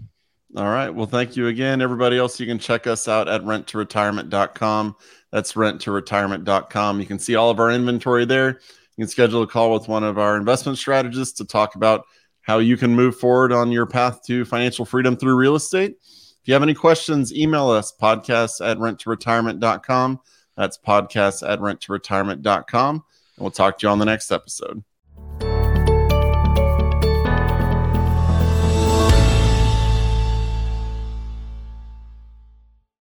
All 0.55 0.65
right. 0.65 0.89
Well, 0.89 1.05
thank 1.05 1.37
you 1.37 1.47
again, 1.47 1.81
everybody 1.81 2.17
else. 2.17 2.39
You 2.39 2.45
can 2.45 2.59
check 2.59 2.85
us 2.85 3.07
out 3.07 3.29
at 3.29 3.41
renttoretirement.com. 3.41 4.95
That's 5.31 5.53
renttoretirement.com. 5.53 6.99
You 6.99 7.05
can 7.05 7.19
see 7.19 7.35
all 7.35 7.49
of 7.49 7.59
our 7.59 7.71
inventory 7.71 8.25
there. 8.25 8.49
You 8.49 9.03
can 9.03 9.07
schedule 9.07 9.43
a 9.43 9.47
call 9.47 9.71
with 9.71 9.87
one 9.87 10.03
of 10.03 10.17
our 10.17 10.35
investment 10.35 10.77
strategists 10.77 11.37
to 11.37 11.45
talk 11.45 11.75
about 11.75 12.05
how 12.41 12.57
you 12.57 12.75
can 12.75 12.93
move 12.93 13.17
forward 13.17 13.53
on 13.53 13.71
your 13.71 13.85
path 13.85 14.23
to 14.23 14.43
financial 14.43 14.83
freedom 14.83 15.15
through 15.15 15.35
real 15.35 15.55
estate. 15.55 15.95
If 16.01 16.47
you 16.47 16.53
have 16.53 16.63
any 16.63 16.73
questions, 16.73 17.33
email 17.33 17.69
us 17.69 17.93
podcast 17.99 18.65
at 18.67 18.77
renttoretirement.com. 18.77 20.19
That's 20.57 20.77
podcast 20.77 21.47
at 21.47 21.59
renttoretirement.com. 21.59 22.95
And 22.95 23.03
we'll 23.43 23.51
talk 23.51 23.79
to 23.79 23.87
you 23.87 23.91
on 23.91 23.99
the 23.99 24.05
next 24.05 24.31
episode. 24.31 24.83